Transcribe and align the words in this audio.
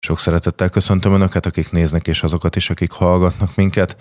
Sok 0.00 0.18
szeretettel 0.18 0.68
köszöntöm 0.68 1.12
Önöket, 1.12 1.46
akik 1.46 1.70
néznek, 1.70 2.06
és 2.06 2.22
azokat 2.22 2.56
is, 2.56 2.70
akik 2.70 2.92
hallgatnak 2.92 3.54
minket. 3.54 3.96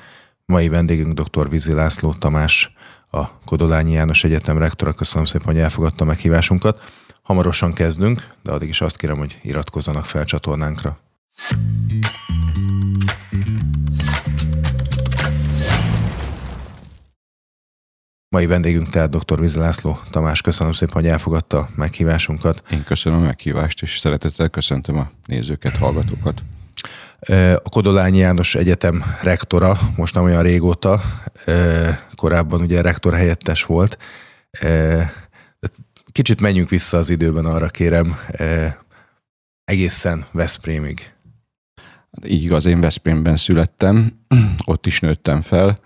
Mai 0.46 0.70
vendégünk 0.70 1.20
dr. 1.20 1.50
Vizi 1.50 1.74
László 1.74 2.14
Tamás, 2.14 2.72
a 3.12 3.40
Kodolányi 3.46 3.91
János 3.91 4.23
Egyetem 4.23 4.57
rektora. 4.57 4.93
Köszönöm 4.93 5.25
szépen, 5.25 5.47
hogy 5.47 5.59
elfogadta 5.59 6.05
meghívásunkat. 6.05 6.91
Hamarosan 7.21 7.73
kezdünk, 7.73 8.27
de 8.43 8.51
addig 8.51 8.70
is 8.70 8.81
azt 8.81 8.97
kérem, 8.97 9.17
hogy 9.17 9.39
iratkozzanak 9.41 10.05
fel 10.05 10.25
csatornánkra. 10.25 10.99
Mai 18.32 18.46
vendégünk 18.46 18.89
tehát 18.89 19.09
dr. 19.09 19.39
Vizi 19.39 19.59
László 19.59 20.00
Tamás. 20.09 20.41
Köszönöm 20.41 20.73
szépen, 20.73 20.93
hogy 20.93 21.07
elfogadta 21.07 21.57
a 21.57 21.70
meghívásunkat. 21.75 22.64
Én 22.71 22.84
köszönöm 22.84 23.20
a 23.20 23.23
meghívást, 23.23 23.82
és 23.82 23.98
szeretettel 23.98 24.50
köszöntöm 24.50 24.98
a 24.98 25.11
nézőket, 25.25 25.78
hallgatókat. 25.78 26.43
A 27.64 27.70
Kodolányi 27.70 28.18
János 28.18 28.55
Egyetem 28.55 29.04
rektora, 29.21 29.78
most 29.96 30.14
nem 30.14 30.24
olyan 30.24 30.42
régóta, 30.42 31.02
korábban 32.16 32.61
ugye 32.61 32.81
rektor 32.81 33.14
helyettes 33.14 33.64
volt. 33.64 33.97
Kicsit 36.11 36.41
menjünk 36.41 36.69
vissza 36.69 36.97
az 36.97 37.09
időben, 37.09 37.45
arra 37.45 37.67
kérem, 37.67 38.17
egészen 39.64 40.25
Veszprémig. 40.31 41.14
Így 42.25 42.44
igaz, 42.44 42.66
én 42.66 42.81
Veszprémben 42.81 43.36
születtem, 43.36 44.11
ott 44.66 44.86
is 44.86 45.00
nőttem 45.00 45.41
fel, 45.41 45.77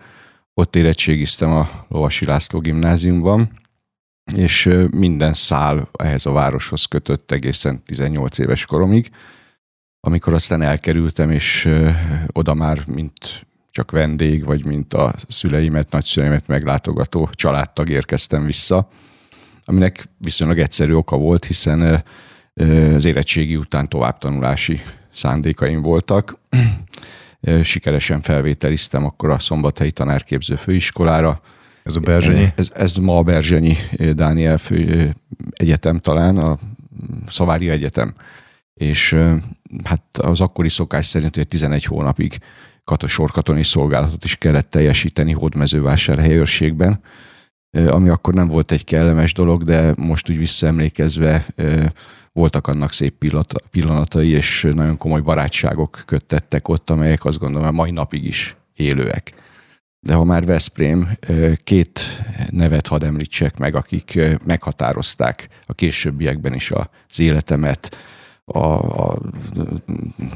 ott 0.53 0.75
érettségiztem 0.75 1.52
a 1.52 1.85
Lovasi 1.88 2.25
László 2.25 2.59
gimnáziumban, 2.59 3.49
és 4.35 4.70
minden 4.91 5.34
szál 5.34 5.89
ehhez 5.94 6.25
a 6.25 6.31
városhoz 6.31 6.85
kötött 6.85 7.31
egészen 7.31 7.84
18 7.84 8.38
éves 8.38 8.66
koromig, 8.66 9.11
amikor 9.99 10.34
aztán 10.34 10.61
elkerültem, 10.61 11.31
és 11.31 11.70
oda 12.27 12.53
már 12.53 12.88
mint 12.88 13.45
csak 13.71 13.91
vendég, 13.91 14.45
vagy 14.45 14.66
mint 14.66 14.94
a 14.94 15.14
szüleimet, 15.27 15.92
nagyszüleimet 15.92 16.47
meglátogató 16.47 17.30
családtag 17.31 17.89
érkeztem 17.89 18.45
vissza, 18.45 18.89
aminek 19.66 20.09
viszonylag 20.17 20.59
egyszerű 20.59 20.94
oka 20.94 21.17
volt, 21.17 21.45
hiszen 21.45 22.03
az 22.95 23.05
érettségi 23.05 23.55
után 23.55 23.89
továbbtanulási 23.89 24.81
szándékaim 25.14 25.81
voltak 25.81 26.38
sikeresen 27.63 28.22
felvételiztem 28.22 29.05
akkor 29.05 29.30
a 29.30 29.39
Szombathelyi 29.39 29.91
Tanárképző 29.91 30.55
Főiskolára. 30.55 31.41
Ez 31.83 31.95
a 31.95 31.99
Berzsenyi? 31.99 32.47
Ez, 32.55 32.72
ez 32.75 32.95
ma 32.95 33.17
a 33.17 33.23
Berzsenyi 33.23 33.75
Dániel 34.13 34.58
fő 34.58 35.13
egyetem 35.52 35.99
talán, 35.99 36.38
a 36.38 36.58
Szavária 37.27 37.71
Egyetem. 37.71 38.14
És 38.73 39.16
hát 39.83 40.17
az 40.17 40.41
akkori 40.41 40.69
szokás 40.69 41.05
szerint, 41.05 41.36
hogy 41.36 41.47
11 41.47 41.83
hónapig 41.83 42.38
sorkatoni 43.08 43.64
szolgálatot 43.64 44.23
is 44.23 44.36
kellett 44.36 44.69
teljesíteni 44.69 45.33
Hódmezővásárhely 45.33 46.38
őrségben, 46.38 46.99
ami 47.88 48.09
akkor 48.09 48.33
nem 48.33 48.47
volt 48.47 48.71
egy 48.71 48.83
kellemes 48.83 49.33
dolog, 49.33 49.64
de 49.64 49.94
most 49.97 50.30
úgy 50.30 50.38
visszaemlékezve 50.38 51.45
voltak 52.34 52.67
annak 52.67 52.92
szép 52.92 53.30
pillanatai, 53.70 54.30
és 54.30 54.67
nagyon 54.73 54.98
komoly 54.98 55.22
barátságok 55.22 56.03
köttettek 56.06 56.67
ott, 56.67 56.89
amelyek 56.89 57.26
azt 57.26 57.39
gondolom, 57.39 57.66
hogy 57.66 57.76
mai 57.76 57.92
napig 57.92 58.26
is 58.26 58.56
élőek. 58.73 59.34
De 60.00 60.14
ha 60.14 60.23
már 60.23 60.45
Veszprém, 60.45 61.09
két 61.64 62.00
nevet 62.50 62.88
hadd 62.88 63.04
említsek 63.04 63.58
meg, 63.58 63.76
akik 63.76 64.20
meghatározták 64.45 65.48
a 65.66 65.73
későbbiekben 65.73 66.54
is 66.54 66.72
az 66.72 67.20
életemet, 67.20 67.98
a, 68.45 68.59
a 68.59 69.22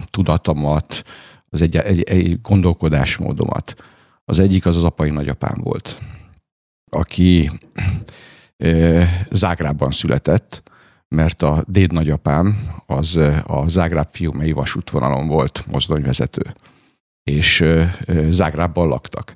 tudatomat, 0.09 1.03
az 1.49 1.61
egy, 1.61 1.75
egy, 1.75 2.03
egy 2.03 2.41
gondolkodásmódomat. 2.41 3.75
Az 4.25 4.39
egyik 4.39 4.65
az 4.65 4.75
az 4.77 4.83
apai 4.83 5.09
nagyapám 5.09 5.57
volt, 5.63 5.99
aki 6.91 7.51
Zágrában 9.31 9.91
született, 9.91 10.63
mert 11.15 11.43
a 11.43 11.63
déd 11.67 11.91
nagyapám 11.91 12.71
az 12.85 13.17
a 13.43 13.67
Zágráb 13.67 14.07
fiumei 14.11 14.51
vasútvonalon 14.51 15.27
volt 15.27 15.65
mozdonyvezető, 15.67 16.41
és 17.23 17.65
Zágrábban 18.29 18.87
laktak. 18.87 19.35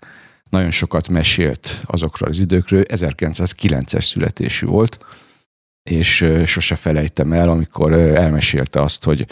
Nagyon 0.49 0.71
sokat 0.71 1.07
mesélt 1.07 1.81
azokról 1.85 2.29
az 2.29 2.39
időkről, 2.39 2.83
1909-es 2.87 4.03
születésű 4.03 4.65
volt, 4.65 5.05
és 5.89 6.25
sose 6.45 6.75
felejtem 6.75 7.33
el, 7.33 7.49
amikor 7.49 7.93
elmesélte 7.93 8.81
azt, 8.81 9.03
hogy 9.03 9.25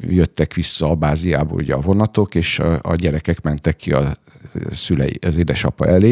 jöttek 0.00 0.54
vissza 0.54 0.90
a 0.90 0.94
báziából 0.94 1.58
ugye 1.58 1.74
a 1.74 1.80
vonatok, 1.80 2.34
és 2.34 2.58
a, 2.58 2.94
gyerekek 2.94 3.40
mentek 3.40 3.76
ki 3.76 3.92
a 3.92 4.12
szülei, 4.70 5.18
az 5.20 5.36
édesapa 5.36 5.86
elé, 5.86 6.10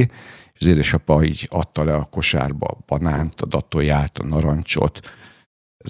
és 0.53 0.61
az 0.61 0.67
édesapa 0.67 1.23
így 1.23 1.49
adta 1.51 1.85
le 1.85 1.95
a 1.95 2.09
kosárba 2.11 2.67
a 2.67 2.79
banánt, 2.87 3.41
a 3.41 3.47
datóját, 3.47 4.19
a 4.19 4.27
narancsot, 4.27 5.01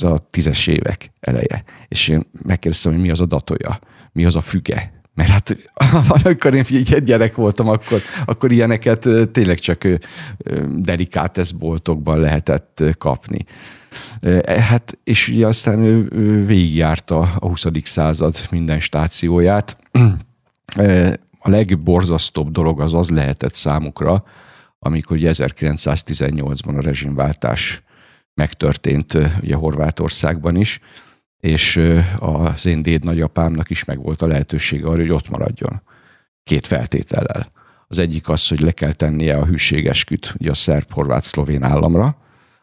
ez 0.02 0.10
a 0.10 0.28
tízes 0.30 0.66
évek 0.66 1.10
eleje. 1.20 1.64
És 1.88 2.08
én 2.08 2.26
megkérdeztem, 2.42 2.92
hogy 2.92 3.00
mi 3.00 3.10
az 3.10 3.20
a 3.20 3.26
datója, 3.26 3.78
mi 4.12 4.24
az 4.24 4.36
a 4.36 4.40
füge, 4.40 4.92
mert 5.14 5.30
hát 5.30 5.56
amikor 6.24 6.54
én 6.54 6.64
egy 6.70 7.04
gyerek 7.04 7.34
voltam, 7.34 7.68
akkor, 7.68 8.02
akkor 8.26 8.52
ilyeneket 8.52 9.08
tényleg 9.32 9.58
csak 9.58 9.84
delikátesz 10.76 11.50
boltokban 11.50 12.20
lehetett 12.20 12.82
kapni. 12.98 13.44
E, 14.20 14.62
hát, 14.62 14.98
és 15.04 15.28
ugye 15.28 15.46
aztán 15.46 15.82
ő 15.82 16.44
végigjárta 16.46 17.18
a 17.18 17.48
20. 17.48 17.66
század 17.82 18.36
minden 18.50 18.80
stációját. 18.80 19.76
A 21.38 21.50
legborzasztóbb 21.50 22.50
dolog 22.50 22.80
az 22.80 22.94
az 22.94 23.10
lehetett 23.10 23.54
számukra, 23.54 24.24
amikor 24.78 25.16
1918-ban 25.20 26.76
a 26.76 26.80
rezsimváltás 26.80 27.82
megtörtént 28.38 29.18
ugye 29.42 29.54
Horvátországban 29.54 30.56
is, 30.56 30.80
és 31.40 31.80
az 32.18 32.66
én 32.66 32.82
déd 32.82 33.04
nagyapámnak 33.04 33.70
is 33.70 33.84
megvolt 33.84 34.22
a 34.22 34.26
lehetősége 34.26 34.86
arra, 34.86 35.00
hogy 35.00 35.10
ott 35.10 35.28
maradjon. 35.28 35.82
Két 36.44 36.66
feltétellel. 36.66 37.48
Az 37.86 37.98
egyik 37.98 38.28
az, 38.28 38.48
hogy 38.48 38.60
le 38.60 38.70
kell 38.70 38.92
tennie 38.92 39.36
a 39.36 39.46
hűségesküt 39.46 40.34
ugye 40.38 40.50
a 40.50 40.54
szerb-horvát-szlovén 40.54 41.62
államra, 41.62 42.16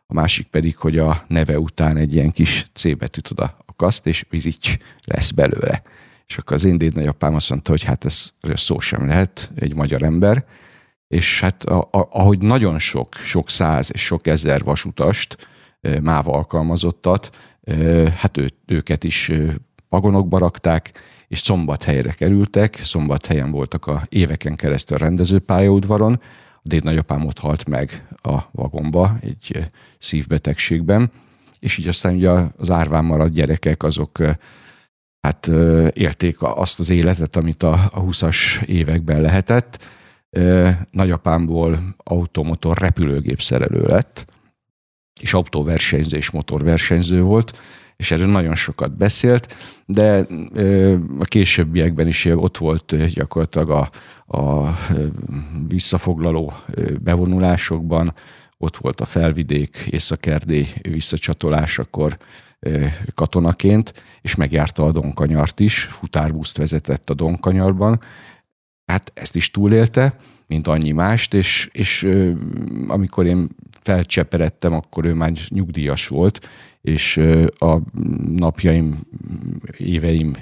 a 0.07 0.13
másik 0.13 0.47
pedig, 0.47 0.77
hogy 0.77 0.97
a 0.97 1.23
neve 1.27 1.59
után 1.59 1.97
egy 1.97 2.13
ilyen 2.13 2.31
kis 2.31 2.65
C 2.73 2.97
betűt 2.97 3.31
oda 3.31 3.57
akaszt, 3.65 4.07
és 4.07 4.25
vizics 4.29 4.75
lesz 5.03 5.31
belőle. 5.31 5.81
És 6.27 6.37
akkor 6.37 6.55
az 6.55 6.63
én 6.63 6.77
déd 6.77 6.95
nagyapám 6.95 7.35
azt 7.35 7.49
mondta, 7.49 7.71
hogy 7.71 7.83
hát 7.83 8.05
ez 8.05 8.31
szó 8.53 8.79
sem 8.79 9.07
lehet, 9.07 9.51
egy 9.55 9.75
magyar 9.75 10.03
ember, 10.03 10.45
és 11.07 11.39
hát 11.39 11.63
a, 11.63 11.77
a, 11.77 12.07
ahogy 12.11 12.39
nagyon 12.39 12.79
sok, 12.79 13.15
sok 13.15 13.49
száz 13.49 13.91
és 13.93 14.05
sok 14.05 14.27
ezer 14.27 14.63
vasutast 14.63 15.47
MÁV 16.01 16.27
alkalmazottat, 16.27 17.29
hát 18.15 18.37
ő, 18.37 18.49
őket 18.65 19.03
is 19.03 19.31
vagonokba 19.89 20.37
rakták, 20.37 20.91
és 21.27 21.39
szombathelyre 21.39 22.11
kerültek, 22.11 22.75
szombathelyen 22.81 23.51
voltak 23.51 23.87
a 23.87 24.01
éveken 24.09 24.55
keresztül 24.55 24.97
a 24.97 24.99
rendezőpályaudvaron, 24.99 26.19
a 26.53 26.67
déd 26.67 26.83
nagyapám 26.83 27.25
ott 27.25 27.39
halt 27.39 27.69
meg 27.69 28.07
a 28.21 28.39
vagomba 28.51 29.15
egy 29.21 29.67
szívbetegségben, 29.97 31.11
és 31.59 31.77
így 31.77 31.87
aztán 31.87 32.15
ugye 32.15 32.29
az 32.57 32.69
árván 32.69 33.05
maradt 33.05 33.33
gyerekek 33.33 33.83
azok 33.83 34.19
hát 35.21 35.47
élték 35.93 36.41
azt 36.41 36.79
az 36.79 36.89
életet, 36.89 37.35
amit 37.35 37.63
a, 37.63 37.89
a 37.91 38.03
20-as 38.03 38.65
években 38.65 39.21
lehetett. 39.21 39.87
Nagyapámból 40.91 41.79
automotor 41.97 42.77
repülőgép 42.77 43.41
szerelő 43.41 43.81
lett, 43.81 44.25
és 45.21 45.33
autóversenyző 45.33 46.17
és 46.17 46.29
motorversenyző 46.29 47.21
volt, 47.21 47.59
és 47.95 48.11
erről 48.11 48.27
nagyon 48.27 48.55
sokat 48.55 48.97
beszélt, 48.97 49.55
de 49.85 50.27
a 51.19 51.23
későbbiekben 51.23 52.07
is 52.07 52.25
ott 52.25 52.57
volt 52.57 52.95
gyakorlatilag 53.13 53.69
a, 53.69 53.89
a 54.37 54.75
visszafoglaló 55.67 56.53
bevonulásokban, 57.01 58.13
ott 58.57 58.77
volt 58.77 59.01
a 59.01 59.05
felvidék, 59.05 59.87
Északerdély 59.89 60.67
visszacsatolásakor 60.81 62.17
katonaként, 63.13 63.93
és 64.21 64.35
megjárta 64.35 64.83
a 64.83 64.91
Donkanyart 64.91 65.59
is, 65.59 65.79
futárbuszt 65.79 66.57
vezetett 66.57 67.09
a 67.09 67.13
Donkanyarban. 67.13 67.99
Hát 68.85 69.11
ezt 69.13 69.35
is 69.35 69.51
túlélte, 69.51 70.15
mint 70.47 70.67
annyi 70.67 70.91
mást, 70.91 71.33
és, 71.33 71.69
és 71.71 72.07
amikor 72.87 73.25
én 73.25 73.49
felcseperedtem, 73.85 74.73
akkor 74.73 75.05
ő 75.05 75.13
már 75.13 75.31
nyugdíjas 75.49 76.07
volt, 76.07 76.47
és 76.81 77.17
a 77.57 77.77
napjaim, 78.27 78.99
éveim 79.77 80.37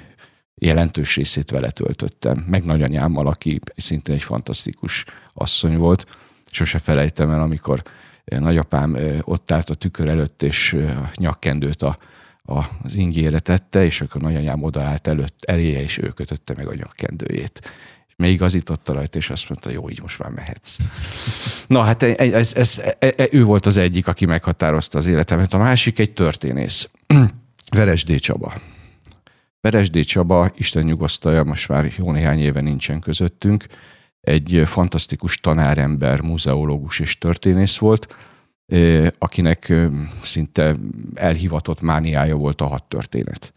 jelentős 0.54 1.16
részét 1.16 1.50
vele 1.50 1.70
töltöttem. 1.70 2.44
Meg 2.48 2.64
nagyanyámmal, 2.64 3.26
aki 3.26 3.60
szintén 3.76 4.14
egy 4.14 4.22
fantasztikus 4.22 5.04
asszony 5.32 5.76
volt. 5.76 6.06
Sose 6.50 6.78
felejtem 6.78 7.30
el, 7.30 7.42
amikor 7.42 7.82
nagyapám 8.24 8.96
ott 9.22 9.50
állt 9.50 9.70
a 9.70 9.74
tükör 9.74 10.08
előtt, 10.08 10.42
és 10.42 10.72
a 10.72 11.10
nyakkendőt 11.14 11.82
a, 11.82 11.98
az 12.42 12.96
ingére 12.96 13.38
tette, 13.38 13.84
és 13.84 14.00
akkor 14.00 14.20
nagyanyám 14.20 14.62
odaállt 14.62 15.06
előtt 15.06 15.44
eléje, 15.44 15.80
és 15.80 15.98
ő 15.98 16.08
kötötte 16.08 16.54
meg 16.56 16.66
a 16.66 16.74
nyakkendőjét. 16.74 17.70
És 18.16 18.24
még 18.24 18.32
igazította 18.32 18.92
rajta, 18.92 19.18
és 19.18 19.30
azt 19.30 19.48
mondta, 19.48 19.70
jó, 19.70 19.90
így 19.90 20.02
most 20.02 20.18
már 20.18 20.30
mehetsz. 20.30 20.76
Na 21.66 21.82
hát 21.82 22.02
ez, 22.02 22.32
ez, 22.32 22.52
ez, 22.56 22.82
ez, 22.98 23.28
ő 23.30 23.44
volt 23.44 23.66
az 23.66 23.76
egyik, 23.76 24.06
aki 24.06 24.26
meghatározta 24.26 24.98
az 24.98 25.06
életemet. 25.06 25.52
A 25.52 25.58
másik 25.58 25.98
egy 25.98 26.12
történész. 26.12 26.88
Veresdé 27.70 28.16
Csaba. 28.16 28.54
Veresdé 29.60 30.02
Csaba, 30.02 30.50
Isten 30.56 30.84
nyugosztalja, 30.84 31.44
most 31.44 31.68
már 31.68 31.92
jó 31.96 32.12
néhány 32.12 32.38
éve 32.38 32.60
nincsen 32.60 33.00
közöttünk, 33.00 33.66
egy 34.20 34.62
fantasztikus 34.66 35.40
tanárember, 35.40 36.20
muzeológus 36.20 36.98
és 37.00 37.18
történész 37.18 37.76
volt, 37.76 38.14
akinek 39.18 39.72
szinte 40.22 40.76
elhivatott 41.14 41.80
mániája 41.80 42.36
volt 42.36 42.60
a 42.60 42.66
hat 42.66 42.84
történet. 42.84 43.52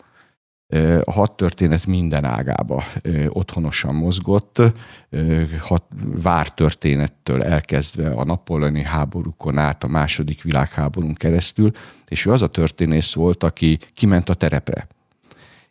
A 1.03 1.11
hat 1.11 1.35
történet 1.35 1.85
minden 1.85 2.25
ágába 2.25 2.83
otthonosan 3.27 3.95
mozgott, 3.95 4.61
hat 5.59 5.83
vártörténettől 6.01 7.43
elkezdve 7.43 8.09
a 8.09 8.23
napolani 8.23 8.83
háborúkon 8.83 9.57
át 9.57 9.83
a 9.83 9.87
második 9.87 10.41
világháborún 10.41 11.13
keresztül, 11.13 11.71
és 12.07 12.25
ő 12.25 12.31
az 12.31 12.41
a 12.41 12.47
történész 12.47 13.13
volt, 13.13 13.43
aki 13.43 13.79
kiment 13.93 14.29
a 14.29 14.33
terepre. 14.33 14.87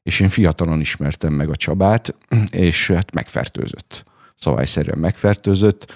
És 0.02 0.20
én 0.20 0.28
fiatalon 0.28 0.80
ismertem 0.80 1.32
meg 1.32 1.48
a 1.48 1.56
Csabát, 1.56 2.14
és 2.50 2.90
hát 2.90 3.14
megfertőzött. 3.14 4.04
Szabályszerűen 4.38 4.98
megfertőzött, 4.98 5.94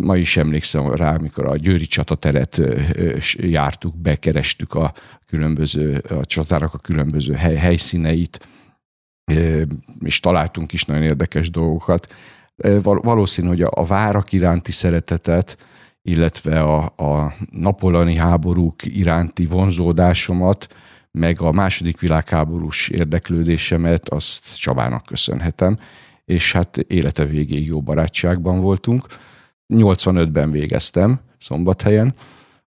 Ma 0.00 0.16
is 0.16 0.36
emlékszem 0.36 0.94
rá, 0.94 1.14
amikor 1.14 1.46
a 1.46 1.56
Győri 1.56 1.86
csatateret 1.86 2.60
jártuk, 3.36 3.96
bekerestük 3.96 4.74
a 4.74 4.92
különböző, 5.26 5.96
a 5.96 6.24
csatárak 6.24 6.74
a 6.74 6.78
különböző 6.78 7.32
hely, 7.32 7.56
helyszíneit, 7.56 8.48
és 10.00 10.20
találtunk 10.20 10.72
is 10.72 10.84
nagyon 10.84 11.02
érdekes 11.02 11.50
dolgokat. 11.50 12.14
Valószínű, 12.82 13.48
hogy 13.48 13.62
a 13.62 13.84
várak 13.84 14.32
iránti 14.32 14.72
szeretetet, 14.72 15.58
illetve 16.02 16.60
a, 16.60 16.82
a 16.96 17.34
napolani 17.50 18.16
háborúk 18.16 18.84
iránti 18.84 19.46
vonzódásomat, 19.46 20.74
meg 21.10 21.40
a 21.40 21.52
második 21.52 22.00
világháborús 22.00 22.88
érdeklődésemet, 22.88 24.08
azt 24.08 24.58
Csabának 24.58 25.04
köszönhetem, 25.04 25.78
és 26.24 26.52
hát 26.52 26.76
élete 26.76 27.24
végéig 27.24 27.66
jó 27.66 27.80
barátságban 27.80 28.60
voltunk 28.60 29.06
85-ben 29.68 30.50
végeztem 30.50 31.20
Szombathelyen, 31.38 32.14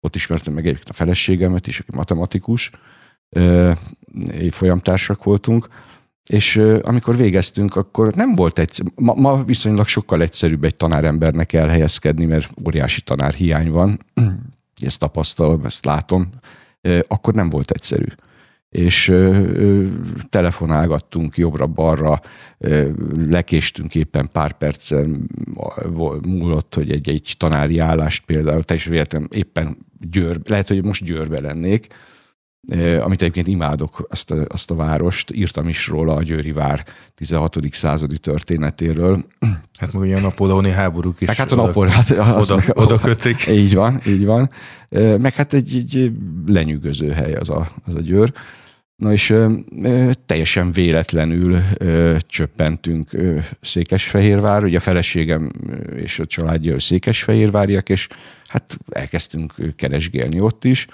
ott 0.00 0.14
ismertem 0.14 0.52
meg 0.52 0.64
egyébként 0.64 0.88
a 0.88 0.92
feleségemet 0.92 1.66
is, 1.66 1.80
aki 1.80 1.96
matematikus, 1.96 2.70
folyamtársak 4.50 5.24
voltunk, 5.24 5.68
és 6.30 6.56
amikor 6.82 7.16
végeztünk, 7.16 7.76
akkor 7.76 8.14
nem 8.14 8.34
volt 8.34 8.58
egy, 8.58 8.82
ma, 8.94 9.14
ma 9.14 9.44
viszonylag 9.44 9.86
sokkal 9.86 10.22
egyszerűbb 10.22 10.64
egy 10.64 10.76
tanárembernek 10.76 11.52
elhelyezkedni, 11.52 12.24
mert 12.24 12.50
óriási 12.66 13.00
tanárhiány 13.00 13.70
van, 13.70 13.98
ezt 14.80 14.98
tapasztalom, 14.98 15.64
ezt 15.64 15.84
látom, 15.84 16.30
akkor 17.06 17.34
nem 17.34 17.50
volt 17.50 17.70
egyszerű 17.70 18.06
és 18.74 19.12
telefonálgattunk 20.28 21.36
jobbra-balra, 21.36 22.20
lekéstünk 23.28 23.94
éppen 23.94 24.28
pár 24.32 24.52
percen 24.52 25.30
múlott, 26.22 26.74
hogy 26.74 26.90
egy, 26.90 27.08
egy 27.08 27.34
tanári 27.38 27.78
állást 27.78 28.24
például, 28.24 28.62
teljesen 28.62 28.92
véletlen 28.92 29.28
éppen 29.32 29.76
Győr, 30.10 30.40
lehet, 30.44 30.68
hogy 30.68 30.84
most 30.84 31.04
Győrbe 31.04 31.40
lennék, 31.40 31.86
amit 33.00 33.22
egyébként 33.22 33.46
imádok, 33.46 34.06
azt 34.10 34.30
a, 34.30 34.44
azt 34.48 34.70
a 34.70 34.74
várost, 34.74 35.30
írtam 35.30 35.68
is 35.68 35.86
róla 35.86 36.14
a 36.14 36.22
Győri 36.22 36.52
vár 36.52 36.84
16. 37.14 37.58
századi 37.70 38.18
történetéről. 38.18 39.24
Hát 39.78 39.92
meg 39.92 40.02
ugye 40.02 40.16
a 40.16 40.20
napóleoni 40.20 40.70
háborúk 40.70 41.20
is 41.20 41.26
meg 41.26 41.36
hát 41.36 41.52
a 41.52 41.54
napol, 41.54 41.86
hát 41.86 42.10
oda, 42.10 42.56
meg, 42.56 42.70
oda 42.72 42.98
kötik. 42.98 43.46
Így 43.46 43.74
van, 43.74 44.00
így 44.06 44.24
van. 44.24 44.50
Meg 45.18 45.34
hát 45.34 45.52
egy, 45.52 45.74
egy 45.74 46.12
lenyűgöző 46.46 47.10
hely 47.10 47.34
az 47.34 47.50
a, 47.50 47.68
az 47.84 47.94
a 47.94 48.00
Győr. 48.00 48.32
Na 48.96 49.12
és 49.12 49.30
ö, 49.30 49.52
teljesen 50.26 50.72
véletlenül 50.72 51.56
ö, 51.78 52.16
csöppentünk 52.20 53.12
ö, 53.12 53.38
Székesfehérvár, 53.60 54.64
ugye 54.64 54.76
a 54.76 54.80
feleségem 54.80 55.50
és 55.96 56.18
a 56.18 56.26
családja 56.26 56.80
Székesfehérváriak, 56.80 57.88
és 57.88 58.08
hát 58.46 58.78
elkezdtünk 58.90 59.54
keresgélni 59.76 60.40
ott 60.40 60.64
is, 60.64 60.86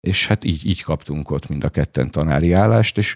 és 0.00 0.26
hát 0.26 0.44
így, 0.44 0.66
így 0.66 0.82
kaptunk 0.82 1.30
ott 1.30 1.48
mind 1.48 1.64
a 1.64 1.68
ketten 1.68 2.10
tanári 2.10 2.52
állást, 2.52 2.98
és 2.98 3.14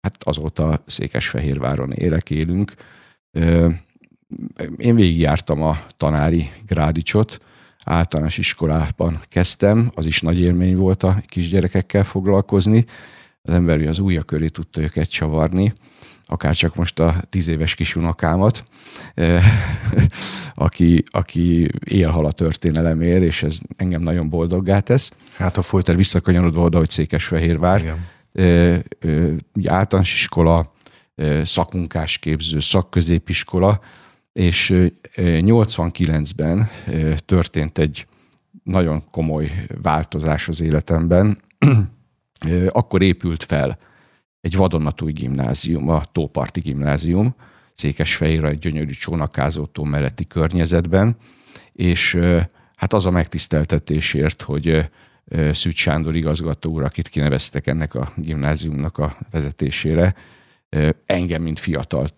hát 0.00 0.24
azóta 0.24 0.82
Székesfehérváron 0.86 1.92
élek, 1.92 2.30
élünk. 2.30 2.74
Ö, 3.30 3.68
én 4.76 4.94
végigjártam 4.94 5.62
a 5.62 5.84
tanári 5.96 6.50
grádicsot, 6.66 7.38
általános 7.84 8.38
iskolában 8.38 9.20
kezdtem, 9.28 9.90
az 9.94 10.06
is 10.06 10.20
nagy 10.20 10.40
élmény 10.40 10.76
volt 10.76 11.02
a 11.02 11.22
kisgyerekekkel 11.26 12.04
foglalkozni, 12.04 12.84
az 13.42 13.54
ember 13.54 13.80
az 13.80 13.98
ujja 13.98 14.22
köré 14.22 14.48
tudta 14.48 14.80
őket 14.80 15.10
csavarni, 15.10 15.72
akár 16.26 16.54
csak 16.54 16.74
most 16.74 16.98
a 16.98 17.22
tíz 17.28 17.48
éves 17.48 17.74
kis 17.74 17.96
unokámat, 17.96 18.64
aki, 20.54 21.02
aki 21.06 21.70
élhal 21.84 22.24
a 22.24 22.32
történelemért, 22.32 23.22
és 23.22 23.42
ez 23.42 23.58
engem 23.76 24.02
nagyon 24.02 24.28
boldoggá 24.28 24.80
tesz. 24.80 25.12
Hát 25.36 25.56
a 25.56 25.62
folytán 25.62 25.96
visszakanyarodva 25.96 26.62
oda, 26.62 26.78
hogy 26.78 26.90
Székesfehérvár, 26.90 27.80
Igen. 27.80 28.84
általános 29.64 30.12
iskola, 30.12 30.72
szakmunkásképző, 31.42 32.60
szakközépiskola, 32.60 33.80
és 34.32 34.74
89-ben 35.16 36.70
történt 37.24 37.78
egy 37.78 38.06
nagyon 38.62 39.10
komoly 39.10 39.66
változás 39.82 40.48
az 40.48 40.60
életemben, 40.60 41.38
akkor 42.68 43.02
épült 43.02 43.44
fel 43.44 43.78
egy 44.40 44.56
vadonatúj 44.56 45.12
gimnázium, 45.12 45.88
a 45.88 46.04
Tóparti 46.04 46.60
Gimnázium, 46.60 47.34
Székesfehérre 47.74 48.48
egy 48.48 48.58
gyönyörű 48.58 48.90
csónakázótó 48.90 49.84
melletti 49.84 50.26
környezetben, 50.26 51.16
és 51.72 52.18
hát 52.76 52.92
az 52.92 53.06
a 53.06 53.10
megtiszteltetésért, 53.10 54.42
hogy 54.42 54.90
Szűcs 55.52 55.78
Sándor 55.78 56.16
igazgató 56.16 56.72
úr, 56.72 56.82
akit 56.82 57.08
kineveztek 57.08 57.66
ennek 57.66 57.94
a 57.94 58.12
gimnáziumnak 58.16 58.98
a 58.98 59.16
vezetésére, 59.30 60.14
engem, 61.06 61.42
mint 61.42 61.58
fiatal 61.58 62.08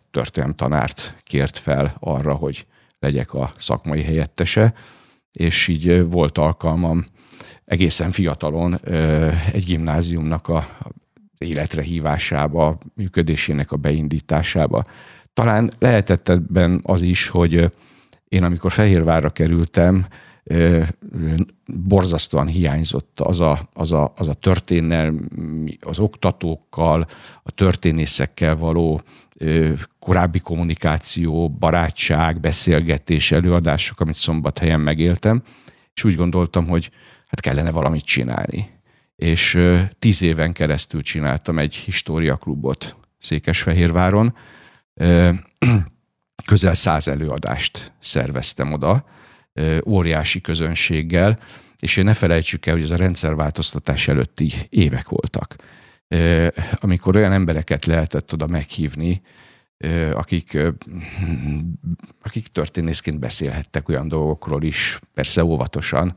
tanárt 0.54 1.16
kért 1.22 1.58
fel 1.58 1.96
arra, 2.00 2.34
hogy 2.34 2.66
legyek 2.98 3.34
a 3.34 3.52
szakmai 3.56 4.02
helyettese, 4.02 4.74
és 5.32 5.68
így 5.68 6.10
volt 6.10 6.38
alkalmam 6.38 7.04
egészen 7.72 8.10
fiatalon 8.10 8.78
egy 9.52 9.64
gimnáziumnak 9.64 10.48
a 10.48 10.66
életre 11.38 11.82
hívásába, 11.82 12.78
működésének 12.94 13.72
a 13.72 13.76
beindításába. 13.76 14.84
Talán 15.32 15.70
lehetett 15.78 16.28
ebben 16.28 16.80
az 16.82 17.00
is, 17.00 17.28
hogy 17.28 17.72
én 18.28 18.44
amikor 18.44 18.72
Fehérvárra 18.72 19.30
kerültem, 19.30 20.06
borzasztóan 21.66 22.46
hiányzott 22.46 23.20
az 23.20 23.40
a, 23.40 23.68
az 23.72 23.92
a, 23.92 24.12
az 24.16 24.28
a 24.28 24.34
történelmi, 24.34 25.78
az 25.80 25.98
oktatókkal, 25.98 27.06
a 27.42 27.50
történészekkel 27.50 28.54
való 28.54 29.00
korábbi 29.98 30.38
kommunikáció, 30.38 31.48
barátság, 31.48 32.40
beszélgetés, 32.40 33.32
előadások, 33.32 34.00
amit 34.00 34.14
szombathelyen 34.14 34.80
megéltem, 34.80 35.42
és 35.94 36.04
úgy 36.04 36.14
gondoltam, 36.14 36.66
hogy 36.68 36.90
hát 37.32 37.40
kellene 37.40 37.70
valamit 37.70 38.04
csinálni. 38.04 38.70
És 39.16 39.58
tíz 39.98 40.22
éven 40.22 40.52
keresztül 40.52 41.02
csináltam 41.02 41.58
egy 41.58 41.74
históriaklubot 41.74 42.96
Székesfehérváron. 43.18 44.36
Közel 46.46 46.74
száz 46.74 47.08
előadást 47.08 47.92
szerveztem 48.00 48.72
oda, 48.72 49.04
óriási 49.86 50.40
közönséggel, 50.40 51.38
és 51.78 51.96
ne 51.96 52.14
felejtsük 52.14 52.66
el, 52.66 52.74
hogy 52.74 52.82
ez 52.82 52.90
a 52.90 52.96
rendszerváltoztatás 52.96 54.08
előtti 54.08 54.52
évek 54.68 55.08
voltak. 55.08 55.56
Amikor 56.74 57.16
olyan 57.16 57.32
embereket 57.32 57.84
lehetett 57.84 58.32
oda 58.32 58.46
meghívni, 58.46 59.22
akik, 60.12 60.58
akik 62.32 62.46
történészként 62.46 63.18
beszélhettek 63.18 63.88
olyan 63.88 64.08
dolgokról 64.08 64.62
is, 64.62 64.98
persze 65.14 65.44
óvatosan, 65.44 66.16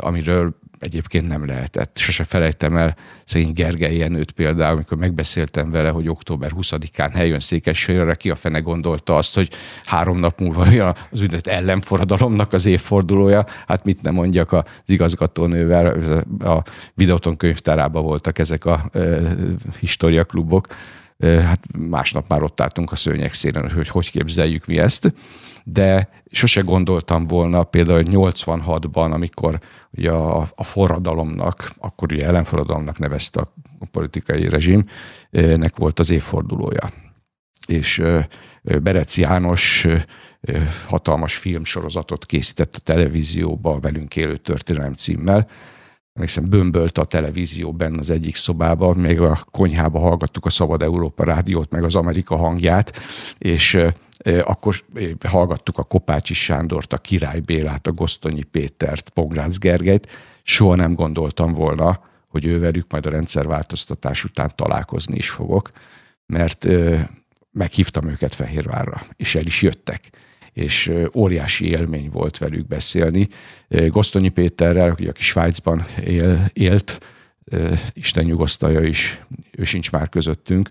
amiről 0.00 0.56
egyébként 0.78 1.28
nem 1.28 1.46
lehetett. 1.46 1.96
Sose 1.96 2.24
felejtem 2.24 2.76
el 2.76 2.96
szegény 3.24 3.52
Gergely 3.52 3.96
Jenőt 3.96 4.30
például, 4.30 4.76
amikor 4.76 4.98
megbeszéltem 4.98 5.70
vele, 5.70 5.88
hogy 5.88 6.08
október 6.08 6.50
20-án 6.54 7.10
helyön 7.14 7.40
Székesfehérre, 7.40 8.14
ki 8.14 8.30
a 8.30 8.34
fene 8.34 8.58
gondolta 8.58 9.16
azt, 9.16 9.34
hogy 9.34 9.50
három 9.84 10.18
nap 10.18 10.40
múlva 10.40 10.62
az 11.10 11.20
úgynevezett 11.20 11.46
ellenforradalomnak 11.46 12.52
az 12.52 12.66
évfordulója. 12.66 13.44
Hát 13.66 13.84
mit 13.84 14.02
nem 14.02 14.14
mondjak, 14.14 14.52
az 14.52 14.64
igazgatónővel 14.86 15.86
a 16.38 16.62
videóton 16.94 17.36
könyvtárában 17.36 18.02
voltak 18.02 18.38
ezek 18.38 18.64
a 18.64 18.90
e, 18.92 19.00
historiaklubok. 19.80 20.66
Hát 21.18 21.60
másnap 21.78 22.28
már 22.28 22.42
ott 22.42 22.60
álltunk 22.60 22.92
a 22.92 22.96
szőnyek 22.96 23.32
szélen, 23.32 23.70
hogy 23.70 23.88
hogy 23.88 24.10
képzeljük 24.10 24.66
mi 24.66 24.78
ezt 24.78 25.12
de 25.68 26.08
sose 26.30 26.60
gondoltam 26.60 27.24
volna 27.24 27.64
például 27.64 28.02
86-ban, 28.06 29.12
amikor 29.12 29.58
ugye 29.90 30.10
a, 30.10 30.50
a 30.54 30.64
forradalomnak, 30.64 31.70
akkor 31.78 32.12
ugye 32.12 32.26
ellenforradalomnak 32.26 32.98
nevezte 32.98 33.40
a, 33.40 33.52
politikai 33.90 34.48
rezsimnek 34.48 35.76
volt 35.76 35.98
az 35.98 36.10
évfordulója. 36.10 36.90
És 37.66 38.02
Berec 38.62 39.16
János 39.16 39.86
hatalmas 40.86 41.36
filmsorozatot 41.36 42.26
készített 42.26 42.76
a 42.76 42.80
televízióba 42.80 43.80
Velünk 43.80 44.16
élő 44.16 44.36
történelem 44.36 44.94
címmel, 44.94 45.48
emlékszem, 46.16 46.44
bömbölt 46.48 46.98
a 46.98 47.04
televízióban 47.04 47.98
az 47.98 48.10
egyik 48.10 48.34
szobában, 48.34 48.96
még 48.96 49.20
a 49.20 49.38
konyhába 49.50 49.98
hallgattuk 49.98 50.46
a 50.46 50.50
Szabad 50.50 50.82
Európa 50.82 51.24
rádiót, 51.24 51.70
meg 51.70 51.84
az 51.84 51.94
Amerika 51.94 52.36
hangját, 52.36 52.98
és 53.38 53.78
akkor 54.42 54.84
hallgattuk 55.24 55.78
a 55.78 55.82
Kopácsi 55.82 56.34
Sándort, 56.34 56.92
a 56.92 56.98
Király 56.98 57.40
Bélát, 57.40 57.86
a 57.86 57.92
Gosztonyi 57.92 58.42
Pétert, 58.42 59.08
Pongrácz 59.08 59.58
Gergelyt. 59.58 60.08
Soha 60.42 60.74
nem 60.74 60.94
gondoltam 60.94 61.52
volna, 61.52 62.00
hogy 62.28 62.44
ővelük 62.44 62.90
majd 62.90 63.06
a 63.06 63.10
rendszerváltoztatás 63.10 64.24
után 64.24 64.52
találkozni 64.54 65.16
is 65.16 65.30
fogok, 65.30 65.70
mert 66.26 66.66
meghívtam 67.52 68.08
őket 68.08 68.34
Fehérvárra, 68.34 69.02
és 69.16 69.34
el 69.34 69.44
is 69.44 69.62
jöttek 69.62 70.10
és 70.56 70.92
óriási 71.14 71.70
élmény 71.70 72.08
volt 72.12 72.38
velük 72.38 72.66
beszélni. 72.66 73.28
Gosztonyi 73.88 74.28
Péterrel, 74.28 74.90
aki 74.90 75.22
Svájcban 75.22 75.86
él, 76.04 76.44
élt, 76.52 77.00
Isten 77.92 78.24
nyugosztalja 78.24 78.80
is, 78.80 79.22
ő 79.50 79.64
sincs 79.64 79.92
már 79.92 80.08
közöttünk, 80.08 80.70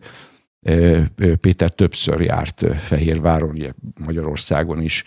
Péter 1.39 1.70
többször 1.70 2.22
járt 2.22 2.65
Fehérváron, 2.77 3.75
Magyarországon 4.06 4.82
is, 4.82 5.04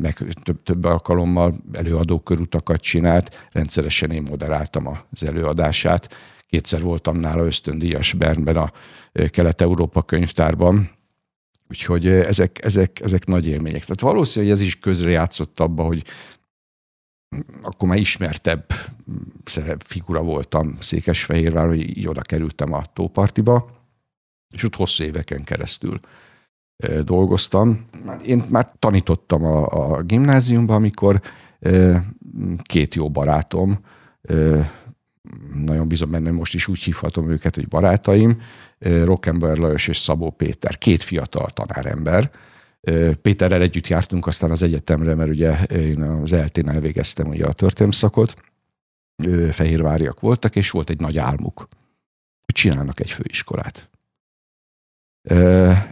meg 0.00 0.16
több, 0.42 0.62
több 0.62 0.84
alkalommal 0.84 1.54
előadókörutakat 1.72 2.80
csinált, 2.80 3.48
rendszeresen 3.52 4.10
én 4.10 4.22
moderáltam 4.28 4.86
az 5.10 5.24
előadását. 5.24 6.14
Kétszer 6.46 6.82
voltam 6.82 7.16
nála 7.16 7.44
ösztöndíjas 7.44 8.12
Bernben 8.12 8.56
a 8.56 8.72
Kelet-Európa 9.30 10.02
könyvtárban, 10.02 10.90
Úgyhogy 11.70 12.06
ezek, 12.06 12.64
ezek, 12.64 13.00
ezek 13.00 13.26
nagy 13.26 13.46
élmények. 13.46 13.80
Tehát 13.80 14.00
valószínű, 14.00 14.44
hogy 14.44 14.54
ez 14.54 14.60
is 14.60 14.78
közrejátszott 14.78 15.60
abba, 15.60 15.82
hogy 15.82 16.04
akkor 17.62 17.88
már 17.88 17.98
ismertebb 17.98 18.72
szerep, 19.44 19.82
figura 19.82 20.22
voltam 20.22 20.76
Székesfehérvár, 20.80 21.66
hogy 21.66 21.98
így 21.98 22.08
oda 22.08 22.20
kerültem 22.20 22.72
a 22.72 22.84
tópartiba, 22.92 23.70
és 24.54 24.62
ott 24.62 24.74
hosszú 24.74 25.04
éveken 25.04 25.44
keresztül 25.44 26.00
dolgoztam. 27.04 27.86
Én 28.26 28.42
már 28.50 28.72
tanítottam 28.78 29.44
a, 29.44 29.66
a 29.66 30.02
gimnáziumban, 30.02 30.76
amikor 30.76 31.22
két 32.62 32.94
jó 32.94 33.10
barátom, 33.10 33.78
nagyon 35.54 35.88
bizony 35.88 36.10
benne, 36.10 36.30
most 36.30 36.54
is 36.54 36.68
úgy 36.68 36.78
hívhatom 36.78 37.30
őket, 37.30 37.54
hogy 37.54 37.68
barátaim, 37.68 38.40
Rockenberg 38.78 39.58
Lajos 39.58 39.88
és 39.88 39.98
Szabó 39.98 40.30
Péter, 40.30 40.78
két 40.78 41.02
fiatal 41.02 41.50
tanárember. 41.50 42.30
Péterrel 43.22 43.62
együtt 43.62 43.86
jártunk 43.86 44.26
aztán 44.26 44.50
az 44.50 44.62
egyetemre, 44.62 45.14
mert 45.14 45.30
ugye 45.30 45.62
én 45.64 46.02
az 46.02 46.32
eltén 46.32 46.68
elvégeztem 46.68 47.26
ugye 47.28 47.46
a 47.46 47.52
történelmszakot, 47.52 48.34
fehérváriak 49.50 50.20
voltak, 50.20 50.56
és 50.56 50.70
volt 50.70 50.90
egy 50.90 51.00
nagy 51.00 51.18
álmuk, 51.18 51.68
hogy 52.44 52.54
csinálnak 52.54 53.00
egy 53.00 53.10
főiskolát. 53.10 53.90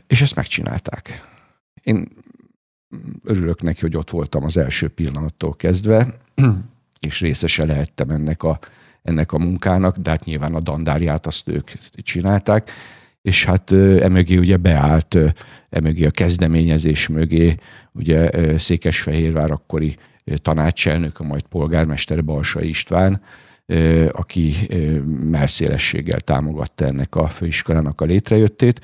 És 0.07 0.21
ezt 0.23 0.35
megcsinálták. 0.35 1.25
Én 1.83 2.09
örülök 3.25 3.63
neki, 3.63 3.81
hogy 3.81 3.97
ott 3.97 4.11
voltam 4.11 4.45
az 4.45 4.57
első 4.57 4.89
pillanattól 4.89 5.57
kezdve, 5.57 6.17
és 7.01 7.21
részese 7.21 7.65
lehettem 7.65 8.11
ennek 8.11 8.43
a 8.43 8.59
ennek 9.07 9.33
a 9.33 9.39
munkának, 9.39 9.97
de 9.97 10.11
hát 10.11 10.25
nyilván 10.25 10.55
a 10.55 10.61
dandárját 10.61 11.27
azt 11.27 11.49
ők 11.49 11.71
csinálták, 12.03 12.71
és 13.23 13.45
hát 13.45 13.73
emögé 14.01 14.37
ugye 14.37 14.57
beállt, 14.57 15.19
emögé 15.69 16.07
a 16.07 16.11
kezdeményezés 16.11 17.09
mögé, 17.09 17.55
ugye 17.93 18.31
Székesfehérvár 18.59 19.51
akkori 19.51 19.97
tanácselnök, 20.35 21.19
majd 21.19 21.43
polgármester 21.43 22.25
Balsa 22.25 22.63
István, 22.63 23.23
aki 24.11 24.55
melszélességgel 25.31 26.21
támogatta 26.21 26.85
ennek 26.85 27.15
a 27.15 27.29
főiskolának 27.29 28.01
a 28.01 28.05
létrejöttét, 28.05 28.81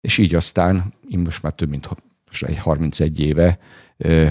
és 0.00 0.18
így 0.18 0.34
aztán, 0.34 0.94
most 1.16 1.42
már 1.42 1.52
több 1.52 1.68
mint 1.68 1.88
31 2.58 3.20
éve 3.20 3.58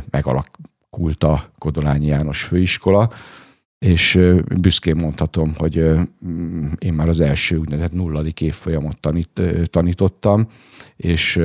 megalakult 0.10 1.24
a 1.24 1.52
Kodolányi 1.58 2.06
János 2.06 2.44
főiskola, 2.44 3.12
és 3.86 4.20
büszkén 4.60 4.96
mondhatom, 4.96 5.54
hogy 5.58 5.76
én 6.78 6.94
már 6.94 7.08
az 7.08 7.20
első 7.20 7.58
úgynevezett 7.58 7.92
nulladik 7.92 8.42
évfolyamot 8.42 9.00
tanít, 9.00 9.42
tanítottam, 9.66 10.48
és 10.96 11.40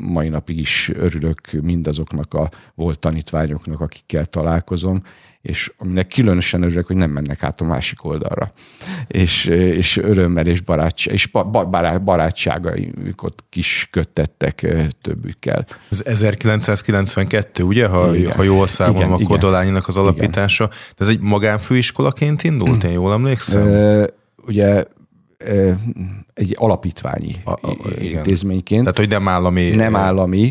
mai 0.00 0.28
napig 0.28 0.58
is 0.58 0.90
örülök 0.94 1.40
mindazoknak 1.62 2.34
a 2.34 2.50
volt 2.74 2.98
tanítványoknak, 2.98 3.80
akikkel 3.80 4.24
találkozom, 4.24 5.02
és 5.42 5.72
aminek 5.76 6.08
különösen 6.08 6.62
örülök, 6.62 6.86
hogy 6.86 6.96
nem 6.96 7.10
mennek 7.10 7.42
át 7.42 7.60
a 7.60 7.64
másik 7.64 8.04
oldalra. 8.04 8.52
És, 9.06 9.44
és 9.44 9.96
örömmel 9.96 10.46
és, 10.46 10.60
barátság, 10.60 11.14
és 11.14 11.30
barátságaikat 12.04 13.44
kis 13.50 13.88
köttettek 13.90 14.66
többükkel. 15.00 15.66
Ez 15.90 16.02
1992, 16.04 17.62
ugye, 17.62 17.86
ha, 17.86 18.16
igen. 18.16 18.32
ha 18.32 18.42
jól 18.42 18.66
számolom, 18.66 19.12
a 19.12 19.18
Kodolányinak 19.18 19.88
az 19.88 19.96
alapítása. 19.96 20.64
Igen. 20.64 20.76
De 20.96 21.04
ez 21.04 21.10
egy 21.10 21.20
magánfőiskolaként 21.70 22.42
indult, 22.42 22.84
én 22.84 22.90
jól 22.90 23.12
emlékszem? 23.12 23.66
Ö, 23.66 24.06
ugye 24.46 24.84
egy 26.34 26.56
alapítványi 26.58 27.36
a, 27.44 27.50
a, 27.50 27.76
intézményként. 28.00 28.80
Tehát, 28.80 28.98
hogy 28.98 29.08
nem 29.08 29.28
állami. 29.28 29.70
Nem 29.70 29.96
állami. 29.96 30.50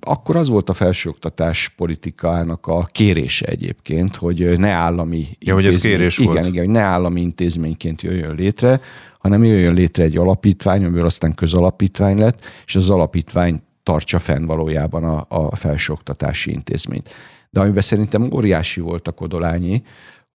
Akkor 0.00 0.36
az 0.36 0.48
volt 0.48 0.68
a 0.68 0.72
felsőoktatás 0.72 1.72
politikának 1.76 2.66
a 2.66 2.88
kérése 2.92 3.46
egyébként, 3.46 4.16
hogy 4.16 4.58
ne 4.58 4.70
állami 4.70 5.28
ja, 5.38 5.54
hogy 5.54 5.66
ez 5.66 5.82
kérés 5.82 6.18
igen, 6.18 6.32
volt. 6.32 6.46
Igen, 6.46 6.64
hogy 6.64 6.72
ne 6.72 6.80
állami 6.80 7.20
intézményként 7.20 8.02
jöjjön 8.02 8.34
létre, 8.34 8.80
hanem 9.18 9.44
jöjjön 9.44 9.74
létre 9.74 10.04
egy 10.04 10.16
alapítvány, 10.16 10.84
amiből 10.84 11.04
aztán 11.04 11.34
közalapítvány 11.34 12.18
lett, 12.18 12.44
és 12.66 12.76
az 12.76 12.90
alapítvány 12.90 13.62
tartsa 13.82 14.18
fenn 14.18 14.46
valójában 14.46 15.04
a, 15.04 15.26
a 15.28 15.56
felsőoktatási 15.56 16.50
intézményt. 16.50 17.10
De 17.50 17.60
amiben 17.60 17.82
szerintem 17.82 18.30
óriási 18.34 18.80
volt 18.80 19.08
a 19.08 19.12
Kodolányi, 19.12 19.82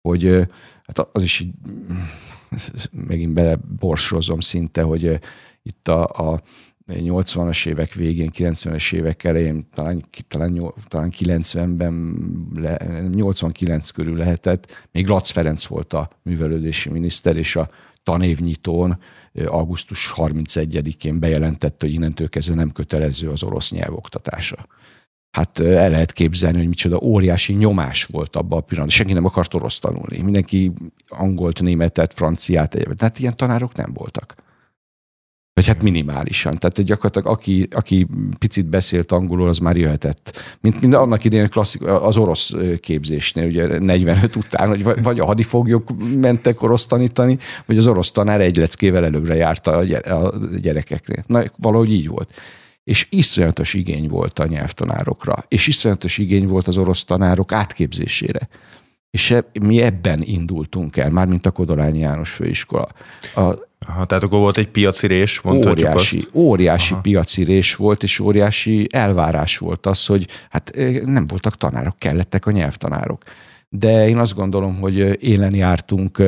hogy 0.01 0.47
hát 0.83 1.07
az 1.11 1.23
is 1.23 1.39
így 1.39 1.53
megint 2.91 3.33
beleborsozom 3.33 4.39
szinte, 4.39 4.81
hogy 4.81 5.19
itt 5.63 5.87
a, 5.87 6.03
a 6.03 6.41
80-as 6.87 7.67
évek 7.67 7.93
végén, 7.93 8.29
90-es 8.33 8.93
évek 8.93 9.23
elején, 9.23 9.67
talán, 9.75 10.03
talán, 10.27 10.73
talán 10.87 11.11
90-ben, 11.17 11.93
89 13.13 13.89
körül 13.89 14.17
lehetett, 14.17 14.87
még 14.91 15.07
Lac 15.07 15.29
Ferenc 15.29 15.65
volt 15.65 15.93
a 15.93 16.09
művelődési 16.23 16.89
miniszter, 16.89 17.35
és 17.35 17.55
a 17.55 17.69
tanévnyitón 18.03 18.99
augusztus 19.45 20.13
31-én 20.15 21.19
bejelentette, 21.19 21.85
hogy 21.85 21.95
innentől 21.95 22.29
kezdve 22.29 22.55
nem 22.55 22.71
kötelező 22.71 23.29
az 23.29 23.43
orosz 23.43 23.71
nyelv 23.71 23.93
oktatása 23.93 24.67
hát 25.33 25.59
el 25.59 25.89
lehet 25.89 26.11
képzelni, 26.11 26.57
hogy 26.57 26.67
micsoda 26.67 26.99
óriási 27.01 27.53
nyomás 27.53 28.03
volt 28.03 28.35
abban 28.35 28.57
a 28.57 28.61
pillanatban. 28.61 28.97
Senki 28.97 29.13
nem 29.13 29.25
akart 29.25 29.53
orosz 29.53 29.79
tanulni. 29.79 30.21
Mindenki 30.21 30.71
angolt, 31.07 31.61
németet, 31.61 32.13
franciát, 32.13 32.73
egyébként. 32.73 32.99
Tehát 32.99 33.19
ilyen 33.19 33.35
tanárok 33.35 33.75
nem 33.75 33.91
voltak. 33.93 34.35
Vagy 35.53 35.67
hát 35.67 35.81
minimálisan. 35.81 36.57
Tehát 36.57 36.83
gyakorlatilag 36.83 37.27
aki, 37.27 37.67
aki 37.71 38.07
picit 38.39 38.65
beszélt 38.65 39.11
angolul, 39.11 39.47
az 39.47 39.57
már 39.57 39.77
jöhetett. 39.77 40.41
Mint, 40.61 40.81
mint 40.81 40.95
annak 40.95 41.23
idején 41.23 41.49
klasszik, 41.49 41.81
az 41.81 42.17
orosz 42.17 42.53
képzésnél, 42.79 43.45
ugye 43.45 43.79
45 43.79 44.35
után, 44.35 44.67
hogy 44.67 44.83
vagy 45.03 45.19
a 45.19 45.25
hadifoglyok 45.25 45.89
mentek 46.15 46.61
orosz 46.61 46.85
tanítani, 46.85 47.37
vagy 47.65 47.77
az 47.77 47.87
orosz 47.87 48.11
tanár 48.11 48.41
egy 48.41 48.57
leckével 48.57 49.05
előbbre 49.05 49.35
járta 49.35 49.71
a 49.71 50.33
gyerekeknél. 50.61 51.23
Na, 51.27 51.43
valahogy 51.57 51.91
így 51.91 52.07
volt 52.07 52.29
és 52.83 53.07
iszonyatos 53.09 53.73
igény 53.73 54.07
volt 54.07 54.39
a 54.39 54.45
nyelvtanárokra, 54.45 55.43
és 55.47 55.67
iszonyatos 55.67 56.17
igény 56.17 56.47
volt 56.47 56.67
az 56.67 56.77
orosz 56.77 57.03
tanárok 57.03 57.51
átképzésére. 57.51 58.49
És 59.09 59.31
e, 59.31 59.45
mi 59.61 59.81
ebben 59.81 60.21
indultunk 60.23 60.97
el, 60.97 61.09
már 61.09 61.27
mint 61.27 61.45
a 61.45 61.51
Kodolányi 61.51 61.99
János 61.99 62.31
főiskola. 62.31 62.87
A, 63.35 63.53
Aha, 63.87 64.05
tehát 64.05 64.23
akkor 64.23 64.39
volt 64.39 64.57
egy 64.57 64.67
piaci 64.67 65.07
rés, 65.07 65.41
mondhatjuk 65.41 65.89
óriási, 65.89 66.17
azt. 66.17 66.29
Óriási 66.33 66.93
Aha. 66.93 67.01
piaci 67.01 67.43
rés 67.43 67.75
volt, 67.75 68.03
és 68.03 68.19
óriási 68.19 68.87
elvárás 68.91 69.57
volt 69.57 69.85
az, 69.85 70.05
hogy 70.05 70.27
hát 70.49 70.75
nem 71.05 71.27
voltak 71.27 71.57
tanárok, 71.57 71.99
kellettek 71.99 72.45
a 72.45 72.51
nyelvtanárok 72.51 73.23
de 73.75 74.07
én 74.07 74.17
azt 74.17 74.35
gondolom, 74.35 74.79
hogy 74.79 75.23
élen 75.23 75.55
jártunk 75.55 76.21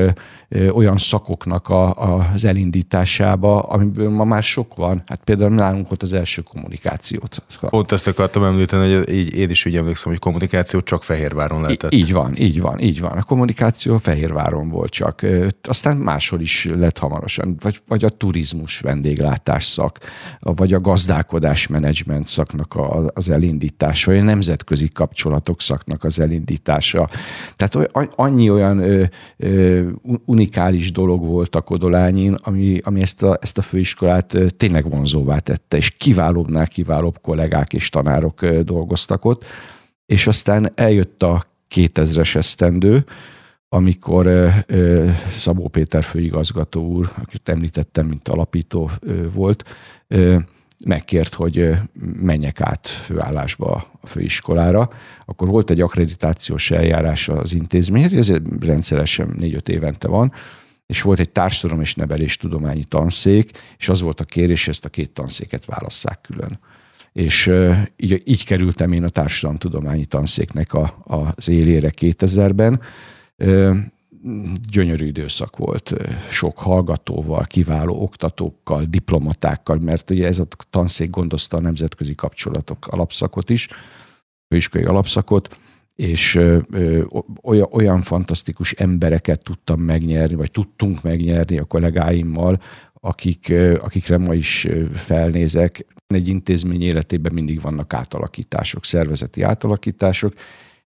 olyan 0.72 0.98
szakoknak 0.98 1.70
a, 1.70 1.94
az 2.34 2.46
elindításába, 2.46 3.60
amiből 3.60 4.10
ma 4.10 4.24
már 4.24 4.44
sok 4.44 4.76
van. 4.76 5.04
Hát 5.06 5.22
például 5.24 5.50
nálunk 5.50 5.88
volt 5.88 6.04
az 6.04 6.14
első 6.14 6.42
kommunikációt. 6.42 7.44
Pont 7.60 7.92
ezt 7.92 8.08
akartam 8.08 8.44
említeni, 8.44 8.96
hogy 8.96 9.10
így, 9.14 9.38
én 9.38 9.50
is 9.50 9.66
úgy 9.66 9.76
emlékszem, 9.76 10.12
hogy 10.12 10.20
kommunikáció 10.20 10.82
csak 10.82 11.04
Fehérváron 11.04 11.62
lehetett. 11.62 11.94
Így 11.94 12.14
van, 12.14 12.36
így 12.38 12.62
van, 12.62 12.80
így 12.80 13.02
van. 13.02 13.12
A 13.12 13.24
kommunikáció 13.24 13.98
Fehérváron 13.98 14.70
volt 14.70 14.92
csak. 14.92 15.26
Aztán 15.64 15.98
máshol 15.98 16.42
is 16.42 16.68
lett 16.78 16.98
hamarosan, 16.98 17.56
vagy, 17.60 17.82
vagy 17.88 18.04
a 18.04 18.10
turizmus 18.10 18.80
vendéglátás 18.80 19.66
szak, 19.66 20.00
vagy 20.40 20.74
a 20.74 20.82
gazdálkodás 20.82 21.68
menedzsment 21.68 22.28
szaknak 22.28 22.78
az 23.14 23.30
elindítása, 23.30 24.12
vagy 24.12 24.20
a 24.20 24.24
nemzetközi 24.24 24.90
kapcsolatok 24.90 25.62
szaknak 25.62 26.04
az 26.04 26.20
elindítása 26.20 27.10
tehát 27.56 27.92
annyi 28.16 28.50
olyan 28.50 28.80
ö, 28.80 29.04
ö, 29.38 29.90
unikális 30.26 30.92
dolog 30.92 31.26
volt 31.26 31.56
a 31.56 31.62
Kodolányin, 31.62 32.34
ami, 32.34 32.80
ami 32.84 33.02
ezt, 33.02 33.24
a, 33.24 33.38
ezt 33.42 33.58
a 33.58 33.62
főiskolát 33.62 34.38
tényleg 34.58 34.90
vonzóvá 34.90 35.40
tette, 35.40 35.78
és 35.78 35.90
kiválóbbnál 35.90 36.68
kiválóbb 36.68 37.22
kollégák 37.22 37.74
és 37.74 37.90
tanárok 37.90 38.46
dolgoztak 38.46 39.26
ott. 39.26 39.44
És 40.06 40.28
aztán 40.28 40.72
eljött 40.76 41.24
a 41.24 41.44
2000-es 41.76 42.36
esztendő, 42.36 43.06
amikor 43.70 44.54
Szabó 45.38 45.68
Péter 45.68 46.04
főigazgató 46.04 46.88
úr, 46.88 47.12
akit 47.22 47.50
említettem, 47.50 48.06
mint 48.06 48.28
alapító 48.28 48.92
volt, 49.34 49.64
megkért, 50.86 51.34
hogy 51.34 51.72
menjek 52.22 52.62
át 52.62 52.88
főállásba 52.88 53.92
a 54.02 54.08
főiskolára. 54.08 54.90
Akkor 55.26 55.48
volt 55.48 55.70
egy 55.70 55.82
akkreditációs 55.82 56.72
eljárás 56.72 57.30
az 57.30 57.54
intézményhez, 57.54 58.14
ez 58.14 58.38
rendszeresen 58.60 59.36
négy-öt 59.38 59.70
évente 59.70 60.08
van, 60.08 60.32
és 60.86 61.02
volt 61.02 61.20
egy 61.20 61.30
társadalom 61.30 61.82
és 61.82 61.96
nevelés 61.96 62.38
tudományi 62.38 62.84
tanszék, 62.84 63.50
és 63.78 63.90
az 63.90 64.02
volt 64.02 64.22
a 64.22 64.24
kérés, 64.24 64.68
ezt 64.68 64.86
a 64.86 64.90
két 64.90 65.12
tanszéket 65.12 65.66
válasszák 65.66 66.22
külön. 66.22 66.60
És 67.12 67.52
így, 67.98 68.22
így 68.26 68.46
kerültem 68.46 68.92
én 68.92 69.04
a 69.04 69.10
társadalomtudományi 69.10 70.06
tanszéknek 70.06 70.74
a, 70.74 70.98
az 71.36 71.50
élére 71.50 71.92
2000-ben 72.02 72.82
gyönyörű 74.70 75.06
időszak 75.06 75.58
volt, 75.58 75.94
sok 76.30 76.58
hallgatóval, 76.58 77.44
kiváló 77.44 78.02
oktatókkal, 78.02 78.84
diplomatákkal, 78.90 79.78
mert 79.78 80.10
ugye 80.10 80.28
ez 80.28 80.40
a 80.40 80.48
tanszék 80.70 81.10
gondozta 81.10 81.58
a 81.58 81.62
nemzetközi 81.62 82.16
kapcsolatok 82.16 82.88
alapszakot 82.88 83.50
is, 83.50 83.68
főiskolai 84.48 84.88
alapszakot, 84.88 85.58
és 85.96 86.40
olyan, 87.42 87.68
olyan 87.72 88.02
fantasztikus 88.02 88.72
embereket 88.72 89.44
tudtam 89.44 89.80
megnyerni, 89.80 90.36
vagy 90.36 90.52
tudtunk 90.52 91.02
megnyerni 91.02 91.58
a 91.58 91.64
kollégáimmal, 91.64 92.62
akik, 92.94 93.54
akikre 93.80 94.18
ma 94.18 94.34
is 94.34 94.68
felnézek. 94.94 95.86
Egy 96.08 96.28
intézmény 96.28 96.82
életében 96.82 97.34
mindig 97.34 97.62
vannak 97.62 97.94
átalakítások, 97.94 98.86
szervezeti 98.86 99.42
átalakítások, 99.42 100.34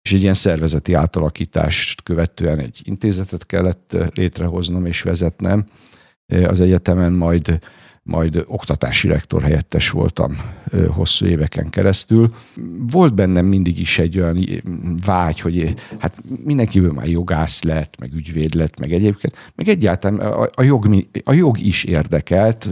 és 0.06 0.12
egy 0.12 0.22
ilyen 0.22 0.34
szervezeti 0.34 0.94
átalakítást 0.94 2.04
követően 2.04 2.60
egy 2.60 2.82
intézetet 2.84 3.46
kellett 3.46 3.98
létrehoznom 4.14 4.86
és 4.86 5.02
vezetnem 5.02 5.66
az 6.48 6.62
egyetemen, 6.62 7.14
majd 7.14 7.60
majd 8.08 8.44
oktatási 8.48 9.08
rektor 9.08 9.42
helyettes 9.42 9.90
voltam 9.90 10.38
hosszú 10.88 11.26
éveken 11.26 11.70
keresztül. 11.70 12.34
Volt 12.90 13.14
bennem 13.14 13.46
mindig 13.46 13.80
is 13.80 14.00
egy 14.00 14.20
olyan 14.20 14.46
vágy, 15.06 15.40
hogy 15.40 15.74
hát 16.00 16.16
mindenkiből 16.44 16.92
már 16.92 17.08
jogász 17.08 17.64
lett, 17.64 18.00
meg 18.00 18.14
ügyvéd 18.14 18.54
lett, 18.54 18.80
meg 18.80 18.94
egyébként, 18.94 19.36
meg 19.56 19.68
egyáltalán 19.68 20.20
a, 20.20 20.50
a, 20.54 20.64
jog, 20.64 21.06
a 21.24 21.34
jog 21.34 21.60
is 21.60 21.84
érdekelt, 21.84 22.70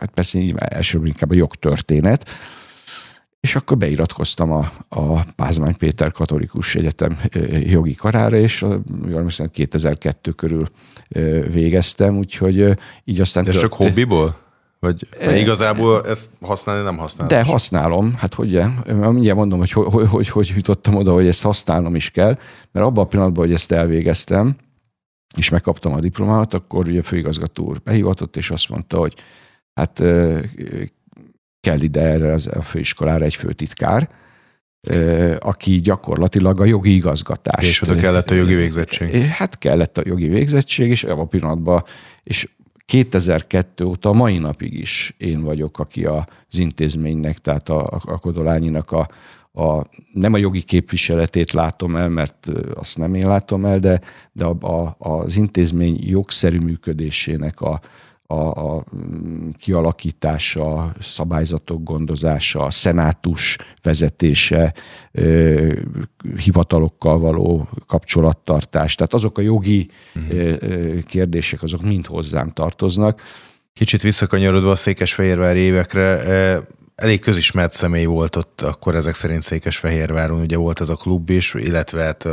hát 0.00 0.10
persze 0.14 0.54
elsőbb 0.56 1.06
inkább 1.06 1.30
a 1.30 1.34
jogtörténet, 1.34 2.30
és 3.40 3.56
akkor 3.56 3.76
beiratkoztam 3.76 4.52
a, 4.52 4.72
a 4.88 5.24
Pázmány 5.36 5.76
Péter 5.76 6.12
Katolikus 6.12 6.74
Egyetem 6.74 7.18
jogi 7.64 7.94
karára, 7.94 8.36
és 8.36 8.64
jól 9.08 9.24
hiszem 9.24 9.50
2002 9.50 10.34
körül 10.34 10.68
végeztem, 11.52 12.16
úgyhogy 12.16 12.78
így 13.04 13.20
aztán... 13.20 13.44
De 13.44 13.50
csak 13.50 13.72
hobbiból? 13.72 14.44
Vagy 14.80 15.08
igazából 15.36 16.06
ezt 16.06 16.30
használni 16.40 16.82
nem 16.82 16.96
használom? 16.96 17.28
De 17.28 17.44
használom, 17.44 18.14
hát 18.14 18.34
hogy 18.34 18.60
mindjárt 18.86 19.38
mondom, 19.38 19.58
hogy 19.58 19.72
hogy, 19.72 19.92
hogy, 19.92 20.08
hogy, 20.08 20.28
hogy 20.28 20.52
jutottam 20.56 20.94
oda, 20.94 21.12
hogy 21.12 21.26
ezt 21.26 21.42
használnom 21.42 21.94
is 21.94 22.10
kell, 22.10 22.38
mert 22.72 22.86
abban 22.86 23.04
a 23.04 23.06
pillanatban, 23.06 23.44
hogy 23.44 23.54
ezt 23.54 23.72
elvégeztem, 23.72 24.56
és 25.36 25.48
megkaptam 25.48 25.92
a 25.92 26.00
diplomámat, 26.00 26.54
akkor 26.54 26.88
ugye 26.88 26.98
a 27.00 27.02
főigazgató 27.02 27.64
úr 27.64 27.80
behivatott, 27.82 28.36
és 28.36 28.50
azt 28.50 28.68
mondta, 28.68 28.98
hogy 28.98 29.14
hát 29.74 30.02
kell 31.66 31.80
ide 31.80 32.00
erre 32.00 32.32
az, 32.32 32.46
a 32.46 32.62
főiskolára 32.62 33.24
egy 33.24 33.34
főtitkár, 33.34 34.08
aki 35.38 35.80
gyakorlatilag 35.80 36.60
a 36.60 36.64
jogi 36.64 36.94
igazgatás. 36.94 37.64
És 37.64 37.82
oda 37.82 37.94
kellett 37.94 38.30
a 38.30 38.34
jogi 38.34 38.54
végzettség. 38.54 39.22
Hát 39.22 39.58
kellett 39.58 39.98
a 39.98 40.02
jogi 40.04 40.28
végzettség, 40.28 40.90
és 40.90 41.04
a 41.04 41.24
pillanatban, 41.24 41.84
és 42.22 42.48
2002 42.84 43.84
óta, 43.84 44.12
mai 44.12 44.38
napig 44.38 44.78
is 44.78 45.14
én 45.18 45.42
vagyok, 45.42 45.78
aki 45.78 46.04
az 46.04 46.58
intézménynek, 46.58 47.38
tehát 47.38 47.68
a, 47.68 48.00
a 48.04 48.18
Kodolányinak 48.18 48.90
a, 48.90 49.08
a, 49.52 49.86
nem 50.12 50.32
a 50.32 50.36
jogi 50.36 50.62
képviseletét 50.62 51.52
látom 51.52 51.96
el, 51.96 52.08
mert 52.08 52.46
azt 52.74 52.98
nem 52.98 53.14
én 53.14 53.28
látom 53.28 53.64
el, 53.64 53.78
de, 53.78 54.00
de 54.32 54.44
a, 54.44 54.56
a, 54.58 54.96
az 54.98 55.36
intézmény 55.36 55.98
jogszerű 56.00 56.58
működésének 56.58 57.60
a, 57.60 57.80
a, 58.26 58.34
a 58.34 58.84
kialakítása, 59.58 60.94
szabályzatok 61.00 61.82
gondozása, 61.82 62.60
a 62.60 62.70
szenátus 62.70 63.56
vezetése, 63.82 64.74
hivatalokkal 66.36 67.18
való 67.18 67.68
kapcsolattartás. 67.86 68.94
Tehát 68.94 69.14
azok 69.14 69.38
a 69.38 69.42
jogi 69.42 69.90
uh-huh. 70.14 71.02
kérdések, 71.02 71.62
azok 71.62 71.82
mind 71.82 72.06
hozzám 72.06 72.50
tartoznak. 72.50 73.22
Kicsit 73.72 74.02
visszakanyarodva 74.02 74.70
a 74.70 74.76
Székesfehérvári 74.76 75.58
évekre, 75.58 76.22
elég 76.96 77.20
közismert 77.20 77.72
személy 77.72 78.04
volt 78.04 78.36
ott 78.36 78.60
akkor 78.60 78.94
ezek 78.94 79.14
szerint 79.14 79.42
Székesfehérváron, 79.42 80.40
ugye 80.40 80.56
volt 80.56 80.80
ez 80.80 80.88
a 80.88 80.96
klub 80.96 81.30
is, 81.30 81.54
illetve 81.54 82.02
hát, 82.02 82.26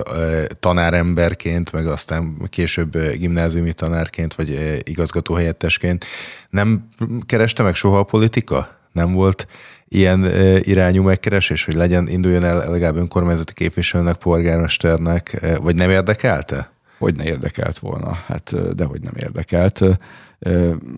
tanáremberként, 0.60 1.72
meg 1.72 1.88
aztán 1.88 2.38
később 2.50 2.98
gimnáziumi 2.98 3.74
tanárként, 3.74 4.34
vagy 4.34 4.80
igazgatóhelyettesként. 4.84 6.06
Nem 6.50 6.88
kereste 7.26 7.64
meg 7.64 7.76
soha 7.76 8.00
a 8.00 8.04
politika? 8.04 8.82
Nem 8.92 9.14
volt 9.14 9.48
ilyen 9.88 10.26
irányú 10.60 11.04
megkeresés, 11.04 11.66
hogy 11.66 11.76
legyen, 11.76 12.08
induljon 12.08 12.44
el 12.44 12.58
legalább 12.58 12.96
önkormányzati 12.96 13.54
képviselőnek, 13.54 14.16
polgármesternek, 14.16 15.40
vagy 15.62 15.76
nem 15.76 15.90
érdekelte? 15.90 16.73
Hogy 17.04 17.16
ne 17.16 17.24
érdekelt 17.24 17.80
volna, 17.80 18.12
hát 18.12 18.76
de 18.76 18.86
hogy 18.86 19.02
nem 19.02 19.14
érdekelt 19.16 19.84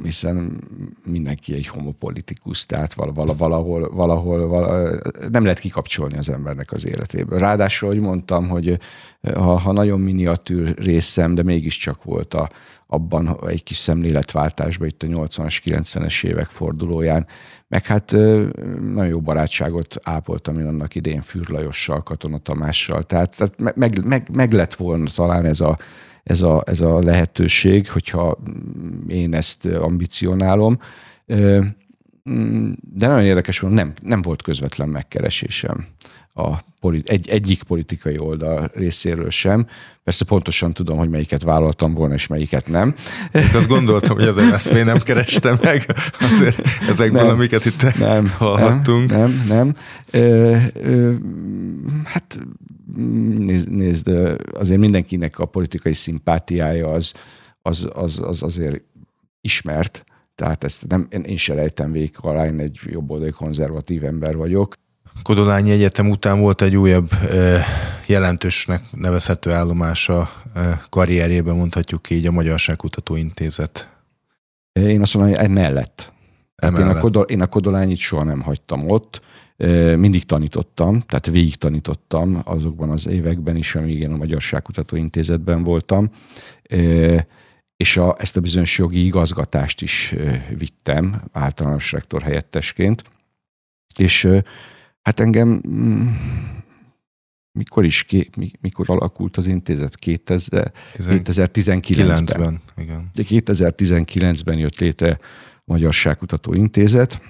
hiszen 0.03 0.63
mindenki 1.05 1.53
egy 1.53 1.67
homopolitikus, 1.67 2.65
tehát 2.65 2.93
valahol, 2.93 3.35
valahol, 3.35 3.89
valahol 4.47 4.99
nem 5.31 5.43
lehet 5.43 5.59
kikapcsolni 5.59 6.17
az 6.17 6.29
embernek 6.29 6.71
az 6.71 6.87
életéből. 6.87 7.39
Ráadásul, 7.39 7.89
hogy 7.89 7.99
mondtam, 7.99 8.47
hogy 8.47 8.79
ha, 9.33 9.57
ha 9.57 9.71
nagyon 9.71 9.99
miniatűr 9.99 10.77
részem, 10.77 11.35
de 11.35 11.43
mégiscsak 11.43 12.03
volt 12.03 12.33
a, 12.33 12.49
abban 12.87 13.39
egy 13.47 13.63
kis 13.63 13.77
szemléletváltásban 13.77 14.87
itt 14.87 15.03
a 15.03 15.07
80-as, 15.07 15.57
90-es 15.65 16.23
évek 16.23 16.47
fordulóján, 16.47 17.27
meg 17.75 17.85
hát 17.85 18.11
nagyon 18.81 19.07
jó 19.07 19.19
barátságot 19.19 19.95
ápoltam 20.03 20.59
én 20.59 20.65
annak 20.65 20.95
idén 20.95 21.21
Fürlajossal, 21.21 22.03
Katona 22.03 22.37
Tamással, 22.37 23.03
tehát, 23.03 23.37
tehát 23.37 23.75
meg, 23.75 24.05
meg, 24.05 24.29
meg 24.33 24.51
lett 24.51 24.73
volna 24.73 25.05
talán 25.15 25.45
ez 25.45 25.59
a, 25.59 25.77
ez 26.23 26.41
a, 26.41 26.63
ez 26.65 26.81
a 26.81 26.99
lehetőség, 26.99 27.89
hogyha 27.89 28.37
én 29.07 29.33
ezt 29.33 29.65
ambicionálom, 29.65 30.79
de 32.93 33.07
nagyon 33.07 33.25
érdekes 33.25 33.59
volt, 33.59 33.73
nem, 33.73 33.93
nem 34.01 34.21
volt 34.21 34.41
közvetlen 34.41 34.89
megkeresésem 34.89 35.87
a 36.33 36.59
politi- 36.79 37.11
egy, 37.11 37.29
egyik 37.29 37.63
politikai 37.63 38.17
oldal 38.17 38.71
részéről 38.73 39.29
sem. 39.29 39.67
Persze 40.03 40.25
pontosan 40.25 40.73
tudom, 40.73 40.97
hogy 40.97 41.09
melyiket 41.09 41.43
vállaltam 41.43 41.93
volna, 41.93 42.13
és 42.13 42.27
melyiket 42.27 42.67
nem. 42.67 42.95
Én 43.33 43.49
azt 43.53 43.67
gondoltam, 43.67 44.15
hogy 44.15 44.27
az 44.27 44.35
MSZP 44.35 44.83
nem 44.83 44.97
kereste 44.97 45.57
meg 45.61 45.85
azért 46.19 46.61
ezekből, 46.87 47.21
nem, 47.21 47.33
amiket 47.35 47.65
itt 47.65 47.97
nem, 47.97 48.29
hallhattunk. 48.37 49.09
Nem, 49.09 49.43
nem, 49.47 49.47
nem. 49.47 49.75
Ö, 50.11 50.55
ö, 50.73 51.13
hát 52.03 52.39
nézd, 53.37 53.69
nézd, 53.69 54.09
azért 54.53 54.79
mindenkinek 54.79 55.39
a 55.39 55.45
politikai 55.45 55.93
szimpátiája 55.93 56.87
az, 56.87 57.13
az, 57.61 57.89
az, 57.93 58.19
az 58.19 58.43
azért 58.43 58.81
ismert, 59.41 60.03
tehát 60.35 60.63
ezt 60.63 60.87
nem, 60.87 61.07
én 61.25 61.37
se 61.37 61.53
rejtem 61.53 61.91
végig 61.91 62.15
alá, 62.21 62.45
én 62.45 62.59
egy 62.59 62.79
jobboldali 62.83 63.31
konzervatív 63.31 64.03
ember 64.03 64.35
vagyok. 64.35 64.73
Kodolányi 65.21 65.71
Egyetem 65.71 66.09
után 66.09 66.39
volt 66.39 66.61
egy 66.61 66.75
újabb 66.77 67.09
jelentősnek 68.05 68.83
nevezhető 68.91 69.51
állomása 69.51 70.29
karrierjében, 70.89 71.55
mondhatjuk 71.55 72.09
így, 72.09 72.25
a 72.25 72.31
Magyarságkutató 72.31 73.15
Intézet. 73.15 73.89
Én 74.73 75.01
azt 75.01 75.13
mondom, 75.13 75.33
hogy 75.33 75.43
emellett. 75.43 76.13
Hát 76.55 76.77
én, 76.77 76.87
a 76.87 76.99
Kodol, 76.99 77.23
én 77.23 77.41
a 77.41 77.47
Kodolányit 77.47 77.97
soha 77.97 78.23
nem 78.23 78.41
hagytam 78.41 78.89
ott, 78.89 79.21
mindig 79.95 80.23
tanítottam, 80.23 80.99
tehát 80.99 81.25
végig 81.25 81.55
tanítottam 81.55 82.41
azokban 82.43 82.89
az 82.89 83.07
években 83.07 83.55
is, 83.55 83.75
amíg 83.75 83.99
én 83.99 84.11
a 84.11 84.17
Magyarságkutató 84.17 84.95
Intézetben 84.95 85.63
voltam 85.63 86.09
és 87.75 87.97
a, 87.97 88.15
ezt 88.17 88.37
a 88.37 88.41
bizonyos 88.41 88.77
jogi 88.77 89.05
igazgatást 89.05 89.81
is 89.81 90.15
vittem 90.57 91.21
általános 91.31 91.91
rektor 91.91 92.21
helyettesként, 92.21 93.03
és 93.97 94.27
hát 95.01 95.19
engem 95.19 95.61
mm, 95.67 96.07
mikor 97.51 97.85
is, 97.85 98.05
mikor 98.61 98.89
alakult 98.89 99.37
az 99.37 99.47
intézet? 99.47 99.95
2000, 99.95 100.73
2019-ben. 100.93 102.61
Igen. 102.77 103.11
2019-ben 103.15 104.57
jött 104.57 104.77
létre 104.77 105.17
a 105.55 105.61
Magyarságkutató 105.63 106.53
Intézet. 106.53 107.21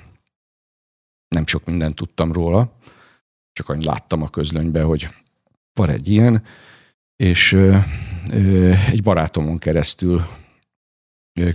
Nem 1.27 1.45
sok 1.47 1.65
mindent 1.65 1.95
tudtam 1.95 2.31
róla, 2.31 2.77
csak 3.53 3.69
annyit 3.69 3.85
láttam 3.85 4.21
a 4.21 4.29
közlönybe, 4.29 4.81
hogy 4.81 5.09
van 5.73 5.89
egy 5.89 6.07
ilyen, 6.07 6.43
és 7.15 7.53
egy 8.87 9.03
barátomon 9.03 9.57
keresztül 9.57 10.21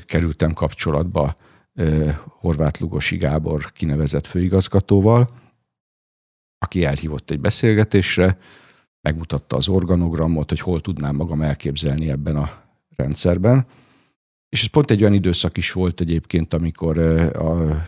kerültem 0.05 0.53
kapcsolatba 0.53 1.37
Horváth 2.27 2.81
Lugosi 2.81 3.16
Gábor 3.16 3.73
kinevezett 3.73 4.27
főigazgatóval, 4.27 5.31
aki 6.59 6.85
elhívott 6.85 7.31
egy 7.31 7.40
beszélgetésre, 7.40 8.38
megmutatta 9.01 9.57
az 9.57 9.68
organogramot, 9.68 10.49
hogy 10.49 10.61
hol 10.61 10.81
tudnám 10.81 11.16
magam 11.16 11.42
elképzelni 11.42 12.11
ebben 12.11 12.37
a 12.37 12.62
rendszerben. 12.96 13.66
És 14.49 14.61
ez 14.61 14.66
pont 14.66 14.90
egy 14.90 15.01
olyan 15.01 15.14
időszak 15.14 15.57
is 15.57 15.73
volt 15.73 16.01
egyébként, 16.01 16.55
amikor 16.55 16.99
a, 16.99 17.64
a, 17.68 17.87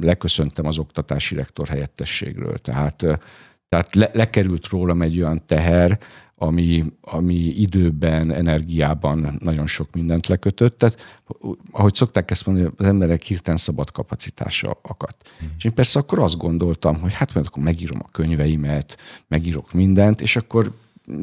leköszöntem 0.00 0.66
az 0.66 0.78
oktatási 0.78 1.34
rektor 1.34 1.68
helyettességről. 1.68 2.58
Tehát, 2.58 2.96
tehát 3.68 3.94
le, 3.94 4.10
lekerült 4.12 4.68
rólam 4.68 5.02
egy 5.02 5.20
olyan 5.20 5.46
teher, 5.46 5.98
ami, 6.36 6.84
ami 7.00 7.34
időben, 7.34 8.30
energiában 8.30 9.38
nagyon 9.38 9.66
sok 9.66 9.94
mindent 9.94 10.26
lekötött. 10.26 10.78
Tehát, 10.78 11.20
ahogy 11.70 11.94
szokták 11.94 12.30
ezt 12.30 12.46
mondani, 12.46 12.70
az 12.76 12.86
emberek 12.86 13.22
hirtelen 13.22 13.58
szabad 13.58 13.90
kapacitása 13.90 14.78
akadt. 14.82 15.30
Mm. 15.44 15.46
És 15.58 15.64
én 15.64 15.74
persze 15.74 15.98
akkor 15.98 16.18
azt 16.18 16.36
gondoltam, 16.36 17.00
hogy 17.00 17.12
hát 17.12 17.34
majd 17.34 17.46
akkor 17.46 17.62
megírom 17.62 18.00
a 18.02 18.10
könyveimet, 18.10 18.96
megírok 19.28 19.72
mindent, 19.72 20.20
és 20.20 20.36
akkor 20.36 20.72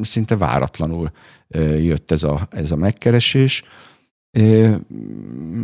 szinte 0.02 0.36
váratlanul 0.36 1.10
jött 1.78 2.10
ez 2.10 2.22
a, 2.22 2.48
ez 2.50 2.70
a 2.70 2.76
megkeresés. 2.76 3.64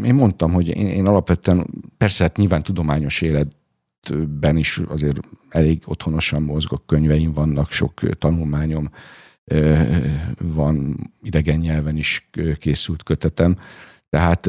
Én 0.05 0.15
mondtam, 0.15 0.53
hogy 0.53 0.69
én, 0.69 0.87
én 0.87 1.07
alapvetően, 1.07 1.67
persze 1.97 2.23
hát 2.23 2.37
nyilván 2.37 2.63
tudományos 2.63 3.21
életben 3.21 4.57
is 4.57 4.81
azért 4.89 5.21
elég 5.49 5.83
otthonosan 5.87 6.43
mozgok, 6.43 6.87
könyveim 6.87 7.33
vannak, 7.33 7.71
sok 7.71 8.19
tanulmányom 8.19 8.91
van 10.41 10.97
idegen 11.23 11.59
nyelven 11.59 11.97
is 11.97 12.29
készült 12.59 13.03
kötetem, 13.03 13.59
tehát 14.11 14.47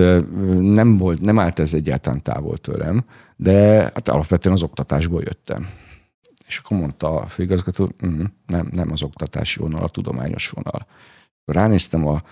nem, 0.59 0.97
volt, 0.97 1.21
nem 1.21 1.39
állt 1.39 1.59
ez 1.59 1.73
egyáltalán 1.73 2.23
távol 2.23 2.57
tőlem, 2.57 3.05
de 3.35 3.81
hát 3.81 4.07
alapvetően 4.07 4.55
az 4.55 4.63
oktatásból 4.63 5.21
jöttem. 5.21 5.69
És 6.47 6.57
akkor 6.57 6.77
mondta 6.77 7.19
a 7.19 7.27
főigazgató, 7.27 7.89
mm, 8.05 8.23
nem, 8.45 8.69
nem 8.71 8.91
az 8.91 9.03
oktatási 9.03 9.59
vonal, 9.59 9.83
a 9.83 9.89
tudományos 9.89 10.49
vonal. 10.49 10.87
Ránéztem 11.45 12.07
a, 12.07 12.23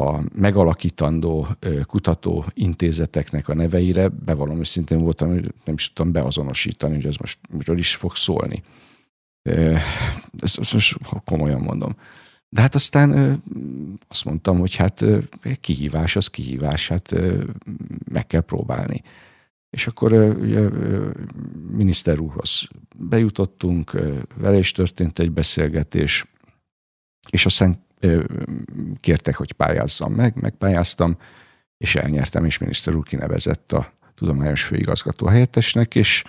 a 0.00 0.20
megalakítandó 0.34 1.48
kutató 1.86 2.44
intézeteknek 2.54 3.48
a 3.48 3.54
neveire, 3.54 4.08
bevallom 4.08 4.58
őszintén 4.58 4.98
voltam, 4.98 5.28
nem 5.64 5.74
is 5.74 5.86
tudtam 5.86 6.12
beazonosítani, 6.12 6.94
hogy 6.94 7.06
ez 7.06 7.16
most 7.16 7.38
miről 7.50 7.78
is 7.78 7.96
fog 7.96 8.16
szólni. 8.16 8.62
Ezt, 10.40 10.72
most 10.72 10.96
komolyan 11.24 11.60
mondom. 11.60 11.96
De 12.48 12.60
hát 12.60 12.74
aztán 12.74 13.42
azt 14.08 14.24
mondtam, 14.24 14.58
hogy 14.58 14.74
hát 14.74 15.04
kihívás 15.60 16.16
az 16.16 16.26
kihívás, 16.26 16.88
hát 16.88 17.14
meg 18.12 18.26
kell 18.26 18.40
próbálni. 18.40 19.02
És 19.70 19.86
akkor 19.86 20.12
ugye, 20.12 20.68
miniszter 21.70 22.18
úrhoz 22.18 22.68
bejutottunk, 22.96 23.98
vele 24.34 24.58
is 24.58 24.72
történt 24.72 25.18
egy 25.18 25.30
beszélgetés, 25.30 26.26
és 27.30 27.46
aztán 27.46 27.86
kértek, 29.00 29.36
hogy 29.36 29.52
pályázzam 29.52 30.12
meg, 30.12 30.40
megpályáztam, 30.40 31.16
és 31.78 31.94
elnyertem, 31.94 32.44
és 32.44 32.58
miniszter 32.58 32.94
úr 32.94 33.04
kinevezett 33.04 33.72
a 33.72 33.92
tudományos 34.14 34.62
főigazgató 34.62 35.26
helyettesnek, 35.26 35.94
és 35.94 36.24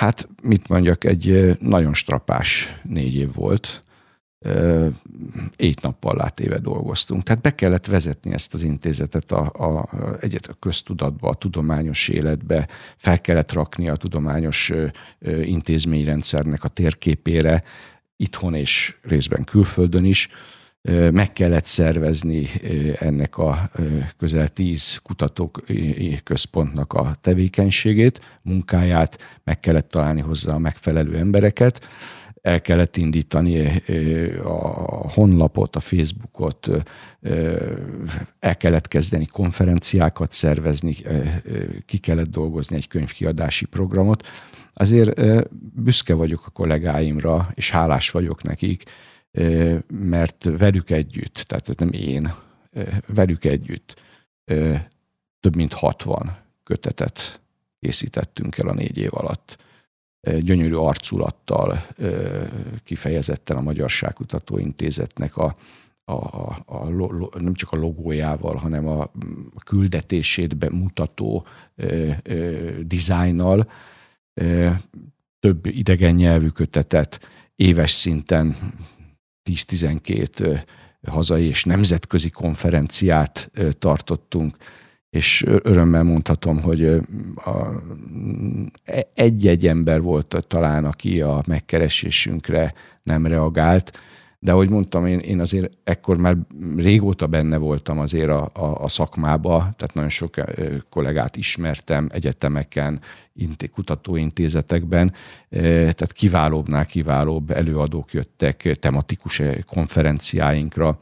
Hát 0.00 0.28
mit 0.42 0.68
mondjak, 0.68 1.04
egy 1.04 1.56
nagyon 1.58 1.94
strapás 1.94 2.80
négy 2.82 3.14
év 3.14 3.34
volt, 3.34 3.82
ét 5.56 5.80
nappal 5.80 6.16
látéve 6.16 6.58
dolgoztunk. 6.58 7.22
Tehát 7.22 7.42
be 7.42 7.54
kellett 7.54 7.86
vezetni 7.86 8.32
ezt 8.32 8.54
az 8.54 8.62
intézetet 8.62 9.32
a, 9.32 9.50
a, 9.52 9.88
egyet 10.20 10.46
a 10.46 10.52
köztudatba, 10.52 11.28
a 11.28 11.34
tudományos 11.34 12.08
életbe, 12.08 12.68
fel 12.96 13.20
kellett 13.20 13.52
rakni 13.52 13.88
a 13.88 13.96
tudományos 13.96 14.72
intézményrendszernek 15.42 16.64
a 16.64 16.68
térképére, 16.68 17.62
itthon 18.16 18.54
és 18.54 18.96
részben 19.02 19.44
külföldön 19.44 20.04
is 20.04 20.28
meg 21.12 21.32
kellett 21.32 21.64
szervezni 21.64 22.46
ennek 22.98 23.38
a 23.38 23.70
közel 24.16 24.48
tíz 24.48 24.96
kutatók 25.02 25.62
központnak 26.22 26.92
a 26.92 27.16
tevékenységét, 27.20 28.38
munkáját, 28.42 29.40
meg 29.44 29.60
kellett 29.60 29.88
találni 29.88 30.20
hozzá 30.20 30.54
a 30.54 30.58
megfelelő 30.58 31.16
embereket, 31.16 31.88
el 32.42 32.60
kellett 32.60 32.96
indítani 32.96 33.82
a 34.44 35.10
honlapot, 35.12 35.76
a 35.76 35.80
Facebookot, 35.80 36.70
el 38.38 38.56
kellett 38.56 38.88
kezdeni 38.88 39.26
konferenciákat 39.26 40.32
szervezni, 40.32 40.96
ki 41.86 41.98
kellett 41.98 42.30
dolgozni 42.30 42.76
egy 42.76 42.88
könyvkiadási 42.88 43.64
programot. 43.64 44.26
Azért 44.74 45.20
büszke 45.74 46.14
vagyok 46.14 46.46
a 46.46 46.50
kollégáimra, 46.50 47.50
és 47.54 47.70
hálás 47.70 48.10
vagyok 48.10 48.42
nekik, 48.42 48.82
mert 49.88 50.44
velük 50.58 50.90
együtt, 50.90 51.34
tehát 51.34 51.78
nem 51.78 51.92
én, 51.92 52.32
velük 53.06 53.44
együtt 53.44 54.00
több 55.40 55.56
mint 55.56 55.72
60 55.72 56.36
kötetet 56.64 57.40
készítettünk 57.80 58.58
el 58.58 58.68
a 58.68 58.74
négy 58.74 58.98
év 58.98 59.10
alatt. 59.12 59.58
Gyönyörű 60.40 60.74
arculattal, 60.74 61.86
kifejezetten 62.84 63.56
a 63.56 63.60
Magyarságkutató 63.60 64.58
Intézetnek 64.58 65.36
a, 65.36 65.56
a, 66.04 66.12
a, 66.12 66.62
a, 66.66 66.88
nem 67.38 67.54
csak 67.54 67.72
a 67.72 67.76
logójával, 67.76 68.56
hanem 68.56 68.88
a, 68.88 69.02
a 69.54 69.60
küldetését 69.64 70.56
bemutató 70.56 71.46
ö, 71.74 72.10
dizájnnal 72.82 73.70
több 75.40 75.66
idegen 75.66 76.14
nyelvű 76.14 76.48
kötetet 76.48 77.28
éves 77.56 77.90
szinten 77.90 78.56
10-12 79.44 80.60
hazai 81.08 81.46
és 81.46 81.64
nemzetközi 81.64 82.30
konferenciát 82.30 83.50
tartottunk, 83.78 84.56
és 85.10 85.44
örömmel 85.46 86.02
mondhatom, 86.02 86.60
hogy 86.60 86.82
e, 88.84 89.08
egy-egy 89.14 89.66
ember 89.66 90.02
volt 90.02 90.44
talán, 90.48 90.84
aki 90.84 91.20
a 91.20 91.42
megkeresésünkre 91.46 92.74
nem 93.02 93.26
reagált, 93.26 93.98
de 94.42 94.52
ahogy 94.52 94.68
mondtam, 94.68 95.06
én, 95.06 95.18
én 95.18 95.40
azért 95.40 95.78
ekkor 95.84 96.16
már 96.16 96.36
régóta 96.76 97.26
benne 97.26 97.58
voltam 97.58 97.98
azért 97.98 98.28
a, 98.28 98.50
a, 98.52 98.82
a 98.82 98.88
szakmába, 98.88 99.58
tehát 99.58 99.94
nagyon 99.94 100.10
sok 100.10 100.34
kollégát 100.88 101.36
ismertem 101.36 102.08
egyetemeken, 102.12 103.00
kutatóintézetekben, 103.72 105.12
tehát 105.50 106.12
kiválóbbnál 106.12 106.86
kiválóbb 106.86 107.50
előadók 107.50 108.12
jöttek 108.12 108.76
tematikus 108.80 109.42
konferenciáinkra. 109.66 110.98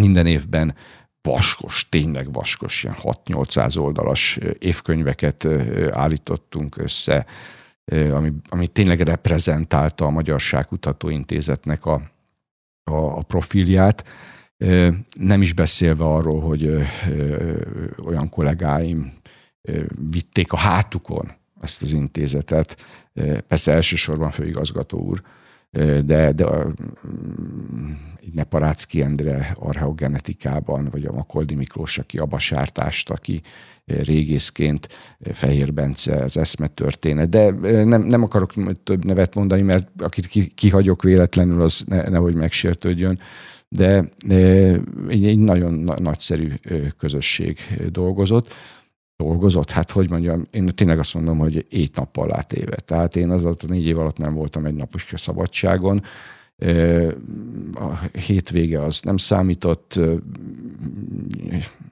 Minden 0.00 0.26
évben 0.26 0.74
vaskos, 1.22 1.88
tényleg 1.88 2.32
vaskos, 2.32 2.84
ilyen 2.84 2.96
6-800 3.02 3.78
oldalas 3.78 4.38
évkönyveket 4.58 5.48
állítottunk 5.90 6.76
össze, 6.76 7.26
ami, 8.12 8.32
ami 8.48 8.66
tényleg 8.66 9.00
reprezentálta 9.00 10.04
a 10.04 10.10
Magyarság 10.10 10.66
Kutatóintézetnek 10.66 11.86
a, 11.86 12.02
a, 12.84 13.18
a 13.18 13.22
profilját. 13.22 14.04
Nem 15.18 15.42
is 15.42 15.52
beszélve 15.52 16.04
arról, 16.04 16.40
hogy 16.40 16.88
olyan 18.04 18.28
kollégáim 18.28 19.12
vitték 20.10 20.52
a 20.52 20.56
hátukon 20.56 21.32
ezt 21.60 21.82
az 21.82 21.92
intézetet, 21.92 22.84
persze 23.48 23.72
elsősorban 23.72 24.30
főigazgató 24.30 24.98
úr, 24.98 25.22
de, 26.04 26.32
de 26.32 26.46
egy 28.20 28.34
Neparácki 28.34 29.02
Endre 29.02 29.56
archeogenetikában, 29.58 30.88
vagy 30.90 31.04
a 31.04 31.12
Makoldi 31.12 31.54
Miklós, 31.54 31.98
aki 31.98 32.18
a 32.18 32.26
basártást, 32.26 33.10
aki 33.10 33.42
régészként, 33.84 34.88
Fehér 35.32 35.72
Bence, 35.72 36.16
az 36.16 36.36
eszme 36.36 36.66
történet, 36.66 37.28
de 37.28 37.50
nem, 37.84 38.02
nem 38.02 38.22
akarok 38.22 38.82
több 38.82 39.04
nevet 39.04 39.34
mondani, 39.34 39.62
mert 39.62 39.88
akit 39.98 40.54
kihagyok 40.54 41.02
véletlenül, 41.02 41.62
az 41.62 41.84
ne, 41.86 42.08
nehogy 42.08 42.34
megsértődjön, 42.34 43.18
de 43.68 44.04
egy, 45.08 45.26
egy 45.26 45.38
nagyon 45.38 45.72
nagyszerű 46.02 46.52
közösség 46.98 47.58
dolgozott 47.90 48.54
dolgozott, 49.16 49.70
hát 49.70 49.90
hogy 49.90 50.10
mondjam, 50.10 50.42
én 50.50 50.66
tényleg 50.66 50.98
azt 50.98 51.14
mondom, 51.14 51.38
hogy 51.38 51.66
éj 51.68 51.88
nappal 51.94 52.34
átéve. 52.34 52.76
Tehát 52.76 53.16
én 53.16 53.30
az 53.30 53.44
alatt 53.44 53.62
a 53.62 53.66
négy 53.66 53.86
év 53.86 53.98
alatt 53.98 54.18
nem 54.18 54.34
voltam 54.34 54.66
egy 54.66 54.74
napos 54.74 55.12
szabadságon, 55.16 56.02
a 57.72 58.18
hétvége 58.18 58.82
az 58.82 59.00
nem 59.00 59.16
számított, 59.16 60.00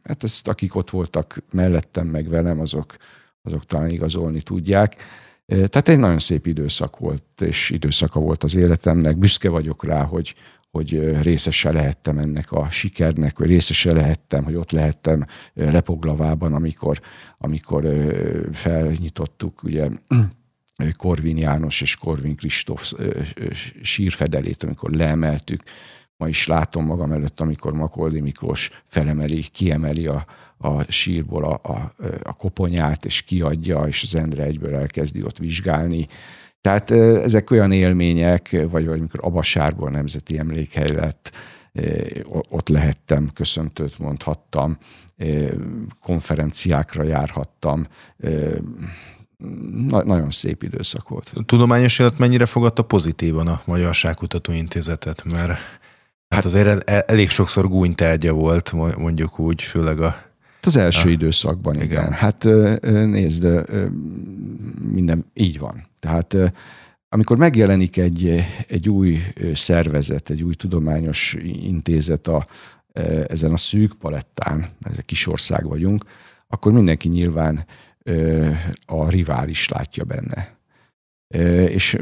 hát 0.03 0.23
ezt 0.23 0.49
akik 0.49 0.75
ott 0.75 0.91
voltak 0.91 1.43
mellettem, 1.53 2.07
meg 2.07 2.29
velem, 2.29 2.61
azok, 2.61 2.97
azok 3.43 3.65
talán 3.65 3.89
igazolni 3.89 4.41
tudják. 4.41 4.97
Tehát 5.47 5.89
egy 5.89 5.99
nagyon 5.99 6.19
szép 6.19 6.47
időszak 6.47 6.99
volt, 6.99 7.25
és 7.41 7.71
időszaka 7.71 8.21
volt 8.21 8.45
az 8.45 8.55
életemnek. 8.55 9.17
Büszke 9.17 9.49
vagyok 9.49 9.85
rá, 9.85 10.03
hogy, 10.03 10.35
hogy 10.73 11.23
részese 11.23 11.73
lehettem 11.73 12.19
ennek 12.19 12.53
a 12.53 12.71
sikernek, 12.71 13.39
vagy 13.39 13.49
részese 13.49 13.93
lehettem, 13.93 14.45
hogy 14.45 14.55
ott 14.55 14.71
lehettem 14.71 15.27
Repoglavában, 15.55 16.55
amikor, 16.55 17.01
amikor 17.39 17.85
felnyitottuk 18.53 19.63
ugye 19.63 19.89
Korvin 20.97 21.37
János 21.37 21.81
és 21.81 21.97
Korvin 21.97 22.37
Kristóf 22.37 22.93
sírfedelét, 23.83 24.63
amikor 24.63 24.91
leemeltük. 24.91 25.63
Ma 26.17 26.29
is 26.29 26.47
látom 26.47 26.85
magam 26.85 27.13
előtt, 27.13 27.41
amikor 27.41 27.73
Makoldi 27.73 28.21
Miklós 28.21 28.71
felemeli, 28.85 29.41
kiemeli 29.53 30.07
a, 30.07 30.27
a 30.59 30.83
sírból 30.83 31.45
a, 31.45 31.61
a, 31.73 31.95
a 32.23 32.33
koponyát, 32.33 33.05
és 33.05 33.23
kiadja, 33.23 33.81
és 33.81 34.03
az 34.03 34.15
Endre 34.15 34.43
egyből 34.43 34.77
elkezdi 34.77 35.23
ott 35.23 35.39
vizsgálni. 35.39 36.07
Tehát 36.63 36.91
ezek 36.91 37.51
olyan 37.51 37.73
élmények, 37.73 38.51
vagy, 38.51 38.87
vagy 38.87 38.99
amikor 38.99 39.21
Abasárból 39.23 39.91
nemzeti 39.91 40.39
emlékhely 40.39 40.93
lett, 40.93 41.33
ott 42.49 42.69
lehettem, 42.69 43.31
köszöntőt 43.35 43.99
mondhattam, 43.99 44.79
konferenciákra 46.01 47.03
járhattam, 47.03 47.85
na, 49.89 50.05
nagyon 50.05 50.31
szép 50.31 50.63
időszak 50.63 51.09
volt. 51.09 51.33
A 51.35 51.43
tudományos 51.43 51.99
élet 51.99 52.19
mennyire 52.19 52.47
fogadta 52.47 52.83
pozitívan 52.83 53.47
a 53.47 53.61
Magyarságkutató 53.65 54.53
Intézetet? 54.53 55.25
Mert 55.25 55.59
hát 56.29 56.45
azért 56.45 56.91
elég 56.91 57.31
sokszor 57.31 57.69
gúnytárgya 57.69 58.33
volt, 58.33 58.73
mondjuk 58.99 59.39
úgy, 59.39 59.63
főleg 59.63 60.01
a 60.01 60.32
az 60.67 60.77
első 60.77 61.07
ah, 61.07 61.13
időszakban, 61.13 61.75
igen. 61.75 61.87
igen. 61.87 62.13
Hát 62.13 62.45
nézd, 63.07 63.49
minden 64.93 65.31
így 65.35 65.59
van. 65.59 65.87
Tehát 65.99 66.37
amikor 67.09 67.37
megjelenik 67.37 67.97
egy, 67.97 68.45
egy 68.69 68.89
új 68.89 69.19
szervezet, 69.55 70.31
egy 70.31 70.43
új 70.43 70.55
tudományos 70.55 71.37
intézet 71.43 72.29
a, 72.29 72.47
ezen 73.27 73.53
a 73.53 73.57
szűk 73.57 73.93
palettán, 73.93 74.69
ez 74.81 74.97
egy 74.97 75.05
kis 75.05 75.27
ország 75.27 75.67
vagyunk, 75.67 76.05
akkor 76.47 76.73
mindenki 76.73 77.09
nyilván 77.09 77.67
a 78.87 79.09
rivális 79.09 79.69
látja 79.69 80.05
benne. 80.05 80.57
És 81.69 81.97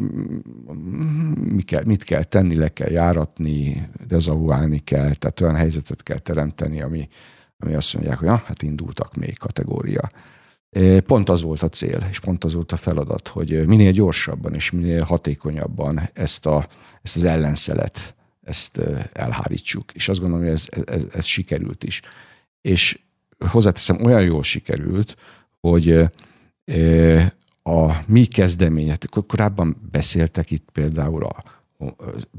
mi 1.35 1.63
kell, 1.63 1.85
mit 1.85 2.05
kell 2.05 2.25
tenni, 2.25 2.55
le 2.55 2.69
kell 2.69 2.91
járatni, 2.91 3.89
dezavuálni 4.07 4.79
kell, 4.79 5.15
tehát 5.15 5.41
olyan 5.41 5.57
helyzetet 5.57 6.03
kell 6.03 6.19
teremteni, 6.19 6.83
ami, 6.83 7.09
ami 7.61 7.75
azt 7.75 7.95
mondják, 7.95 8.19
hogy 8.19 8.29
ah, 8.29 8.41
hát 8.41 8.63
indultak 8.63 9.15
még 9.15 9.39
kategória. 9.39 10.11
Pont 11.07 11.29
az 11.29 11.43
volt 11.43 11.63
a 11.63 11.69
cél, 11.69 12.07
és 12.11 12.21
pont 12.21 12.45
az 12.45 12.55
volt 12.55 12.73
a 12.73 12.77
feladat, 12.77 13.29
hogy 13.29 13.67
minél 13.67 13.91
gyorsabban 13.91 14.55
és 14.55 14.71
minél 14.71 15.03
hatékonyabban 15.03 16.01
ezt, 16.13 16.47
a, 16.47 16.67
ezt 17.03 17.17
az 17.17 17.25
ellenszelet, 17.25 18.15
ezt 18.43 18.81
elhárítsuk. 19.13 19.93
És 19.93 20.09
azt 20.09 20.21
gondolom, 20.21 20.45
hogy 20.45 20.55
ez, 20.55 20.67
ez, 20.85 21.07
ez 21.13 21.25
sikerült 21.25 21.85
is. 21.85 22.01
És 22.61 22.99
hozzáteszem, 23.39 24.05
olyan 24.05 24.23
jól 24.23 24.43
sikerült, 24.43 25.17
hogy 25.61 25.91
a 27.63 28.03
mi 28.07 28.25
kezdeményet, 28.25 29.09
korábban 29.27 29.89
beszéltek 29.91 30.51
itt 30.51 30.69
például 30.73 31.25
a 31.25 31.60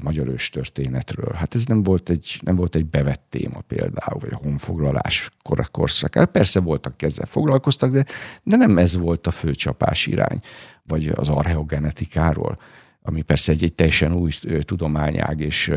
magyar 0.02 0.28
őstörténetről. 0.28 1.32
Hát 1.32 1.54
ez 1.54 1.64
nem 1.64 1.82
volt 1.82 2.08
egy, 2.08 2.40
nem 2.42 2.56
volt 2.56 2.74
egy 2.74 2.86
bevett 2.86 3.26
téma 3.28 3.60
például, 3.60 4.20
vagy 4.20 4.32
a 4.32 4.40
honfoglalás 4.42 5.30
korszak. 5.70 6.14
Hát 6.14 6.30
persze 6.30 6.60
voltak 6.60 7.02
ezzel 7.02 7.26
foglalkoztak, 7.26 7.92
de, 7.92 8.04
de 8.42 8.56
nem 8.56 8.78
ez 8.78 8.96
volt 8.96 9.26
a 9.26 9.30
főcsapás 9.30 10.06
irány, 10.06 10.40
vagy 10.82 11.08
az 11.08 11.28
archeogenetikáról 11.28 12.58
ami 13.04 13.22
persze 13.22 13.52
egy, 13.52 13.62
egy 13.62 13.74
teljesen 13.74 14.14
új 14.14 14.32
tudományág, 14.60 15.40
és 15.40 15.72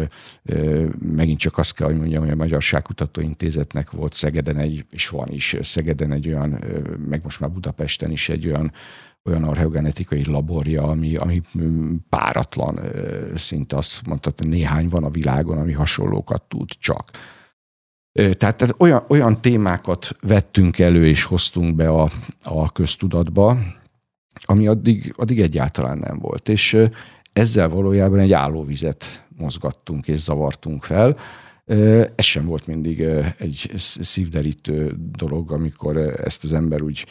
megint 1.00 1.40
csak 1.40 1.58
azt 1.58 1.76
kell, 1.76 1.88
hogy 1.88 1.98
mondjam, 1.98 2.22
hogy 2.22 2.32
a 2.32 2.36
Magyarságkutató 2.36 3.22
Intézetnek 3.22 3.92
volt 3.92 4.14
Szegeden 4.14 4.58
egy, 4.58 4.86
és 4.90 5.10
van 5.10 5.28
is 5.30 5.56
Szegeden 5.62 6.12
egy 6.12 6.28
olyan, 6.28 6.64
meg 7.10 7.24
most 7.24 7.40
már 7.40 7.52
Budapesten 7.52 8.12
is 8.12 8.30
egy 8.30 8.48
olyan 8.48 8.72
olyan 9.26 9.44
archeogenetikai 9.44 10.26
laborja, 10.26 10.84
ami, 10.84 11.16
ami 11.16 11.42
páratlan, 12.10 12.80
szinte 13.36 13.78
azt 13.78 14.08
mondhatni, 14.08 14.48
néhány 14.48 14.88
van 14.88 15.04
a 15.04 15.10
világon, 15.10 15.58
ami 15.58 15.72
hasonlókat 15.72 16.42
tud 16.42 16.70
csak. 16.80 17.12
Tehát, 18.12 18.38
tehát 18.58 18.76
olyan, 18.78 19.04
olyan 19.08 19.42
témákat 19.42 20.16
vettünk 20.22 20.80
elő 20.80 21.08
és 21.08 21.24
hoztunk 21.24 21.76
be 21.76 21.88
a, 21.88 22.10
a 22.44 22.72
köztudatba, 22.72 23.58
ami 24.44 24.68
addig, 24.68 25.14
addig 25.18 25.40
egyáltalán 25.40 25.98
nem 25.98 26.20
volt. 26.20 26.50
És 26.50 26.78
ezzel 27.34 27.70
valójában 27.70 28.20
egy 28.20 28.34
állóvizet 28.34 29.26
mozgattunk 29.38 30.08
és 30.08 30.20
zavartunk 30.20 30.84
fel. 30.84 31.18
Ez 32.16 32.26
sem 32.26 32.46
volt 32.46 32.68
mindig 32.68 33.02
egy 33.38 33.72
szívderítő 33.78 34.96
dolog, 35.18 35.52
amikor 35.52 35.98
ezt 35.98 36.44
az 36.44 36.54
ember 36.54 36.82
úgy 36.82 37.06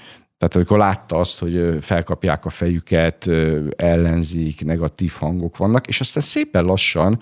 tehát 0.44 0.58
amikor 0.58 0.78
látta 0.78 1.16
azt, 1.16 1.38
hogy 1.38 1.76
felkapják 1.80 2.44
a 2.44 2.50
fejüket, 2.50 3.30
ellenzik, 3.76 4.64
negatív 4.64 5.12
hangok 5.18 5.56
vannak, 5.56 5.86
és 5.86 6.00
aztán 6.00 6.22
szépen 6.22 6.64
lassan 6.64 7.20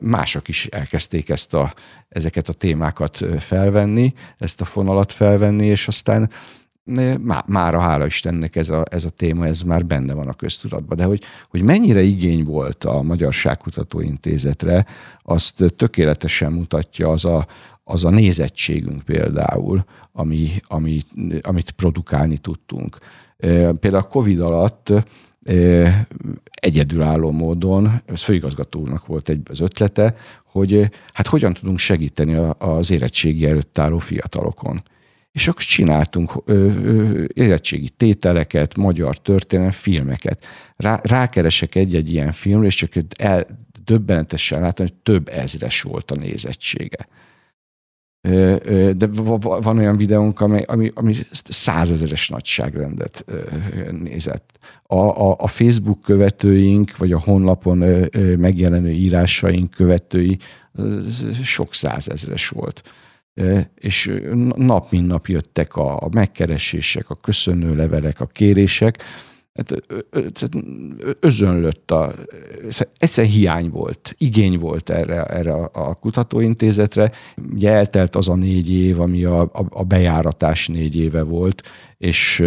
mások 0.00 0.48
is 0.48 0.66
elkezdték 0.66 1.28
ezt 1.28 1.54
a, 1.54 1.72
ezeket 2.08 2.48
a 2.48 2.52
témákat 2.52 3.24
felvenni, 3.38 4.14
ezt 4.38 4.60
a 4.60 4.64
fonalat 4.64 5.12
felvenni, 5.12 5.66
és 5.66 5.88
aztán 5.88 6.30
má, 7.20 7.44
mára 7.46 7.80
hála 7.80 8.06
Istennek 8.06 8.56
ez 8.56 8.70
a, 8.70 8.82
ez 8.90 9.04
a 9.04 9.10
téma, 9.10 9.46
ez 9.46 9.60
már 9.60 9.86
benne 9.86 10.14
van 10.14 10.28
a 10.28 10.34
köztudatban. 10.34 10.96
De 10.96 11.04
hogy, 11.04 11.22
hogy 11.48 11.62
mennyire 11.62 12.00
igény 12.00 12.44
volt 12.44 12.84
a 12.84 13.02
Magyarságkutató 13.02 14.00
Intézetre, 14.00 14.86
azt 15.22 15.74
tökéletesen 15.76 16.52
mutatja 16.52 17.08
az 17.08 17.24
a, 17.24 17.46
az 17.84 18.04
a 18.04 18.10
nézettségünk 18.10 19.02
például, 19.02 19.84
ami, 20.12 20.50
ami, 20.62 21.00
amit 21.40 21.70
produkálni 21.70 22.38
tudtunk. 22.38 22.98
Például 23.80 23.96
a 23.96 24.08
Covid 24.08 24.40
alatt 24.40 24.92
egyedülálló 26.44 27.30
módon, 27.30 27.90
ez 28.06 28.22
főigazgató 28.22 28.80
úrnak 28.80 29.06
volt 29.06 29.28
egy 29.28 29.40
az 29.50 29.60
ötlete, 29.60 30.16
hogy 30.44 30.90
hát 31.12 31.26
hogyan 31.26 31.52
tudunk 31.52 31.78
segíteni 31.78 32.34
az 32.58 32.90
érettségi 32.90 33.46
előtt 33.46 33.78
álló 33.78 33.98
fiatalokon. 33.98 34.82
És 35.32 35.48
akkor 35.48 35.62
csináltunk 35.62 36.32
érettségi 37.34 37.88
tételeket, 37.88 38.76
magyar 38.76 39.18
történelem 39.18 39.70
filmeket. 39.70 40.46
Rá, 40.76 41.00
rákeresek 41.02 41.74
egy-egy 41.74 42.12
ilyen 42.12 42.32
filmre, 42.32 42.66
és 42.66 42.74
csak 42.74 42.92
el 43.18 43.46
döbbenetesen 43.84 44.60
látni, 44.60 44.84
hogy 44.84 44.94
több 44.94 45.28
ezres 45.28 45.82
volt 45.82 46.10
a 46.10 46.14
nézettsége. 46.14 47.06
De 48.96 49.06
van 49.40 49.78
olyan 49.78 49.96
videónk, 49.96 50.40
ami, 50.40 50.62
ami, 50.66 50.90
ami 50.94 51.14
százezeres 51.44 52.28
nagyságrendet 52.28 53.24
nézett. 53.90 54.58
A, 54.82 54.96
a, 54.96 55.36
a 55.38 55.46
Facebook 55.46 56.00
követőink, 56.00 56.96
vagy 56.96 57.12
a 57.12 57.20
honlapon 57.20 58.08
megjelenő 58.38 58.90
írásaink 58.90 59.70
követői 59.70 60.38
sok 61.42 61.74
százezres 61.74 62.48
volt. 62.48 62.82
És 63.74 64.20
nap 64.56 64.90
mint 64.90 65.06
nap 65.06 65.26
jöttek 65.26 65.76
a 65.76 66.08
megkeresések, 66.12 67.10
a 67.10 67.14
köszönő 67.14 67.76
levelek, 67.76 68.20
a 68.20 68.26
kérések, 68.26 69.02
hát, 69.54 69.80
özönlött 71.20 71.90
a, 71.90 72.12
egyszer 72.98 73.24
hiány 73.24 73.68
volt, 73.68 74.14
igény 74.18 74.58
volt 74.58 74.90
erre, 74.90 75.24
erre 75.24 75.54
a 75.54 75.94
kutatóintézetre. 75.94 77.12
Ugye 77.52 77.70
eltelt 77.70 78.16
az 78.16 78.28
a 78.28 78.34
négy 78.34 78.72
év, 78.72 79.00
ami 79.00 79.24
a, 79.24 79.40
a, 79.40 79.66
a 79.68 79.84
bejáratás 79.84 80.66
négy 80.68 80.96
éve 80.96 81.22
volt, 81.22 81.62
és 81.98 82.42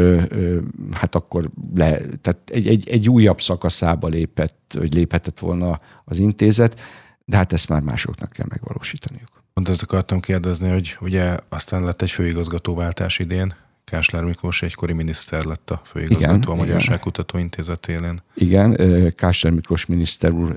hát 0.91 1.15
akkor 1.15 1.49
le, 1.75 1.97
tehát 2.21 2.39
egy, 2.45 2.67
egy, 2.67 2.89
egy 2.89 3.09
újabb 3.09 3.41
szakaszába 3.41 4.07
lépett, 4.07 4.75
hogy 4.77 4.93
léphetett 4.93 5.39
volna 5.39 5.79
az 6.05 6.19
intézet, 6.19 6.81
de 7.25 7.37
hát 7.37 7.53
ezt 7.53 7.69
már 7.69 7.81
másoknak 7.81 8.31
kell 8.31 8.45
megvalósítaniuk. 8.49 9.43
Pont 9.53 9.69
ezt 9.69 9.83
akartam 9.83 10.19
kérdezni, 10.19 10.69
hogy 10.69 10.97
ugye 11.01 11.37
aztán 11.49 11.83
lett 11.83 12.01
egy 12.01 12.11
főigazgatóváltás 12.11 13.19
idén, 13.19 13.53
Kásler 13.91 14.23
Miklós 14.23 14.61
egykori 14.61 14.93
miniszter 14.93 15.43
lett 15.43 15.69
a 15.69 15.81
főigazgató 15.83 16.35
igen, 16.35 16.49
a 16.49 16.55
Magyarság 16.55 16.99
Kutatóintézet 16.99 17.87
élén. 17.87 18.21
Igen, 18.33 18.77
Kásler 19.15 19.53
Miklós 19.53 19.85
miniszter 19.85 20.31
úr 20.31 20.55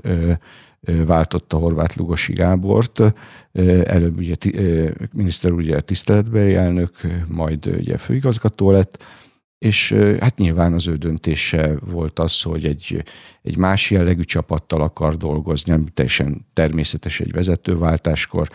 váltotta 1.05 1.57
Horváth 1.57 1.97
Lugosi 1.97 2.33
Gábort. 2.33 3.01
Előbb 3.83 4.17
ugye 4.17 4.35
miniszter 5.13 5.51
ugye 5.51 5.79
tiszteletbeli 5.79 6.55
elnök, 6.55 6.91
majd 7.27 7.65
ugye 7.65 7.97
főigazgató 7.97 8.71
lett, 8.71 9.03
és 9.57 9.91
hát 10.19 10.37
nyilván 10.37 10.73
az 10.73 10.87
ő 10.87 10.95
döntése 10.95 11.75
volt 11.85 12.19
az, 12.19 12.41
hogy 12.41 12.65
egy, 12.65 13.03
egy 13.41 13.57
más 13.57 13.91
jellegű 13.91 14.21
csapattal 14.21 14.81
akar 14.81 15.17
dolgozni, 15.17 15.71
ami 15.71 15.89
teljesen 15.93 16.45
természetes 16.53 17.19
egy 17.19 17.31
vezetőváltáskor, 17.31 18.47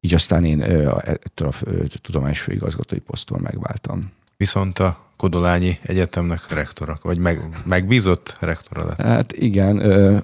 így 0.00 0.14
aztán 0.14 0.44
én 0.44 0.62
ettől 0.62 1.48
a 1.48 1.54
tudományos 2.00 2.40
főigazgatói 2.40 2.98
posztól 2.98 3.38
megváltam 3.38 4.12
viszont 4.42 4.78
a 4.78 4.98
Kodolányi 5.16 5.78
Egyetemnek 5.82 6.40
rektora, 6.50 6.98
vagy 7.02 7.18
meg, 7.18 7.62
megbízott 7.64 8.36
rektora 8.40 8.86
lett. 8.86 9.00
Hát 9.02 9.32
igen, 9.32 9.76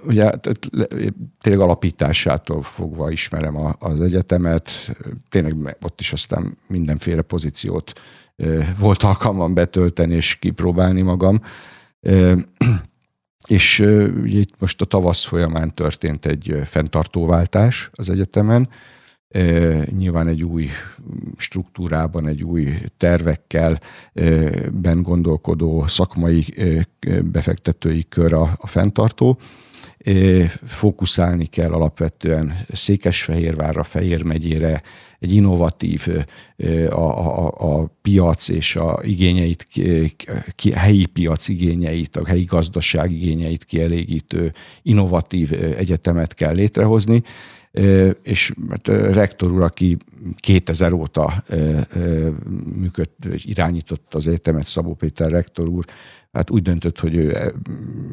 ugye 0.07 0.31
tényleg 1.41 1.63
alapításától 1.63 2.63
fogva 2.63 3.11
ismerem 3.11 3.75
az 3.79 4.01
egyetemet, 4.01 4.71
tényleg 5.29 5.77
ott 5.83 6.01
is 6.01 6.13
aztán 6.13 6.57
mindenféle 6.67 7.23
pozíciót 7.23 7.93
volt 8.79 9.03
alkalmam 9.03 9.55
betölteni 9.55 10.15
és 10.15 10.35
kipróbálni 10.35 11.03
magam. 11.03 11.43
És 13.47 13.79
ugye 14.23 14.39
itt 14.39 14.55
most 14.61 14.81
a 14.81 14.85
tavasz 14.85 15.25
folyamán 15.25 15.75
történt 15.75 16.27
egy 16.27 16.61
fenntartóváltás 16.65 17.91
az 17.93 18.11
egyetemen, 18.11 18.69
nyilván 19.91 20.29
egy 20.29 20.43
új 20.43 20.69
struktúrában, 21.37 22.27
egy 22.27 22.43
új 22.43 22.69
tervekkel 22.97 23.81
ben 24.73 25.03
gondolkodó 25.03 25.87
szakmai 25.87 26.45
befektetői 27.23 28.07
kör 28.09 28.33
a, 28.33 28.51
a 28.57 28.67
fenntartó. 28.67 29.39
Fókuszálni 30.65 31.47
kell 31.47 31.73
alapvetően 31.73 32.57
Székesfehérvárra, 32.73 33.83
Fehér 33.83 34.23
megyére, 34.23 34.83
egy 35.19 35.33
innovatív 35.33 36.07
a, 36.89 37.01
a, 37.01 37.55
a 37.59 37.91
piac 38.03 38.49
és 38.49 38.77
a 38.77 39.01
igényeit, 39.03 39.67
ki, 40.55 40.73
helyi 40.73 41.07
piac 41.07 41.49
igényeit, 41.49 42.17
a 42.17 42.27
helyi 42.27 42.45
gazdaság 42.45 43.13
igényeit 43.13 43.65
kielégítő 43.65 44.53
innovatív 44.83 45.53
egyetemet 45.77 46.35
kell 46.35 46.55
létrehozni, 46.55 47.23
és 48.23 48.55
hát, 48.71 48.89
rektor 48.89 49.53
úr, 49.53 49.63
aki 49.63 49.97
2000 50.37 50.93
óta 50.93 51.43
működt, 52.77 53.27
irányított 53.35 54.15
az 54.15 54.27
egyetemet, 54.27 54.67
Szabó 54.67 54.95
Péter 54.95 55.31
rektor 55.31 55.69
úr, 55.69 55.85
hát 56.33 56.51
úgy 56.51 56.63
döntött, 56.63 57.01
hogy 57.01 57.15
ő, 57.15 57.55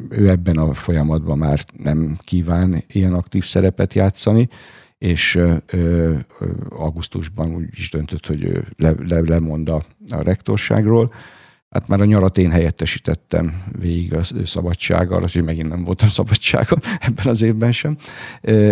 ő 0.08 0.28
ebben 0.28 0.56
a 0.56 0.74
folyamatban 0.74 1.38
már 1.38 1.64
nem 1.76 2.18
kíván 2.24 2.82
ilyen 2.86 3.12
aktív 3.12 3.44
szerepet 3.44 3.94
játszani, 3.94 4.48
és 4.98 5.38
augusztusban 6.68 7.54
úgy 7.54 7.68
is 7.72 7.90
döntött, 7.90 8.26
hogy 8.26 8.44
ő 8.44 8.66
le, 8.76 8.94
le, 9.08 9.20
lemond 9.20 9.68
a 9.68 9.82
rektorságról, 10.08 11.12
Hát 11.70 11.88
már 11.88 12.00
a 12.00 12.04
nyarat 12.04 12.38
én 12.38 12.50
helyettesítettem 12.50 13.62
végig 13.78 14.14
a 14.14 14.22
szabadsággal, 14.44 15.20
hogy 15.20 15.44
megint 15.44 15.68
nem 15.68 15.84
voltam 15.84 16.08
szabadságom 16.08 16.78
ebben 17.08 17.26
az 17.26 17.42
évben 17.42 17.72
sem. 17.72 17.96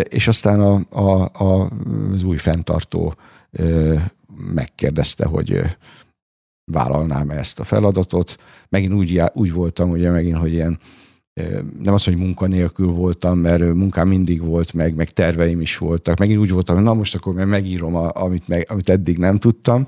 És 0.09 0.29
aztán 0.29 0.61
a, 0.61 0.81
a, 0.89 1.31
a, 1.45 1.71
az 2.13 2.23
új 2.23 2.37
fenntartó 2.37 3.15
megkérdezte, 4.37 5.27
hogy 5.27 5.63
vállalnám 6.73 7.31
ezt 7.31 7.61
a 7.61 7.65
feladatot. 7.65 8.37
Megint 8.69 8.93
úgy, 8.93 9.23
úgy 9.33 9.53
voltam, 9.53 9.91
ugye 9.91 10.11
megint, 10.11 10.37
hogy 10.37 10.53
ilyen 10.53 10.79
nem 11.79 11.95
az, 11.95 12.05
hogy 12.05 12.17
munkanélkül 12.17 12.87
voltam, 12.87 13.39
mert 13.39 13.75
munkám 13.75 14.09
mindig 14.09 14.43
volt, 14.43 14.73
meg, 14.73 14.95
meg 14.95 15.11
terveim 15.11 15.61
is 15.61 15.79
voltak. 15.79 16.19
Megint 16.19 16.39
úgy 16.39 16.51
voltam, 16.51 16.75
hogy 16.75 16.85
na 16.85 16.95
most 16.95 17.15
akkor 17.15 17.35
megírom, 17.35 17.95
a, 17.95 18.11
amit, 18.15 18.49
meg, 18.49 18.67
amit 18.71 18.89
eddig 18.89 19.19
nem 19.19 19.39
tudtam, 19.39 19.87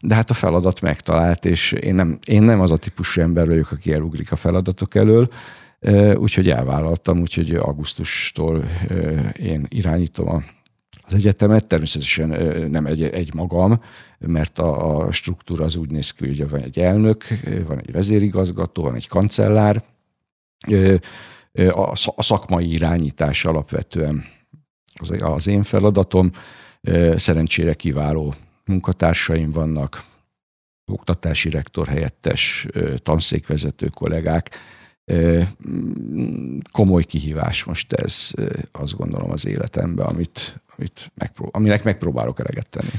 de 0.00 0.14
hát 0.14 0.30
a 0.30 0.34
feladat 0.34 0.80
megtalált, 0.80 1.44
és 1.44 1.72
én 1.72 1.94
nem, 1.94 2.18
én 2.26 2.42
nem 2.42 2.60
az 2.60 2.70
a 2.70 2.76
típusú 2.76 3.20
ember 3.20 3.46
vagyok, 3.46 3.70
aki 3.70 3.92
elugrik 3.92 4.32
a 4.32 4.36
feladatok 4.36 4.94
elől, 4.94 5.30
úgyhogy 6.14 6.50
elvállaltam, 6.50 7.20
úgyhogy 7.20 7.54
augusztustól 7.54 8.64
én 9.38 9.66
irányítom 9.68 10.28
a, 10.28 10.42
az 11.06 11.14
egyetemet, 11.14 11.66
természetesen 11.66 12.28
nem 12.70 12.86
egy, 12.86 13.02
egy 13.02 13.34
magam, 13.34 13.80
mert 14.18 14.58
a, 14.58 14.98
a 14.98 15.12
struktúra 15.12 15.64
az 15.64 15.76
úgy 15.76 15.90
néz 15.90 16.10
ki, 16.10 16.26
hogy 16.26 16.48
van 16.48 16.60
egy 16.60 16.78
elnök, 16.78 17.24
van 17.66 17.78
egy 17.78 17.92
vezérigazgató, 17.92 18.82
van 18.82 18.94
egy 18.94 19.08
kancellár, 19.08 19.82
a 22.14 22.22
szakmai 22.22 22.72
irányítás 22.72 23.44
alapvetően 23.44 24.24
az, 25.18 25.46
én 25.46 25.62
feladatom. 25.62 26.30
Szerencsére 27.16 27.74
kiváló 27.74 28.34
munkatársaim 28.64 29.50
vannak, 29.50 30.04
oktatási 30.92 31.50
rektor 31.50 31.86
helyettes, 31.86 32.66
tanszékvezető 32.96 33.88
kollégák. 33.88 34.58
Komoly 36.72 37.04
kihívás 37.04 37.64
most 37.64 37.92
ez, 37.92 38.30
azt 38.72 38.96
gondolom 38.96 39.30
az 39.30 39.46
életemben, 39.46 40.06
amit, 40.06 40.60
amit 40.76 41.12
megprób- 41.14 41.56
aminek 41.56 41.84
megpróbálok 41.84 42.40
eleget 42.40 42.68
tenni. 42.68 42.90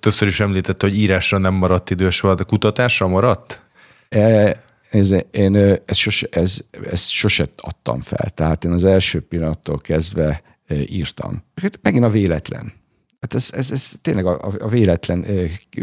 Többször 0.00 0.28
is 0.28 0.40
említette, 0.40 0.86
hogy 0.86 0.96
írásra 0.96 1.38
nem 1.38 1.54
maradt 1.54 1.90
idő 1.90 2.10
soha, 2.10 2.34
de 2.34 2.42
kutatásra 2.42 3.06
maradt? 3.06 3.60
E, 4.08 4.62
ez, 4.98 5.14
én 5.30 5.56
ezt 5.56 5.98
sose, 5.98 6.26
ez, 6.30 6.58
ezt 6.90 7.10
sose 7.10 7.48
adtam 7.56 8.00
fel. 8.00 8.30
Tehát 8.30 8.64
én 8.64 8.72
az 8.72 8.84
első 8.84 9.20
pillanattól 9.20 9.78
kezdve 9.78 10.42
írtam. 10.88 11.42
Hát 11.62 11.78
megint 11.82 12.04
a 12.04 12.10
véletlen. 12.10 12.72
Hát 13.20 13.34
ez, 13.34 13.50
ez, 13.52 13.70
ez 13.70 13.92
tényleg 14.02 14.26
a, 14.26 14.54
a 14.58 14.68
véletlen 14.68 15.26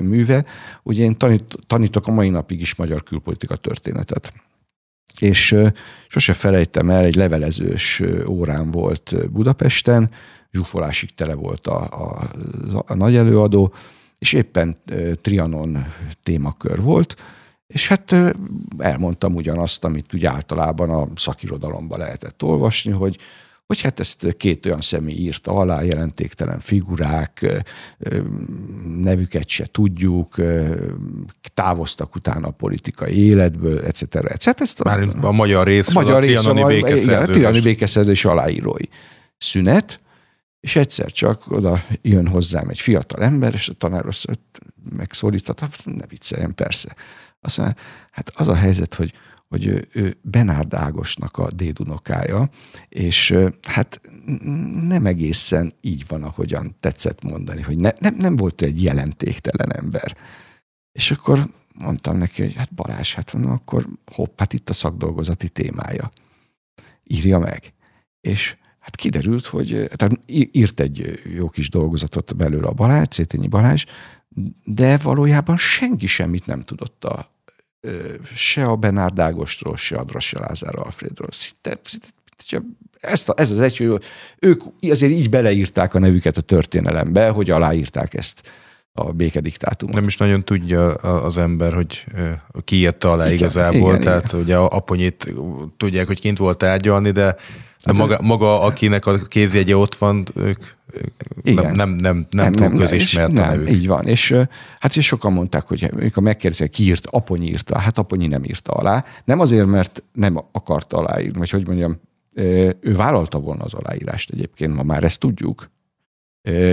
műve. 0.01 0.45
Ugye 0.83 1.03
én 1.03 1.17
tanít, 1.17 1.57
tanítok 1.67 2.07
a 2.07 2.11
mai 2.11 2.29
napig 2.29 2.61
is 2.61 2.75
magyar 2.75 3.03
külpolitika 3.03 3.55
történetet. 3.55 4.33
És 5.19 5.55
sose 6.07 6.33
felejtem 6.33 6.89
el, 6.89 7.03
egy 7.03 7.15
levelezős 7.15 8.01
órán 8.27 8.71
volt 8.71 9.31
Budapesten, 9.31 10.09
zsúfolásig 10.51 11.15
tele 11.15 11.33
volt 11.33 11.67
a, 11.67 11.81
a, 11.81 12.29
a 12.85 12.95
nagy 12.95 13.15
előadó, 13.15 13.73
és 14.19 14.33
éppen 14.33 14.77
Trianon 15.21 15.85
témakör 16.23 16.81
volt, 16.81 17.15
és 17.73 17.87
hát 17.87 18.15
elmondtam 18.77 19.35
ugyanazt, 19.35 19.83
amit 19.83 20.13
úgy 20.13 20.25
általában 20.25 20.89
a 20.89 21.07
szakirodalomban 21.15 21.99
lehetett 21.99 22.43
olvasni, 22.43 22.91
hogy 22.91 23.17
hogy 23.65 23.81
hát 23.81 23.99
ezt 23.99 24.35
két 24.37 24.65
olyan 24.65 24.81
személy 24.81 25.15
írta 25.15 25.51
alá, 25.51 25.81
jelentéktelen 25.81 26.59
figurák, 26.59 27.63
nevüket 29.01 29.47
se 29.47 29.65
tudjuk, 29.71 30.35
távoztak 31.53 32.15
utána 32.15 32.47
a 32.47 32.51
politikai 32.51 33.25
életből, 33.25 33.85
etc. 33.85 34.15
etc. 34.15 34.45
Hát 34.45 34.61
ezt 34.61 34.79
a, 34.79 34.83
Már 34.83 35.07
a 35.21 35.31
magyar 35.31 35.67
rész, 35.67 35.89
a 35.89 35.93
magyar 35.93 36.23
a 36.23 36.65
a, 36.65 36.71
igen, 36.71 37.21
a 37.21 37.25
trianoni 37.25 37.61
békeszerződés 37.61 38.25
aláírói. 38.25 38.85
Szünet, 39.37 39.99
és 40.59 40.75
egyszer 40.75 41.11
csak 41.11 41.51
oda 41.51 41.83
jön 42.01 42.27
hozzám 42.27 42.69
egy 42.69 42.79
fiatal 42.79 43.23
ember, 43.23 43.53
és 43.53 43.69
a 43.69 43.73
tanár 43.73 44.05
azt 44.05 44.25
megszólított, 44.95 45.85
ne 45.85 46.05
vicceljen, 46.07 46.55
persze 46.55 46.95
azt 47.43 47.57
mondja, 47.57 47.75
hát 48.11 48.29
az 48.29 48.47
a 48.47 48.55
helyzet, 48.55 48.93
hogy, 48.93 49.13
hogy 49.47 49.65
ő, 49.65 49.87
ő 49.93 50.17
Benárd 50.21 50.73
Ágosnak 50.73 51.37
a 51.37 51.51
dédunokája, 51.51 52.49
és 52.89 53.35
hát 53.67 54.01
nem 54.87 55.05
egészen 55.05 55.73
így 55.81 56.03
van, 56.07 56.23
ahogyan 56.23 56.75
tetszett 56.79 57.23
mondani, 57.23 57.61
hogy 57.61 57.77
ne, 57.77 57.89
nem, 57.99 58.15
nem 58.15 58.35
volt 58.35 58.61
egy 58.61 58.83
jelentéktelen 58.83 59.75
ember. 59.75 60.17
És 60.91 61.11
akkor 61.11 61.49
mondtam 61.73 62.17
neki, 62.17 62.41
hogy 62.41 62.53
hát 62.53 62.73
Balázs, 62.73 63.13
hát 63.13 63.33
mondom, 63.33 63.51
akkor 63.51 63.87
hopp, 64.11 64.39
hát 64.39 64.53
itt 64.53 64.69
a 64.69 64.73
szakdolgozati 64.73 65.49
témája. 65.49 66.11
Írja 67.03 67.39
meg. 67.39 67.73
És 68.21 68.55
hát 68.79 68.95
kiderült, 68.95 69.45
hogy 69.45 69.89
tehát 69.95 70.19
írt 70.51 70.79
egy 70.79 71.21
jó 71.35 71.49
kis 71.49 71.69
dolgozatot 71.69 72.35
belőle 72.35 72.67
a 72.67 72.73
Balázs, 72.73 73.07
Cétényi 73.07 73.47
Balázs, 73.47 73.85
de 74.63 74.97
valójában 74.97 75.57
senki 75.57 76.07
semmit 76.07 76.45
nem 76.45 76.63
tudott 76.63 77.05
a, 77.05 77.32
se 78.35 78.63
a 78.63 78.75
Benárd 78.75 79.19
Ágostról, 79.19 79.77
se 79.77 79.95
a 79.95 80.03
Drassa 80.03 80.39
Lázár 80.39 80.75
Alfredról. 80.75 81.29
Szinte, 81.31 81.79
szinte, 81.83 82.07
ezt 82.99 83.29
a, 83.29 83.33
ez 83.37 83.51
az 83.51 83.59
egy, 83.59 83.77
hogy 83.77 84.03
ők 84.39 84.61
azért 84.81 85.11
így 85.11 85.29
beleírták 85.29 85.93
a 85.93 85.99
nevüket 85.99 86.37
a 86.37 86.41
történelembe, 86.41 87.29
hogy 87.29 87.49
aláírták 87.49 88.13
ezt 88.13 88.51
a 88.91 89.11
békediktátumot. 89.11 89.95
Nem 89.95 90.05
is 90.05 90.17
nagyon 90.17 90.43
tudja 90.43 90.93
az 90.95 91.37
ember, 91.37 91.73
hogy 91.73 92.05
ki 92.63 92.75
írta 92.75 93.11
alá 93.11 93.23
igen, 93.23 93.37
igazából, 93.37 93.89
igen, 93.89 93.99
tehát 93.99 94.27
igen. 94.27 94.39
ugye 94.39 94.55
a 94.57 94.67
aponyit 94.69 95.33
tudják, 95.77 96.07
hogy 96.07 96.19
kint 96.19 96.37
volt 96.37 96.57
tárgyalni, 96.57 97.11
de 97.11 97.35
hát 97.85 97.95
maga, 97.95 98.17
maga, 98.21 98.61
akinek 98.61 99.05
a 99.05 99.17
kézjegye 99.17 99.77
ott 99.77 99.95
van, 99.95 100.25
ők 100.35 100.63
igen. 101.41 101.63
nem, 101.63 101.73
nem, 101.75 101.89
nem, 101.89 102.27
nem, 102.29 102.51
nem 102.51 102.51
túl 102.51 102.79
közismert 102.79 103.39
a 103.39 103.45
nevük. 103.45 103.69
Így 103.69 103.87
van, 103.87 104.07
és 104.07 104.35
hát 104.79 104.95
és 104.95 105.05
sokan 105.05 105.33
mondták, 105.33 105.67
hogy 105.67 105.89
amikor 105.93 106.23
megkérdezik, 106.23 106.69
ki 106.69 106.83
írt, 106.83 107.05
Aponyi 107.05 107.47
írta, 107.47 107.77
hát 107.77 107.97
Aponyi 107.97 108.27
nem 108.27 108.43
írta 108.43 108.71
alá. 108.71 109.05
Nem 109.25 109.39
azért, 109.39 109.65
mert 109.65 110.03
nem 110.13 110.43
akarta 110.51 110.97
aláírni, 110.97 111.37
vagy 111.37 111.49
hogy 111.49 111.67
mondjam, 111.67 111.99
ő 112.79 112.95
vállalta 112.95 113.39
volna 113.39 113.63
az 113.63 113.73
aláírást 113.73 114.31
egyébként, 114.31 114.73
ma 114.73 114.83
már 114.83 115.03
ezt 115.03 115.19
tudjuk, 115.19 115.71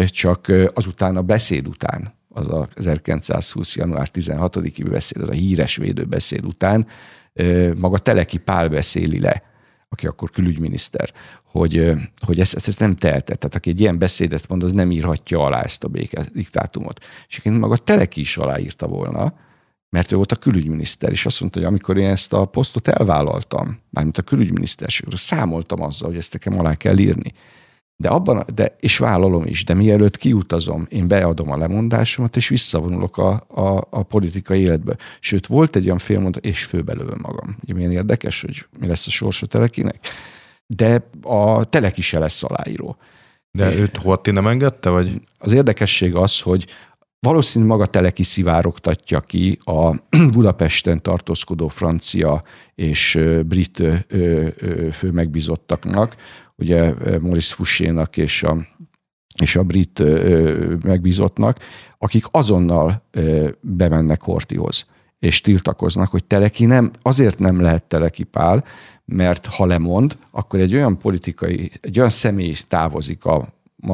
csak 0.06 0.52
azután 0.74 1.16
a 1.16 1.22
beszéd 1.22 1.68
után, 1.68 2.14
az 2.28 2.48
a 2.48 2.68
1920. 2.74 3.76
január 3.76 4.08
16-i 4.12 4.86
beszéd, 4.90 5.22
az 5.22 5.28
a 5.28 5.32
híres 5.32 5.76
védőbeszéd 5.76 6.44
után 6.44 6.86
maga 7.76 7.98
Teleki 7.98 8.38
Pál 8.38 8.68
beszéli 8.68 9.20
le, 9.20 9.49
aki 9.92 10.06
akkor 10.06 10.30
külügyminiszter, 10.30 11.12
hogy, 11.44 11.92
hogy 12.20 12.40
ezt, 12.40 12.68
ezt, 12.68 12.80
nem 12.80 12.96
tehetett. 12.96 13.38
Tehát 13.38 13.54
aki 13.54 13.70
egy 13.70 13.80
ilyen 13.80 13.98
beszédet 13.98 14.48
mond, 14.48 14.62
az 14.62 14.72
nem 14.72 14.90
írhatja 14.90 15.44
alá 15.44 15.62
ezt 15.62 15.84
a 15.84 15.88
béke 15.88 16.24
diktátumot. 16.32 16.98
És 17.00 17.38
egyébként 17.38 17.58
maga 17.58 17.76
Teleki 17.76 18.20
is 18.20 18.36
aláírta 18.36 18.86
volna, 18.86 19.34
mert 19.90 20.12
ő 20.12 20.16
volt 20.16 20.32
a 20.32 20.36
külügyminiszter, 20.36 21.10
és 21.10 21.26
azt 21.26 21.40
mondta, 21.40 21.58
hogy 21.58 21.68
amikor 21.68 21.96
én 21.96 22.08
ezt 22.08 22.32
a 22.32 22.44
posztot 22.44 22.88
elvállaltam, 22.88 23.80
mármint 23.90 24.18
a 24.18 24.22
külügyminiszterségről, 24.22 25.16
számoltam 25.16 25.82
azzal, 25.82 26.08
hogy 26.08 26.18
ezt 26.18 26.32
nekem 26.32 26.58
alá 26.58 26.74
kell 26.74 26.98
írni. 26.98 27.32
De 28.00 28.08
abban, 28.08 28.44
de, 28.54 28.76
és 28.78 28.98
vállalom 28.98 29.46
is, 29.46 29.64
de 29.64 29.74
mielőtt 29.74 30.16
kiutazom, 30.16 30.86
én 30.88 31.08
beadom 31.08 31.50
a 31.50 31.56
lemondásomat, 31.56 32.36
és 32.36 32.48
visszavonulok 32.48 33.18
a, 33.18 33.44
a, 33.48 33.86
a 33.90 34.02
politikai 34.02 34.60
életbe. 34.60 34.96
Sőt, 35.20 35.46
volt 35.46 35.76
egy 35.76 35.84
olyan 35.84 35.98
félmondat, 35.98 36.44
és 36.44 36.64
főbelövöm 36.64 37.18
magam. 37.22 37.56
Ugye 37.62 37.74
milyen 37.74 37.92
érdekes, 37.92 38.40
hogy 38.40 38.66
mi 38.78 38.86
lesz 38.86 39.06
a 39.06 39.10
sorsa 39.10 39.46
telekinek. 39.46 39.98
De 40.66 41.08
a 41.22 41.64
teleki 41.64 42.00
se 42.00 42.18
lesz 42.18 42.42
aláíró. 42.42 42.96
De 43.50 43.74
őt 43.74 43.96
Horti 43.96 44.30
nem 44.30 44.46
engedte, 44.46 44.90
vagy? 44.90 45.20
Az 45.38 45.52
érdekesség 45.52 46.14
az, 46.14 46.40
hogy 46.40 46.66
valószínűleg 47.18 47.76
maga 47.76 47.86
Teleki 47.86 48.22
szivárogtatja 48.22 49.20
ki 49.20 49.58
a 49.64 49.94
Budapesten 50.32 51.02
tartózkodó 51.02 51.68
francia 51.68 52.42
és 52.74 53.18
brit 53.46 53.82
főmegbizottaknak, 54.92 56.16
ugye 56.60 56.94
Maurice 57.20 57.54
Fouché-nak 57.54 58.16
és 58.16 58.42
a, 58.42 58.56
és 59.42 59.56
a 59.56 59.62
brit 59.62 60.02
megbízottnak, 60.84 61.58
akik 61.98 62.24
azonnal 62.30 63.02
bemennek 63.60 64.22
Hortihoz 64.22 64.86
és 65.18 65.40
tiltakoznak, 65.40 66.10
hogy 66.10 66.24
Teleki 66.24 66.64
nem, 66.64 66.90
azért 67.02 67.38
nem 67.38 67.60
lehet 67.60 67.82
Teleki 67.82 68.24
Pál, 68.24 68.64
mert 69.04 69.46
ha 69.46 69.66
lemond, 69.66 70.16
akkor 70.30 70.60
egy 70.60 70.74
olyan 70.74 70.98
politikai, 70.98 71.70
egy 71.80 71.98
olyan 71.98 72.10
személy 72.10 72.54
távozik 72.68 73.24
a 73.24 73.48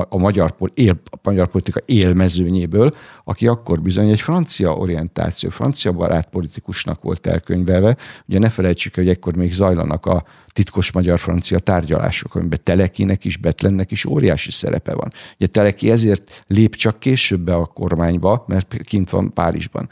a 0.09 0.17
magyar, 0.19 0.55
él, 0.75 1.01
a 1.11 1.17
magyar 1.23 1.49
politika 1.49 1.81
élmezőnyéből, 1.85 2.95
aki 3.25 3.47
akkor 3.47 3.81
bizony 3.81 4.11
egy 4.11 4.21
francia 4.21 4.73
orientáció, 4.73 5.51
francia 5.51 5.93
barát 5.93 6.29
politikusnak 6.29 7.03
volt 7.03 7.27
elkönyvelve. 7.27 7.97
Ugye 8.29 8.39
ne 8.39 8.49
felejtsük, 8.49 8.95
hogy 8.95 9.09
ekkor 9.09 9.37
még 9.37 9.53
zajlanak 9.53 10.07
a 10.07 10.25
titkos 10.47 10.93
magyar-francia 10.93 11.59
tárgyalások, 11.59 12.35
amiben 12.35 12.59
Telekinek 12.63 13.25
is, 13.25 13.37
Betlennek 13.37 13.91
is 13.91 14.05
óriási 14.05 14.51
szerepe 14.51 14.95
van. 14.95 15.13
Ugye 15.37 15.47
Teleki 15.47 15.91
ezért 15.91 16.45
lép 16.47 16.75
csak 16.75 16.99
később 16.99 17.41
be 17.41 17.55
a 17.55 17.67
kormányba, 17.67 18.45
mert 18.49 18.77
kint 18.85 19.11
van 19.11 19.33
Párizsban, 19.33 19.89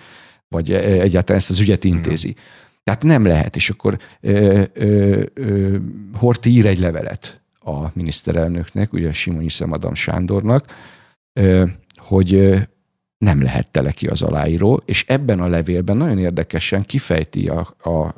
vagy 0.49 0.71
e, 0.71 0.79
egyáltalán 0.79 1.41
ezt 1.41 1.51
az 1.51 1.61
ügyet 1.61 1.85
intézi. 1.85 2.29
Mm. 2.29 2.63
Tehát 2.85 3.03
nem 3.03 3.27
lehet, 3.27 3.57
és 3.57 3.71
akkor 3.71 3.99
ö, 4.21 4.63
ö, 4.73 5.23
ö, 5.35 5.77
Horti 6.15 6.51
ír 6.51 6.67
egy 6.67 6.79
levelet 6.79 7.44
a 7.65 7.91
miniszterelnöknek, 7.93 8.93
ugye 8.93 9.13
Simonyi 9.13 9.49
Szemadam 9.49 9.95
Sándornak, 9.95 10.65
hogy 11.97 12.59
nem 13.19 13.43
lehet 13.43 13.69
tele 13.69 13.91
ki 13.93 14.07
az 14.07 14.23
aláíró, 14.23 14.83
és 14.85 15.05
ebben 15.09 15.41
a 15.41 15.49
levélben 15.49 15.97
nagyon 15.97 16.19
érdekesen 16.19 16.85
kifejti 16.85 17.49
a, 17.49 17.77
a 17.83 18.15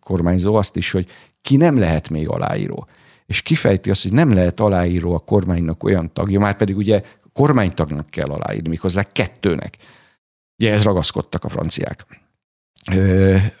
kormányzó 0.00 0.54
azt 0.54 0.76
is, 0.76 0.90
hogy 0.90 1.06
ki 1.40 1.56
nem 1.56 1.78
lehet 1.78 2.08
még 2.08 2.28
aláíró. 2.28 2.86
És 3.26 3.42
kifejti 3.42 3.90
azt, 3.90 4.02
hogy 4.02 4.12
nem 4.12 4.32
lehet 4.32 4.60
aláíró 4.60 5.14
a 5.14 5.18
kormánynak 5.18 5.84
olyan 5.84 6.12
tagja, 6.12 6.40
már 6.40 6.56
pedig 6.56 6.76
ugye 6.76 7.02
kormánytagnak 7.32 8.10
kell 8.10 8.28
aláírni, 8.28 8.68
méghozzá 8.68 9.02
kettőnek. 9.12 9.76
Ugye 10.58 10.72
ez 10.72 10.82
ragaszkodtak 10.82 11.44
a 11.44 11.48
franciák. 11.48 12.06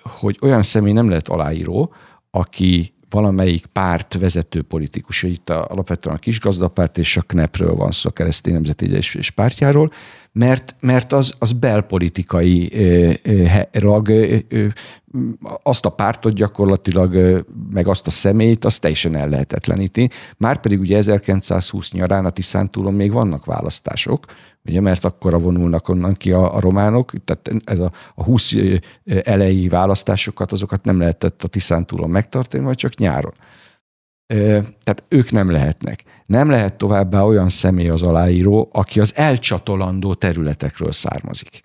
Hogy 0.02 0.38
olyan 0.42 0.62
személy 0.62 0.92
nem 0.92 1.08
lehet 1.08 1.28
aláíró, 1.28 1.94
aki 2.30 2.91
valamelyik 3.12 3.66
párt 3.66 4.14
vezető 4.14 4.62
politikus, 4.62 5.22
itt 5.22 5.50
a, 5.50 5.66
alapvetően 5.68 6.16
a 6.16 6.18
kisgazdapárt 6.18 6.98
és 6.98 7.16
a 7.16 7.22
KNEP-ről 7.22 7.74
van 7.74 7.90
szó, 7.90 8.08
a 8.08 8.12
keresztény 8.12 8.54
nemzeti 8.54 8.90
és 8.92 9.30
pártjáról, 9.30 9.92
mert, 10.32 10.76
mert 10.80 11.12
az, 11.12 11.34
az 11.38 11.52
belpolitikai 11.52 12.72
rag, 13.72 14.12
azt 15.62 15.84
a 15.84 15.90
pártot 15.90 16.32
gyakorlatilag, 16.32 17.44
meg 17.70 17.88
azt 17.88 18.06
a 18.06 18.10
személyt, 18.10 18.64
azt 18.64 18.80
teljesen 18.80 19.14
el 19.14 19.28
lehetetleníti. 19.28 20.10
Márpedig 20.36 20.80
ugye 20.80 20.96
1920 20.96 21.92
nyarán 21.92 22.24
a 22.24 22.30
Tiszántúlon 22.30 22.94
még 22.94 23.12
vannak 23.12 23.44
választások, 23.44 24.24
ugye, 24.64 24.80
mert 24.80 25.04
akkora 25.04 25.38
vonulnak 25.38 25.88
onnan 25.88 26.14
ki 26.14 26.32
a, 26.32 26.54
a 26.54 26.60
románok, 26.60 27.12
tehát 27.24 27.50
ez 27.64 27.78
a, 27.78 27.92
a 28.14 28.24
20 28.24 28.54
elejé 29.22 29.68
választásokat, 29.68 30.52
azokat 30.52 30.84
nem 30.84 30.98
lehetett 30.98 31.42
a 31.42 31.48
Tiszántúlon 31.48 32.10
megtartani, 32.10 32.64
vagy 32.64 32.76
csak 32.76 32.96
nyáron. 32.96 33.34
Tehát 34.26 35.04
ők 35.08 35.30
nem 35.30 35.50
lehetnek. 35.50 36.02
Nem 36.26 36.50
lehet 36.50 36.74
továbbá 36.74 37.22
olyan 37.22 37.48
személy 37.48 37.88
az 37.88 38.02
aláíró, 38.02 38.68
aki 38.72 39.00
az 39.00 39.12
elcsatolandó 39.16 40.14
területekről 40.14 40.92
származik. 40.92 41.62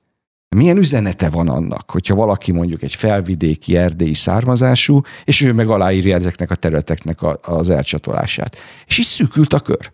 Milyen 0.55 0.77
üzenete 0.77 1.29
van 1.29 1.47
annak, 1.49 1.91
hogyha 1.91 2.15
valaki 2.15 2.51
mondjuk 2.51 2.81
egy 2.81 2.95
felvidéki, 2.95 3.77
erdélyi 3.77 4.13
származású, 4.13 5.01
és 5.23 5.41
ő 5.41 5.53
meg 5.53 5.69
aláírja 5.69 6.15
ezeknek 6.15 6.51
a 6.51 6.55
területeknek 6.55 7.21
a, 7.21 7.39
az 7.41 7.69
elcsatolását. 7.69 8.55
És 8.85 8.97
így 8.97 9.05
szűkült 9.05 9.53
a 9.53 9.59
kör. 9.59 9.91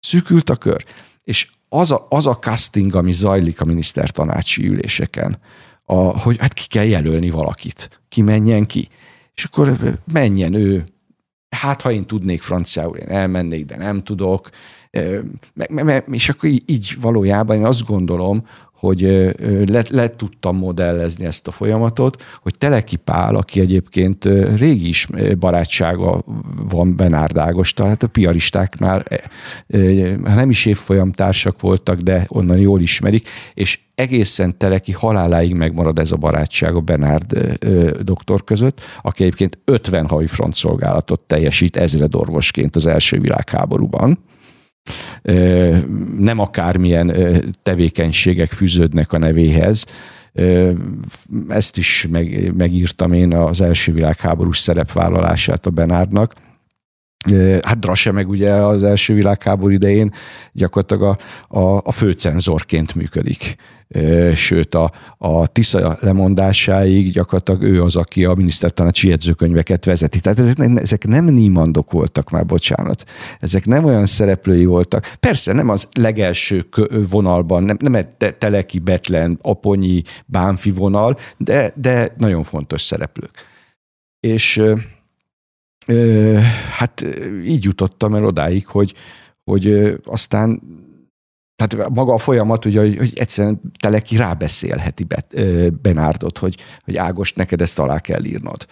Szűkült 0.00 0.50
a 0.50 0.56
kör. 0.56 0.84
És 1.24 1.48
az 1.68 1.90
a, 1.90 2.06
az 2.08 2.26
a 2.26 2.38
casting, 2.38 2.94
ami 2.94 3.12
zajlik 3.12 3.60
a 3.60 3.64
minisztertanácsi 3.64 4.68
üléseken, 4.68 5.38
a, 5.84 5.94
hogy 5.94 6.36
hát 6.38 6.52
ki 6.52 6.66
kell 6.66 6.84
jelölni 6.84 7.30
valakit, 7.30 8.00
ki 8.08 8.22
menjen 8.22 8.66
ki. 8.66 8.88
És 9.34 9.44
akkor 9.44 9.76
menjen 10.12 10.54
ő, 10.54 10.84
hát 11.50 11.82
ha 11.82 11.92
én 11.92 12.04
tudnék 12.06 12.42
franciául, 12.42 12.96
én 12.96 13.08
elmennék, 13.08 13.64
de 13.64 13.76
nem 13.76 14.02
tudok. 14.02 14.48
És 16.10 16.28
akkor 16.28 16.50
így 16.66 16.96
valójában 17.00 17.56
én 17.56 17.64
azt 17.64 17.86
gondolom, 17.86 18.46
hogy 18.80 19.00
le, 19.66 19.84
le 19.88 20.16
tudtam 20.16 20.56
modellezni 20.56 21.24
ezt 21.24 21.46
a 21.46 21.50
folyamatot, 21.50 22.22
hogy 22.42 22.58
Teleki 22.58 22.96
Pál, 22.96 23.34
aki 23.34 23.60
egyébként 23.60 24.24
régi 24.56 24.88
is 24.88 25.06
barátsága 25.38 26.24
van 26.70 26.96
Benárd 26.96 27.36
Ágos, 27.36 27.72
tehát 27.72 28.02
a 28.02 28.08
piaristáknál 28.08 29.04
nem 30.22 30.50
is 30.50 30.66
évfolyamtársak 30.66 31.60
voltak, 31.60 32.00
de 32.00 32.24
onnan 32.28 32.58
jól 32.58 32.80
ismerik, 32.80 33.28
és 33.54 33.80
egészen 33.94 34.58
Teleki 34.58 34.92
haláláig 34.92 35.54
megmarad 35.54 35.98
ez 35.98 36.12
a 36.12 36.16
barátság 36.16 36.74
a 36.74 36.80
Benárd 36.80 37.58
doktor 38.02 38.44
között, 38.44 38.80
aki 39.02 39.22
egyébként 39.22 39.58
50 39.64 40.08
havi 40.08 40.26
front 40.26 40.54
szolgálatot 40.54 41.20
teljesít 41.20 41.76
ezredorvosként 41.76 42.76
az 42.76 42.86
első 42.86 43.20
világháborúban 43.20 44.18
nem 46.18 46.38
akármilyen 46.38 47.12
tevékenységek 47.62 48.50
fűződnek 48.50 49.12
a 49.12 49.18
nevéhez, 49.18 49.86
Ezt 51.48 51.78
is 51.78 52.06
meg, 52.10 52.52
megírtam 52.56 53.12
én 53.12 53.34
az 53.34 53.60
első 53.60 53.92
világháborús 53.92 54.58
szerepvállalását 54.58 55.66
a 55.66 55.70
Benárdnak. 55.70 56.34
Hát 57.62 57.78
Drase 57.78 58.12
meg 58.12 58.28
ugye 58.28 58.52
az 58.52 58.82
első 58.82 59.14
világháború 59.14 59.72
idején 59.72 60.12
gyakorlatilag 60.52 61.02
a, 61.48 61.58
a, 61.58 61.80
a 61.84 61.92
főcenzorként 61.92 62.94
működik 62.94 63.56
sőt 64.34 64.74
a, 64.74 64.92
a 65.18 65.46
Tisza 65.46 65.98
lemondásáig 66.00 67.12
gyakorlatilag 67.12 67.62
ő 67.62 67.82
az, 67.82 67.96
aki 67.96 68.24
a 68.24 68.34
minisztertanácsi 68.34 69.08
jegyzőkönyveket 69.08 69.84
vezeti. 69.84 70.20
Tehát 70.20 70.38
ezek, 70.38 70.56
ezek 70.74 71.06
nem 71.06 71.24
nímandok 71.24 71.92
voltak 71.92 72.30
már, 72.30 72.46
bocsánat. 72.46 73.04
Ezek 73.40 73.66
nem 73.66 73.84
olyan 73.84 74.06
szereplői 74.06 74.64
voltak. 74.64 75.12
Persze 75.20 75.52
nem 75.52 75.68
az 75.68 75.88
legelső 75.92 76.66
vonalban, 77.10 77.62
nem, 77.62 77.76
nem 77.80 77.94
egy 77.94 78.08
Teleki, 78.38 78.78
Betlen, 78.78 79.38
Aponyi, 79.42 80.02
Bánfi 80.26 80.70
vonal, 80.70 81.18
de, 81.36 81.72
de 81.74 82.14
nagyon 82.16 82.42
fontos 82.42 82.82
szereplők. 82.82 83.30
És 84.20 84.62
ö, 85.86 85.92
ö, 85.92 86.38
hát 86.78 87.04
így 87.44 87.64
jutottam 87.64 88.14
el 88.14 88.24
odáig, 88.24 88.66
hogy, 88.66 88.94
hogy 89.44 89.96
aztán 90.04 90.62
tehát 91.60 91.88
maga 91.88 92.14
a 92.14 92.18
folyamat, 92.18 92.64
ugye, 92.64 92.80
hogy, 92.80 92.96
hogy 92.96 93.12
egyszerűen 93.14 93.60
Teleki 93.78 94.16
rábeszélheti 94.16 95.06
Benárdot, 95.82 96.38
hogy, 96.38 96.56
hogy 96.84 96.96
Ágos, 96.96 97.32
neked 97.32 97.60
ezt 97.60 97.78
alá 97.78 97.98
kell 97.98 98.24
írnod. 98.24 98.66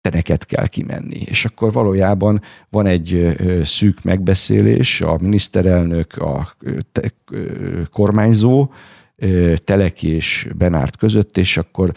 Te 0.00 0.10
neked 0.10 0.44
kell 0.44 0.66
kimenni. 0.66 1.20
És 1.24 1.44
akkor 1.44 1.72
valójában 1.72 2.42
van 2.70 2.86
egy 2.86 3.36
szűk 3.64 4.02
megbeszélés, 4.02 5.00
a 5.00 5.16
miniszterelnök, 5.20 6.16
a 6.16 6.56
kormányzó, 7.90 8.72
Teleki 9.64 10.08
és 10.08 10.48
Benárd 10.56 10.96
között, 10.96 11.38
és 11.38 11.56
akkor 11.56 11.92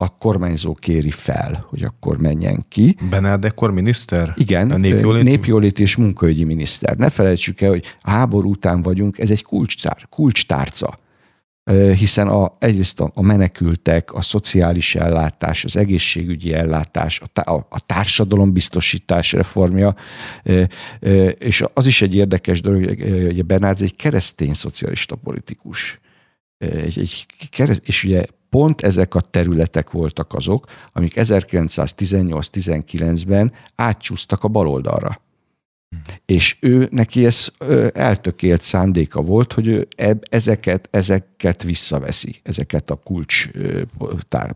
a 0.00 0.16
kormányzó 0.18 0.74
kéri 0.74 1.10
fel, 1.10 1.66
hogy 1.68 1.82
akkor 1.82 2.18
menjen 2.18 2.64
ki. 2.68 2.96
Benárd 3.10 3.44
ekkor 3.44 3.70
miniszter? 3.70 4.34
Igen, 4.36 4.70
a 4.70 4.76
népjólét? 4.76 5.22
népjólét 5.22 5.78
és 5.78 5.96
munkaügyi 5.96 6.44
miniszter. 6.44 6.96
Ne 6.96 7.10
felejtsük 7.10 7.60
el, 7.60 7.70
hogy 7.70 7.84
a 8.00 8.10
háború 8.10 8.50
után 8.50 8.82
vagyunk, 8.82 9.18
ez 9.18 9.30
egy 9.30 9.42
kulcstár, 9.42 10.06
kulcstárca 10.08 10.98
hiszen 11.96 12.28
a, 12.28 12.56
egyrészt 12.58 13.00
a, 13.00 13.10
a 13.14 13.22
menekültek, 13.22 14.14
a 14.14 14.22
szociális 14.22 14.94
ellátás, 14.94 15.64
az 15.64 15.76
egészségügyi 15.76 16.54
ellátás, 16.54 17.20
a, 17.34 17.50
a, 17.50 17.66
a 17.70 17.80
társadalombiztosítás 17.86 19.32
reformja, 19.32 19.94
és 21.38 21.64
az 21.74 21.86
is 21.86 22.02
egy 22.02 22.14
érdekes 22.14 22.60
dolog, 22.60 22.84
hogy 23.24 23.44
Bernard 23.44 23.82
egy 23.82 23.96
keresztény 23.96 24.54
szocialista 24.54 25.16
politikus. 25.16 26.00
Egy, 26.58 26.98
egy 26.98 27.26
kereszt, 27.50 27.82
és 27.88 28.04
ugye 28.04 28.24
pont 28.50 28.80
ezek 28.80 29.14
a 29.14 29.20
területek 29.20 29.90
voltak 29.90 30.34
azok, 30.34 30.66
amik 30.92 31.12
1918-19-ben 31.16 33.52
átcsúsztak 33.74 34.44
a 34.44 34.48
baloldalra. 34.48 35.20
És 36.26 36.56
ő, 36.60 36.88
neki 36.90 37.24
ez 37.24 37.48
eltökélt 37.92 38.62
szándéka 38.62 39.20
volt, 39.20 39.52
hogy 39.52 39.66
ő 39.66 39.88
ezeket, 40.30 40.88
ezeket 40.90 41.62
visszaveszi, 41.62 42.36
ezeket 42.42 42.90
a 42.90 42.94
kulcs 42.94 43.48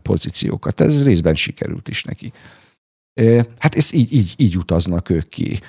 pozíciókat. 0.01 0.81
Ez 0.81 1.03
részben 1.03 1.35
sikerült 1.35 1.87
is 1.87 2.03
neki. 2.03 2.31
Hát 3.57 3.75
ez 3.75 3.93
így, 3.93 4.13
így, 4.13 4.33
így 4.37 4.57
utaznak 4.57 5.09
ők 5.09 5.29
ki 5.29 5.59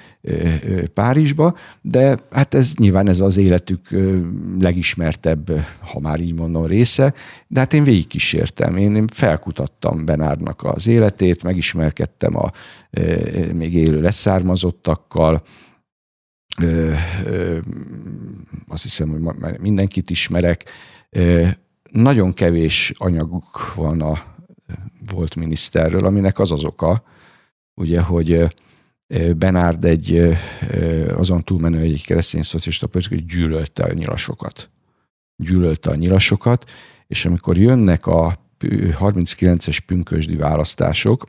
Párizsba, 0.94 1.56
de 1.80 2.18
hát 2.30 2.54
ez 2.54 2.74
nyilván 2.78 3.08
ez 3.08 3.20
az 3.20 3.36
életük 3.36 3.88
legismertebb, 4.60 5.50
ha 5.80 6.00
már 6.00 6.20
így 6.20 6.34
mondom, 6.34 6.66
része, 6.66 7.14
de 7.46 7.60
hát 7.60 7.72
én 7.72 7.84
végigkísértem, 7.84 8.76
én 8.76 9.06
felkutattam 9.06 10.04
Benárnak 10.04 10.62
az 10.62 10.86
életét, 10.86 11.42
megismerkedtem 11.42 12.36
a 12.36 12.50
még 13.52 13.74
élő 13.74 14.00
leszármazottakkal, 14.00 15.42
azt 18.68 18.82
hiszem, 18.82 19.08
hogy 19.08 19.58
mindenkit 19.60 20.10
ismerek. 20.10 20.64
Nagyon 21.90 22.34
kevés 22.34 22.92
anyaguk 22.96 23.74
van 23.74 24.00
a 24.00 24.22
volt 25.12 25.34
miniszterről, 25.34 26.04
aminek 26.04 26.38
az 26.38 26.52
az 26.52 26.64
oka, 26.64 27.02
ugye, 27.74 28.00
hogy 28.00 28.54
Benárd 29.36 29.84
egy 29.84 30.36
azon 31.16 31.44
túlmenő 31.44 31.78
egy 31.78 32.04
keresztény 32.04 32.42
szocialista 32.42 32.86
politikai 32.86 33.24
gyűlölte 33.24 33.84
a 33.84 33.92
nyilasokat. 33.92 34.70
Gyűlölte 35.36 35.90
a 35.90 35.94
nyilasokat, 35.94 36.70
és 37.06 37.24
amikor 37.24 37.58
jönnek 37.58 38.06
a 38.06 38.38
39-es 38.60 39.78
pünkösdi 39.86 40.36
választások, 40.36 41.28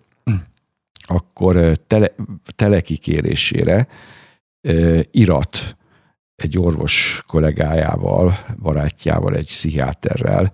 akkor 0.98 1.78
tele, 1.88 2.16
telekikérésére 2.56 3.88
irat 5.12 5.78
egy 6.36 6.58
orvos 6.58 7.24
kollégájával, 7.28 8.38
barátjával, 8.60 9.36
egy 9.36 9.48
pszichiáterrel 9.48 10.52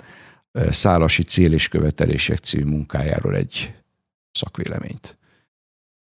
Szálasi 0.69 1.23
cél 1.23 1.53
és 1.53 1.67
követelések 1.67 2.37
című 2.37 2.63
munkájáról 2.63 3.35
egy 3.35 3.73
szakvéleményt. 4.31 5.17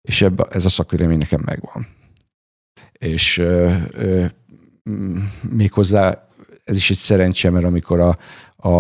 És 0.03 0.22
ebbe, 0.22 0.46
ez 0.51 0.64
a 0.64 0.68
szakvélemény 0.68 1.18
nekem 1.18 1.42
megvan. 1.44 1.86
És 2.92 3.38
ö, 3.38 3.74
ö, 3.92 4.24
méghozzá 5.51 6.28
ez 6.64 6.76
is 6.76 6.90
egy 6.90 6.96
szerencse, 6.96 7.51
mert 7.51 7.64
amikor 7.64 8.01
a, 8.01 8.18
a, 8.57 8.70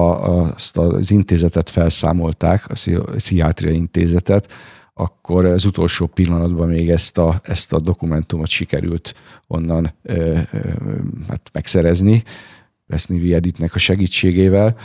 azt 0.52 0.76
az 0.76 1.10
intézetet 1.10 1.70
felszámolták, 1.70 2.68
a 2.68 2.72
pszichiátria 3.16 3.70
intézetet, 3.70 4.52
akkor 4.94 5.44
az 5.44 5.64
utolsó 5.64 6.06
pillanatban 6.06 6.68
még 6.68 6.90
ezt 6.90 7.18
a, 7.18 7.40
ezt 7.42 7.72
a 7.72 7.80
dokumentumot 7.80 8.48
sikerült 8.48 9.14
onnan 9.46 9.94
ö, 10.02 10.38
ö, 10.52 10.58
hát 11.28 11.50
megszerezni, 11.52 12.22
Leszni 12.90 13.32
Editnek 13.32 13.74
a 13.74 13.78
segítségével. 13.78 14.76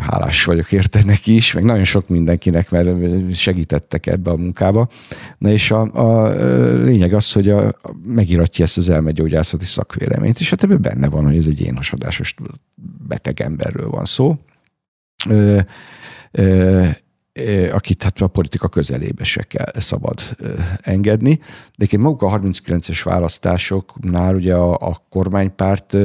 Hálás 0.00 0.44
vagyok 0.44 0.72
érte 0.72 1.04
neki 1.04 1.34
is, 1.34 1.52
meg 1.52 1.64
nagyon 1.64 1.84
sok 1.84 2.08
mindenkinek, 2.08 2.70
mert 2.70 2.88
segítettek 3.34 4.06
ebbe 4.06 4.30
a 4.30 4.36
munkába. 4.36 4.88
Na 5.38 5.50
és 5.50 5.70
a, 5.70 5.80
a 5.92 6.28
lényeg 6.84 7.14
az, 7.14 7.32
hogy 7.32 7.48
a, 7.48 7.66
a, 7.66 7.74
megiratja 8.04 8.64
ezt 8.64 8.76
az 8.76 8.88
elmegyógyászati 8.88 9.64
szakvéleményt, 9.64 10.40
és 10.40 10.50
hát 10.50 10.62
ebben 10.62 10.82
benne 10.82 11.08
van, 11.08 11.24
hogy 11.24 11.36
ez 11.36 11.46
egy 11.46 11.60
énosodásos 11.60 12.34
beteg 13.08 13.40
emberről 13.40 13.88
van 13.88 14.04
szó. 14.04 14.38
Ö, 15.28 15.58
ö, 16.30 16.84
akit 17.70 18.02
hát 18.02 18.20
a 18.20 18.26
politika 18.26 18.68
közelébe 18.68 19.24
se 19.24 19.42
kell 19.42 19.72
szabad 19.74 20.20
engedni. 20.80 21.34
De 21.34 21.44
egyébként 21.76 22.02
maguk 22.02 22.22
a 22.22 22.40
39-es 22.40 23.00
választásoknál 23.04 24.34
ugye 24.34 24.54
a, 24.54 24.72
a 24.72 25.02
kormánypárt 25.08 25.96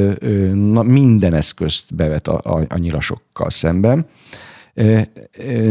na, 0.54 0.82
minden 0.82 1.34
eszközt 1.34 1.96
bevet 1.96 2.28
a, 2.28 2.40
a, 2.44 2.66
a 2.70 2.78
nyilasokkal 2.78 3.50
szemben. 3.50 4.06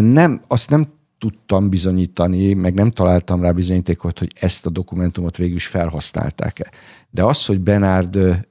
Nem, 0.00 0.40
azt 0.48 0.70
nem 0.70 0.86
tudtam 1.18 1.68
bizonyítani, 1.68 2.54
meg 2.54 2.74
nem 2.74 2.90
találtam 2.90 3.42
rá 3.42 3.52
bizonyítékot, 3.52 4.18
hogy 4.18 4.32
ezt 4.40 4.66
a 4.66 4.70
dokumentumot 4.70 5.36
végül 5.36 5.56
is 5.56 5.66
felhasználták-e. 5.66 6.70
De 7.10 7.24
az, 7.24 7.46
hogy 7.46 7.60
Benárdnak 7.60 8.44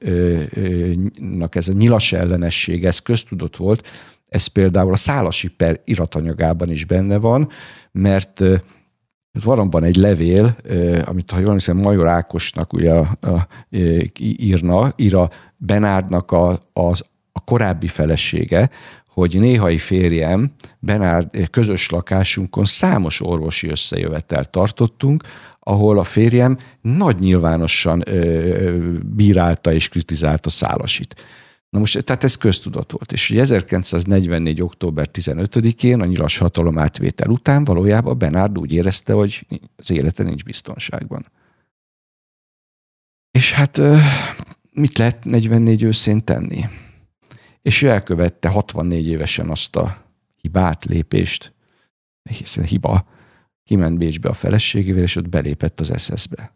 ez 1.54 1.68
a 1.68 1.72
nyilas 1.72 2.12
ellenesség, 2.12 2.84
ez 2.84 2.98
köztudott 2.98 3.56
volt, 3.56 3.88
ez 4.30 4.46
például 4.46 4.92
a 4.92 4.96
Szálasi 4.96 5.48
per 5.48 5.80
iratanyagában 5.84 6.70
is 6.70 6.84
benne 6.84 7.18
van, 7.18 7.48
mert 7.92 8.42
van 9.44 9.84
egy 9.84 9.96
levél, 9.96 10.56
amit 11.04 11.30
ha 11.30 11.38
jól 11.38 11.52
hiszem 11.52 11.76
Major 11.76 12.06
Ákosnak 12.06 12.72
ugye 12.72 12.92
a, 12.92 13.18
a, 13.20 13.46
írna, 14.18 14.92
ír 14.96 15.14
a 15.14 15.30
Benárdnak 15.56 16.32
a, 16.32 16.58
az, 16.72 17.04
a 17.32 17.44
korábbi 17.44 17.88
felesége, 17.88 18.70
hogy 19.06 19.38
néhai 19.38 19.78
férjem, 19.78 20.52
Benárd 20.78 21.50
közös 21.50 21.90
lakásunkon 21.90 22.64
számos 22.64 23.20
orvosi 23.20 23.68
összejövetel 23.68 24.44
tartottunk, 24.44 25.22
ahol 25.60 25.98
a 25.98 26.04
férjem 26.04 26.56
nagy 26.80 27.18
nyilvánosan 27.18 28.04
bírálta 29.04 29.72
és 29.72 29.88
kritizálta 29.88 30.50
Szálasit. 30.50 31.14
Na 31.70 31.78
most, 31.78 32.04
tehát 32.04 32.24
ez 32.24 32.34
köztudott 32.34 32.92
volt. 32.92 33.12
És 33.12 33.30
1944. 33.30 34.62
október 34.62 35.08
15-én 35.12 36.00
a 36.00 36.04
nyilas 36.04 36.38
hatalom 36.38 36.78
átvétel 36.78 37.30
után 37.30 37.64
valójában 37.64 38.18
Benárd 38.18 38.58
úgy 38.58 38.72
érezte, 38.72 39.12
hogy 39.12 39.46
az 39.76 39.90
élete 39.90 40.22
nincs 40.22 40.44
biztonságban. 40.44 41.26
És 43.30 43.52
hát 43.52 43.80
mit 44.72 44.98
lehet 44.98 45.24
44 45.24 45.82
őszén 45.82 46.24
tenni? 46.24 46.64
És 47.62 47.82
ő 47.82 47.88
elkövette 47.88 48.48
64 48.48 49.06
évesen 49.06 49.50
azt 49.50 49.76
a 49.76 50.04
hibát, 50.36 50.84
lépést, 50.84 51.52
hiszen 52.22 52.64
hiba, 52.64 53.08
kiment 53.64 53.98
Bécsbe 53.98 54.28
a 54.28 54.32
feleségével, 54.32 55.02
és 55.02 55.16
ott 55.16 55.28
belépett 55.28 55.80
az 55.80 56.02
SS-be. 56.02 56.54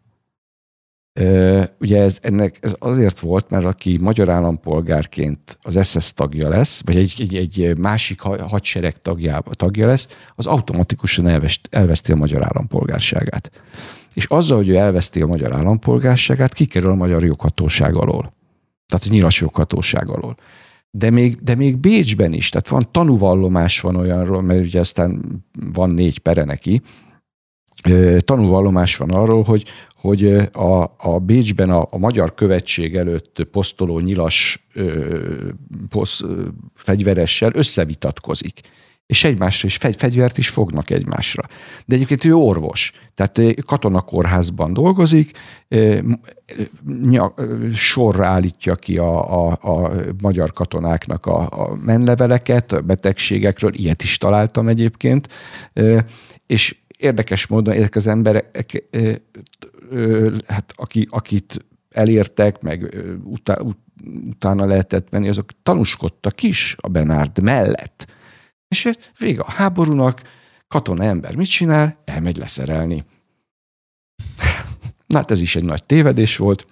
Ugye 1.79 2.01
ez, 2.01 2.19
ennek, 2.21 2.57
ez 2.61 2.75
azért 2.79 3.19
volt, 3.19 3.49
mert 3.49 3.65
aki 3.65 3.97
magyar 3.97 4.29
állampolgárként 4.29 5.57
az 5.61 5.87
SS 5.87 6.13
tagja 6.13 6.49
lesz, 6.49 6.81
vagy 6.85 6.95
egy, 6.95 7.15
egy, 7.19 7.35
egy 7.35 7.77
másik 7.77 8.21
hadsereg 8.21 9.01
tagja, 9.01 9.43
tagja 9.51 9.87
lesz, 9.87 10.07
az 10.35 10.45
automatikusan 10.45 11.27
elvest, 11.27 11.67
elveszti 11.71 12.11
a 12.11 12.15
magyar 12.15 12.43
állampolgárságát. 12.43 13.51
És 14.13 14.25
azzal, 14.25 14.57
hogy 14.57 14.67
ő 14.67 14.75
elveszti 14.75 15.21
a 15.21 15.27
magyar 15.27 15.53
állampolgárságát, 15.53 16.53
kikerül 16.53 16.91
a 16.91 16.95
magyar 16.95 17.23
joghatóság 17.23 17.95
alól. 17.95 18.33
Tehát 18.87 19.05
a 19.05 19.09
nyilas 19.09 19.41
joghatóság 19.41 20.09
alól. 20.09 20.35
De 20.91 21.09
még, 21.09 21.43
de 21.43 21.55
még 21.55 21.77
Bécsben 21.77 22.33
is, 22.33 22.49
tehát 22.49 22.67
van 22.67 22.91
tanúvallomás 22.91 23.79
van 23.79 23.95
olyanról, 23.95 24.41
mert 24.41 24.65
ugye 24.65 24.79
aztán 24.79 25.21
van 25.73 25.89
négy 25.89 26.19
pere 26.19 26.43
neki, 26.43 26.81
tanúvallomás 28.19 28.97
van 28.97 29.09
arról, 29.09 29.43
hogy, 29.43 29.63
hogy 30.05 30.49
a, 30.51 30.95
a 30.97 31.19
Bécsben 31.19 31.69
a, 31.69 31.87
a 31.89 31.97
magyar 31.97 32.33
követség 32.33 32.95
előtt 32.95 33.47
posztoló 33.51 33.99
nyilas 33.99 34.67
ö, 34.73 35.49
posz, 35.89 36.21
ö, 36.21 36.43
fegyveressel 36.75 37.51
összevitatkozik. 37.53 38.59
És 39.05 39.23
egymásra 39.23 39.67
is 39.67 39.77
fegy, 39.77 39.95
fegyvert 39.95 40.37
is 40.37 40.49
fognak 40.49 40.89
egymásra. 40.89 41.43
De 41.85 41.95
egyébként 41.95 42.23
ő 42.23 42.33
orvos, 42.33 42.91
tehát 43.15 43.61
katonakórházban 43.65 44.73
dolgozik, 44.73 45.37
sorra 47.73 48.25
állítja 48.25 48.75
ki 48.75 48.97
a, 48.97 49.47
a, 49.47 49.57
a 49.61 49.91
magyar 50.21 50.53
katonáknak 50.53 51.25
a, 51.25 51.47
a 51.49 51.75
menleveleket, 51.75 52.71
a 52.71 52.81
betegségekről, 52.81 53.73
ilyet 53.73 54.03
is 54.03 54.17
találtam 54.17 54.67
egyébként, 54.67 55.27
és 56.47 56.75
érdekes 56.97 57.47
módon 57.47 57.73
ezek 57.73 57.95
az 57.95 58.07
emberek, 58.07 58.67
hát 60.47 60.73
aki, 60.75 61.07
akit 61.09 61.65
elértek, 61.89 62.61
meg 62.61 62.95
utána 64.03 64.65
lehetett 64.65 65.09
menni, 65.09 65.29
azok 65.29 65.49
tanúskodtak 65.63 66.43
is 66.43 66.75
a 66.79 66.87
Benárd 66.87 67.41
mellett. 67.41 68.07
És 68.67 68.91
vége 69.17 69.41
a 69.41 69.51
háborúnak, 69.51 70.21
katona 70.67 71.03
ember 71.03 71.35
mit 71.35 71.49
csinál? 71.49 72.01
Elmegy 72.05 72.37
leszerelni. 72.37 73.05
Na 75.07 75.17
hát 75.17 75.31
ez 75.31 75.41
is 75.41 75.55
egy 75.55 75.63
nagy 75.63 75.83
tévedés 75.83 76.37
volt, 76.37 76.67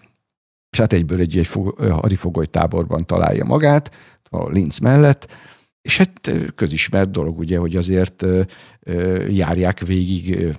és 0.70 0.80
hát 0.80 0.94
egyből 0.94 1.20
egy, 1.20 1.38
egy 1.38 1.50
hadifogoly 1.80 2.46
táborban 2.46 3.06
találja 3.06 3.46
magát, 3.46 3.96
valahol 4.30 4.54
Linz 4.54 4.80
mellett, 4.80 5.32
és 5.84 5.98
hát 5.98 6.32
közismert 6.56 7.12
dolog 7.12 7.40
ugye, 7.40 7.58
hogy 7.58 7.76
azért 7.76 8.26
járják 9.30 9.80
végig 9.80 10.56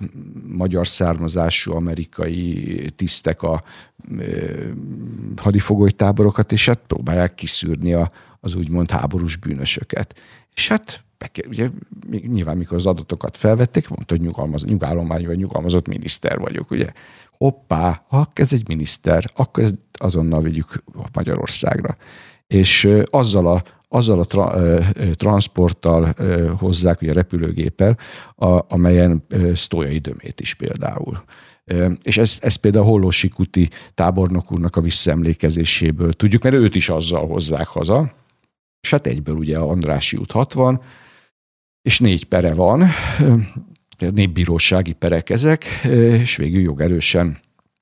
magyar 0.47 0.87
származású 0.87 1.71
amerikai 1.71 2.89
tisztek 2.95 3.41
a 3.41 3.63
hadifogolytáborokat, 5.35 6.51
és 6.51 6.65
hát 6.65 6.79
próbálják 6.87 7.35
kiszűrni 7.35 7.95
az 8.39 8.55
úgymond 8.55 8.91
háborús 8.91 9.35
bűnösöket. 9.35 10.19
És 10.53 10.67
hát 10.67 11.03
ugye 11.47 11.69
nyilván 12.09 12.57
mikor 12.57 12.77
az 12.77 12.85
adatokat 12.85 13.37
felvették, 13.37 13.87
mondta, 13.87 14.15
hogy 14.15 14.23
nyugalmaz, 14.23 14.63
nyugállomány 14.63 15.25
vagy 15.25 15.37
nyugalmazott 15.37 15.87
miniszter 15.87 16.39
vagyok, 16.39 16.71
ugye. 16.71 16.91
Hoppá, 17.37 18.03
ha 18.07 18.29
ez 18.33 18.53
egy 18.53 18.67
miniszter, 18.67 19.25
akkor 19.35 19.63
ezt 19.63 19.75
azonnal 19.93 20.41
vigyük 20.41 20.83
Magyarországra. 21.13 21.97
És 22.47 22.89
azzal 23.09 23.47
a 23.47 23.63
azzal 23.95 24.19
a 24.19 24.25
tra, 24.25 24.53
transporttal 25.13 26.13
hozzák, 26.57 27.01
ugye 27.01 27.13
repülőgéppel, 27.13 27.97
a, 28.35 28.73
amelyen 28.73 29.25
Sztójai 29.53 29.97
Dömét 29.97 30.39
is 30.39 30.53
például. 30.53 31.23
És 32.03 32.17
ez, 32.17 32.37
ez 32.41 32.55
például 32.55 32.85
Hollósi 32.85 33.29
Kuti 33.29 33.69
tábornok 33.93 34.51
úrnak 34.51 34.75
a 34.75 34.81
visszaemlékezéséből 34.81 36.13
tudjuk, 36.13 36.43
mert 36.43 36.55
őt 36.55 36.75
is 36.75 36.89
azzal 36.89 37.27
hozzák 37.27 37.67
haza. 37.67 38.11
És 38.81 38.89
hát 38.89 39.07
egyből 39.07 39.35
ugye 39.35 39.55
a 39.55 39.69
Andrási 39.69 40.17
út 40.17 40.31
60, 40.31 40.81
és 41.81 41.99
négy 41.99 42.25
pere 42.25 42.53
van, 42.53 42.83
népbírósági 43.97 44.93
perek 44.93 45.29
ezek, 45.29 45.65
és 46.19 46.35
végül 46.35 46.61
jogerősen 46.61 47.37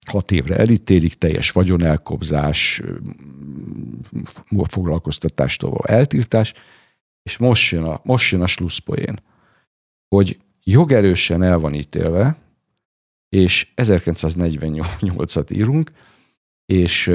hat 0.10 0.32
évre 0.32 0.56
elítélik, 0.56 1.14
teljes 1.14 1.52
vagyonelkobzás, 1.52 2.82
foglalkoztatástól 4.70 5.70
való 5.70 5.84
eltiltás, 5.86 6.54
és 7.24 7.38
most 7.38 7.72
jön 7.72 7.84
a, 7.84 8.00
most 8.04 8.32
jön 8.32 8.42
a 8.42 8.48
slusszpoén, 8.48 9.20
hogy 10.16 10.40
jogerősen 10.64 11.44
el 11.44 11.58
van 11.58 11.74
ítélve, 11.74 12.38
és 13.30 13.68
1948-at 13.76 15.52
írunk, 15.52 15.92
és 16.66 17.12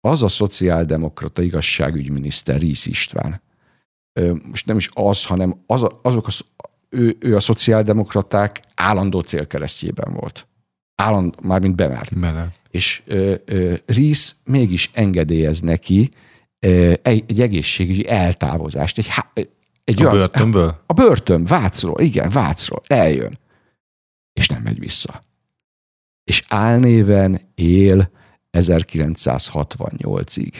az 0.00 0.22
a 0.22 0.28
szociáldemokrata 0.28 1.42
igazságügyminiszter 1.42 2.60
Rísz 2.60 2.86
István, 2.86 3.42
most 4.42 4.66
nem 4.66 4.76
is 4.76 4.88
az, 4.92 5.24
hanem 5.24 5.62
az 5.66 5.86
azok 6.02 6.26
az, 6.26 6.40
ő, 6.88 7.16
ő 7.20 7.36
a 7.36 7.40
szociáldemokraták 7.40 8.62
állandó 8.74 9.20
célkeresztjében 9.20 10.12
volt. 10.12 10.46
Állandó, 10.94 11.38
mármint 11.42 11.74
Benár. 11.74 12.08
Bele. 12.16 12.48
És 12.70 13.02
ö, 13.06 13.34
ö, 13.44 13.74
Rísz 13.86 14.36
mégis 14.44 14.90
engedélyez 14.92 15.60
neki 15.60 16.10
ö, 16.58 16.92
egy, 17.02 17.40
egészségügyi 17.40 18.08
eltávozást. 18.08 18.98
Egy, 18.98 19.08
egy 19.84 20.02
a 20.02 20.04
olyan, 20.04 20.16
börtönből? 20.16 20.82
A 20.86 20.92
börtön, 20.92 21.44
Vácról, 21.44 22.00
igen, 22.00 22.30
Vácról, 22.30 22.82
eljön. 22.86 23.38
És 24.32 24.48
nem 24.48 24.62
megy 24.62 24.78
vissza. 24.78 25.22
És 26.24 26.44
álnéven 26.48 27.40
él 27.54 28.10
1968-ig. 28.52 30.54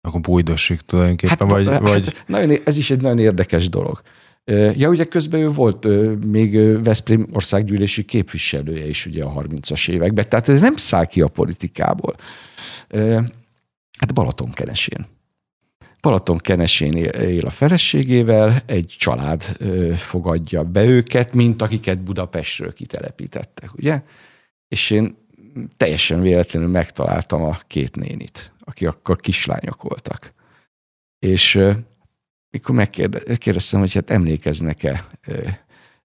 Akkor 0.00 0.20
bújdosik 0.20 0.80
tulajdonképpen, 0.80 1.38
hát, 1.38 1.50
vagy, 1.50 1.68
hát, 1.68 1.80
vagy... 1.80 2.22
Nagyon, 2.26 2.58
ez 2.64 2.76
is 2.76 2.90
egy 2.90 3.00
nagyon 3.00 3.18
érdekes 3.18 3.68
dolog. 3.68 4.02
Ja, 4.76 4.88
ugye 4.88 5.04
közben 5.04 5.40
ő 5.40 5.50
volt 5.50 5.86
még 6.24 6.82
Veszprém 6.82 7.26
országgyűlési 7.32 8.04
képviselője 8.04 8.86
is 8.86 9.06
ugye 9.06 9.24
a 9.24 9.42
30-as 9.42 9.88
években, 9.88 10.28
tehát 10.28 10.48
ez 10.48 10.60
nem 10.60 10.76
száll 10.76 11.06
ki 11.06 11.20
a 11.20 11.28
politikából. 11.28 12.14
Hát 13.98 14.14
Balatonkenesén. 14.14 15.06
Balatonkenesén 16.00 16.92
él 16.96 17.46
a 17.46 17.50
feleségével, 17.50 18.56
egy 18.66 18.94
család 18.98 19.42
fogadja 19.96 20.62
be 20.62 20.84
őket, 20.84 21.34
mint 21.34 21.62
akiket 21.62 22.00
Budapestről 22.00 22.72
kitelepítettek, 22.72 23.74
ugye? 23.74 24.02
És 24.68 24.90
én 24.90 25.16
teljesen 25.76 26.20
véletlenül 26.20 26.68
megtaláltam 26.68 27.42
a 27.42 27.58
két 27.66 27.96
nénit, 27.96 28.52
aki 28.58 28.86
akkor 28.86 29.16
kislányok 29.16 29.82
voltak. 29.82 30.32
És 31.18 31.60
mikor 32.54 32.74
megkérdeztem, 32.74 33.80
hogy 33.80 33.92
hát 33.92 34.10
emlékeznek-e 34.10 35.04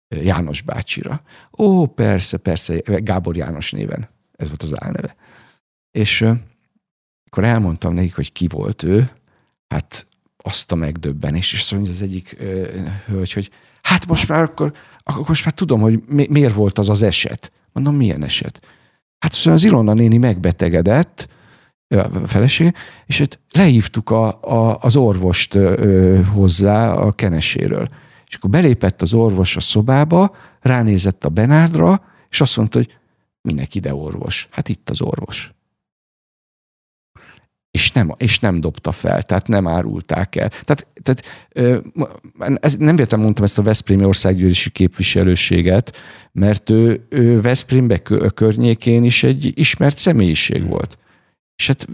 János 0.08 0.62
bácsira. 0.62 1.22
Ó, 1.58 1.86
persze, 1.86 2.38
persze, 2.38 2.80
Gábor 2.84 3.36
János 3.36 3.72
néven. 3.72 4.10
Ez 4.36 4.48
volt 4.48 4.64
az 4.64 4.84
álneve. 4.84 5.16
És 5.92 6.22
akkor 7.26 7.44
elmondtam 7.44 7.94
nekik, 7.94 8.16
hogy 8.16 8.32
ki 8.32 8.48
volt 8.48 8.84
ő, 8.84 9.10
hát 9.68 10.08
azt 10.38 10.72
a 10.72 10.76
megdöbbenés, 10.76 11.54
és 11.54 11.72
mondja 11.72 11.92
az 11.92 12.02
egyik 12.02 12.36
hölgy, 13.06 13.34
hogy 13.34 13.52
hát 13.82 14.08
most 14.08 14.28
már 14.28 14.42
akkor, 14.42 14.74
akkor 15.04 15.28
most 15.28 15.46
már 15.46 15.54
tudom, 15.54 15.82
hogy 15.82 16.04
mi, 16.08 16.28
miért 16.30 16.54
volt 16.54 16.78
az 16.78 16.90
az 16.90 17.02
eset. 17.02 17.52
Mondom, 17.72 17.96
milyen 17.96 18.24
eset? 18.24 18.68
Hát 19.20 19.36
az 19.46 19.64
Ilona 19.64 19.94
néni 19.94 20.18
megbetegedett, 20.18 21.28
feleség, 22.26 22.76
és 23.06 23.20
itt 23.20 23.40
lehívtuk 23.52 24.10
a, 24.10 24.42
a, 24.42 24.78
az 24.82 24.96
orvost 24.96 25.56
ö, 25.56 26.20
hozzá 26.24 26.94
a 26.94 27.12
keneséről. 27.12 27.90
És 28.28 28.36
akkor 28.36 28.50
belépett 28.50 29.02
az 29.02 29.14
orvos 29.14 29.56
a 29.56 29.60
szobába, 29.60 30.36
ránézett 30.62 31.26
a 31.26 31.30
Benárdra, 31.30 32.04
és 32.30 32.42
azt 32.42 32.58
mondta, 32.58 32.78
hogy 32.78 32.98
minek 33.42 33.76
ide 33.76 33.94
orvos? 33.94 34.48
Hát 34.52 34.70
itt 34.70 34.90
az 34.90 35.02
orvos. 35.02 35.52
És 37.72 37.92
nem, 37.92 38.14
és 38.18 38.40
nem 38.40 38.60
dobta 38.60 38.92
fel, 38.92 39.24
tehát 39.24 39.48
nem 39.48 39.68
árulták 39.68 40.36
el. 40.36 40.50
Tehát, 40.50 40.88
tehát 41.02 41.22
ez, 42.60 42.76
nem 42.76 42.96
véletlenül 42.96 43.26
mondtam 43.26 43.46
ezt 43.46 43.58
a 43.58 43.62
Veszprémi 43.62 44.04
országgyűlési 44.04 44.70
képviselőséget, 44.70 45.98
mert 46.32 46.70
ő, 46.70 47.06
ő 47.10 47.42
Veszprémbe 47.42 48.02
környékén 48.34 49.04
is 49.04 49.24
egy 49.24 49.52
ismert 49.56 49.98
személyiség 49.98 50.60
hmm. 50.62 50.70
volt 50.70 50.98
és 51.60 51.68
hát 51.68 51.88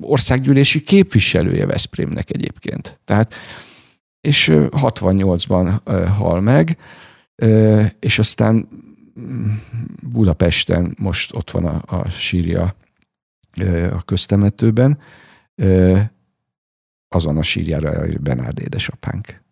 országgyűlési 0.00 0.82
képviselője 0.82 1.66
Veszprémnek 1.66 2.30
egyébként. 2.30 3.00
Tehát, 3.04 3.34
és 4.20 4.50
68-ban 4.52 5.80
hal 6.16 6.40
meg, 6.40 6.78
és 7.98 8.18
aztán 8.18 8.68
mm, 9.20 9.48
Budapesten 10.02 10.94
most 10.98 11.36
ott 11.36 11.50
van 11.50 11.64
a, 11.64 11.82
a 11.86 12.08
sírja 12.08 12.74
a 13.92 14.02
köztemetőben, 14.02 14.98
azon 17.08 17.36
a 17.36 17.42
sírjára 17.42 18.06
Benárd 18.20 18.60
édesapánk. 18.60 19.44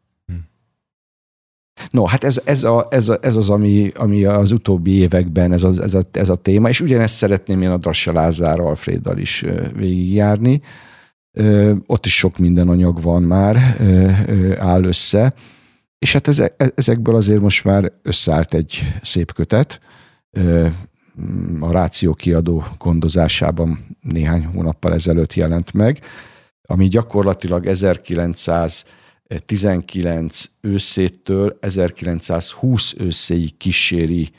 No, 1.91 2.05
hát 2.05 2.25
ez, 2.25 2.41
ez, 2.45 2.65
a, 2.65 2.87
ez, 2.91 3.09
a, 3.09 3.19
ez 3.21 3.37
az, 3.37 3.51
ami, 3.51 3.91
ami 3.95 4.25
az 4.25 4.53
utóbbi 4.53 4.91
években 4.91 5.53
ez 5.53 5.63
a, 5.63 5.83
ez, 5.83 5.95
a, 5.95 6.03
ez 6.13 6.29
a 6.29 6.35
téma, 6.35 6.69
és 6.69 6.81
ugyanezt 6.81 7.17
szeretném 7.17 7.63
én 7.63 7.71
a 7.71 7.77
Drassa 7.77 8.13
Lázár 8.13 8.61
Alfreddal 8.61 9.19
is 9.19 9.45
végigjárni. 9.77 10.61
Ott 11.87 12.07
is 12.07 12.17
sok 12.17 12.39
minden 12.39 12.69
anyag 12.69 13.03
van 13.03 13.23
már, 13.23 13.77
áll 14.59 14.85
össze, 14.85 15.35
és 15.99 16.13
hát 16.13 16.29
ezekből 16.75 17.15
azért 17.15 17.41
most 17.41 17.65
már 17.65 17.93
összeállt 18.03 18.55
egy 18.55 18.93
szép 19.03 19.33
kötet, 19.33 19.81
a 21.61 21.71
Ráció 21.71 22.13
kiadó 22.13 22.65
gondozásában 22.79 23.79
néhány 24.01 24.45
hónappal 24.45 24.95
ezelőtt 24.95 25.35
jelent 25.35 25.73
meg, 25.73 26.01
ami 26.63 26.89
gyakorlatilag 26.89 27.67
1919 29.27 30.51
őszétől 30.61 31.59
1920 31.61 32.95
őszéig 32.97 33.57
kíséri 33.57 34.31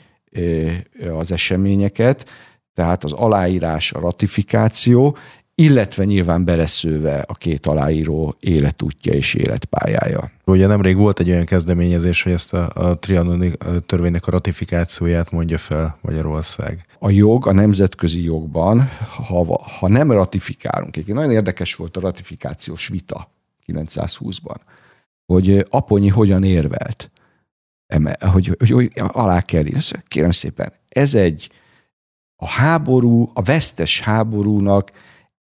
az 1.18 1.32
eseményeket, 1.32 2.30
tehát 2.74 3.04
az 3.04 3.12
aláírás, 3.12 3.92
a 3.92 4.00
ratifikáció, 4.00 5.16
illetve 5.54 6.04
nyilván 6.04 6.44
beleszőve 6.44 7.24
a 7.26 7.34
két 7.34 7.66
aláíró 7.66 8.36
életútja 8.40 9.12
és 9.12 9.34
életpályája. 9.34 10.30
Ugye 10.44 10.66
nemrég 10.66 10.96
volt 10.96 11.20
egy 11.20 11.30
olyan 11.30 11.44
kezdeményezés, 11.44 12.22
hogy 12.22 12.32
ezt 12.32 12.54
a, 12.54 12.70
a 12.74 12.98
trianoni 12.98 13.52
törvénynek 13.86 14.26
a 14.26 14.30
ratifikációját 14.30 15.30
mondja 15.30 15.58
fel 15.58 15.98
Magyarország. 16.00 16.86
A 16.98 17.10
jog, 17.10 17.46
a 17.46 17.52
nemzetközi 17.52 18.24
jogban, 18.24 18.90
ha, 19.26 19.62
ha 19.78 19.88
nem 19.88 20.10
ratifikálunk, 20.10 20.96
egy 20.96 21.06
nagyon 21.06 21.30
érdekes 21.30 21.74
volt 21.74 21.96
a 21.96 22.00
ratifikációs 22.00 22.88
vita 22.88 23.30
920-ban, 23.66 24.56
hogy 25.26 25.64
Aponyi 25.70 26.08
hogyan 26.08 26.44
érvelt, 26.44 27.10
hogy, 28.20 28.56
hogy, 28.58 28.70
hogy 28.70 28.92
alá 28.94 29.40
kell 29.40 29.64
Kérem 30.08 30.30
szépen, 30.30 30.72
ez 30.88 31.14
egy 31.14 31.50
a 32.36 32.46
háború, 32.46 33.30
a 33.34 33.42
vesztes 33.42 34.00
háborúnak 34.00 34.90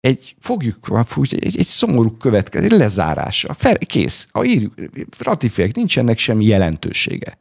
egy, 0.00 0.36
fogjuk, 0.38 0.88
egy, 1.32 1.58
egy 1.58 1.66
szomorú 1.66 2.10
következő, 2.10 2.64
egy 2.64 2.78
lezárása. 2.78 3.54
Fel, 3.54 3.78
kész. 3.78 4.28
A 4.32 4.44
írjuk, 4.44 4.74
ratifikálják, 5.18 5.76
nincs 5.76 5.98
ennek 5.98 6.18
semmi 6.18 6.44
jelentősége. 6.44 7.38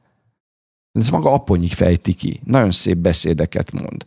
Ez 0.92 1.10
maga 1.10 1.34
Aponyi 1.34 1.68
fejti 1.68 2.14
ki. 2.14 2.40
Nagyon 2.44 2.72
szép 2.72 2.98
beszédeket 2.98 3.72
mond. 3.72 4.04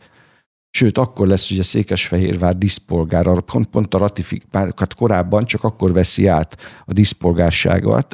Sőt, 0.69 0.97
akkor 0.97 1.27
lesz 1.27 1.51
ugye 1.51 1.63
Székesfehérvár 1.63 2.57
diszpolgára, 2.57 3.41
pont, 3.41 3.67
pont 3.67 3.93
a 3.93 3.97
ratifikákat 3.97 4.93
korábban 4.93 5.45
csak 5.45 5.63
akkor 5.63 5.93
veszi 5.93 6.27
át 6.27 6.57
a 6.85 6.93
diszpolgárságot, 6.93 8.13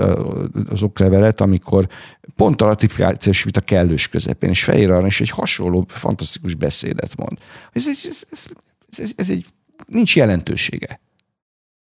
az 0.69 0.81
oklevelet, 0.81 1.41
amikor 1.41 1.87
pont 2.35 2.61
a 2.61 2.65
ratifikációs 2.65 3.43
vita 3.43 3.61
kellős 3.61 4.07
közepén, 4.07 4.49
és 4.49 4.63
Fehérváron 4.63 5.05
is 5.05 5.21
egy 5.21 5.29
hasonló, 5.29 5.85
fantasztikus 5.87 6.55
beszédet 6.55 7.15
mond. 7.17 7.37
Ez, 7.71 7.87
ez, 7.87 8.25
ez, 8.31 8.45
ez, 8.97 9.11
ez 9.15 9.29
egy 9.29 9.45
nincs 9.87 10.15
jelentősége, 10.15 10.99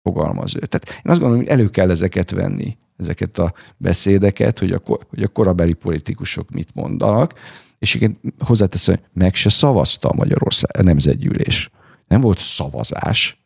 fogalmaz 0.03 0.55
ő. 0.55 0.59
Tehát 0.59 0.89
én 0.89 1.11
azt 1.11 1.19
gondolom, 1.19 1.43
hogy 1.43 1.53
elő 1.53 1.69
kell 1.69 1.89
ezeket 1.89 2.31
venni, 2.31 2.77
ezeket 2.97 3.37
a 3.37 3.53
beszédeket, 3.77 4.59
hogy 4.59 4.71
a, 4.71 4.81
hogy 5.09 5.23
a 5.23 5.27
korabeli 5.27 5.73
politikusok 5.73 6.49
mit 6.49 6.73
mondanak, 6.73 7.33
és 7.79 7.93
igen, 7.93 8.19
hozzáteszem, 8.39 8.95
hogy 8.95 9.03
meg 9.13 9.33
se 9.33 9.49
szavazta 9.49 10.09
a 10.09 10.15
Magyarország 10.15 10.77
a 10.77 10.83
nemzetgyűlés. 10.83 11.69
Nem 12.07 12.21
volt 12.21 12.39
szavazás, 12.39 13.45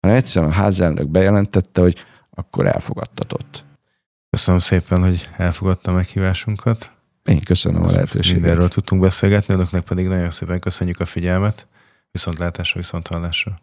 hanem 0.00 0.16
egyszerűen 0.16 0.50
a 0.50 0.54
házelnök 0.54 1.08
bejelentette, 1.08 1.80
hogy 1.80 1.96
akkor 2.30 2.66
elfogadtatott. 2.66 3.64
Köszönöm 4.30 4.60
szépen, 4.60 5.02
hogy 5.02 5.28
elfogadta 5.36 5.90
a 5.90 5.94
meghívásunkat. 5.94 6.92
Én 7.24 7.40
köszönöm 7.40 7.82
a 7.82 7.90
lehetőséget. 7.90 8.40
Mindenről 8.40 8.68
tudtunk 8.68 9.02
beszélgetni, 9.02 9.54
önöknek 9.54 9.82
pedig 9.82 10.06
nagyon 10.06 10.30
szépen 10.30 10.60
köszönjük 10.60 11.00
a 11.00 11.04
figyelmet. 11.04 11.66
Viszontlátásra, 12.10 12.80
viszonthallásra. 12.80 13.60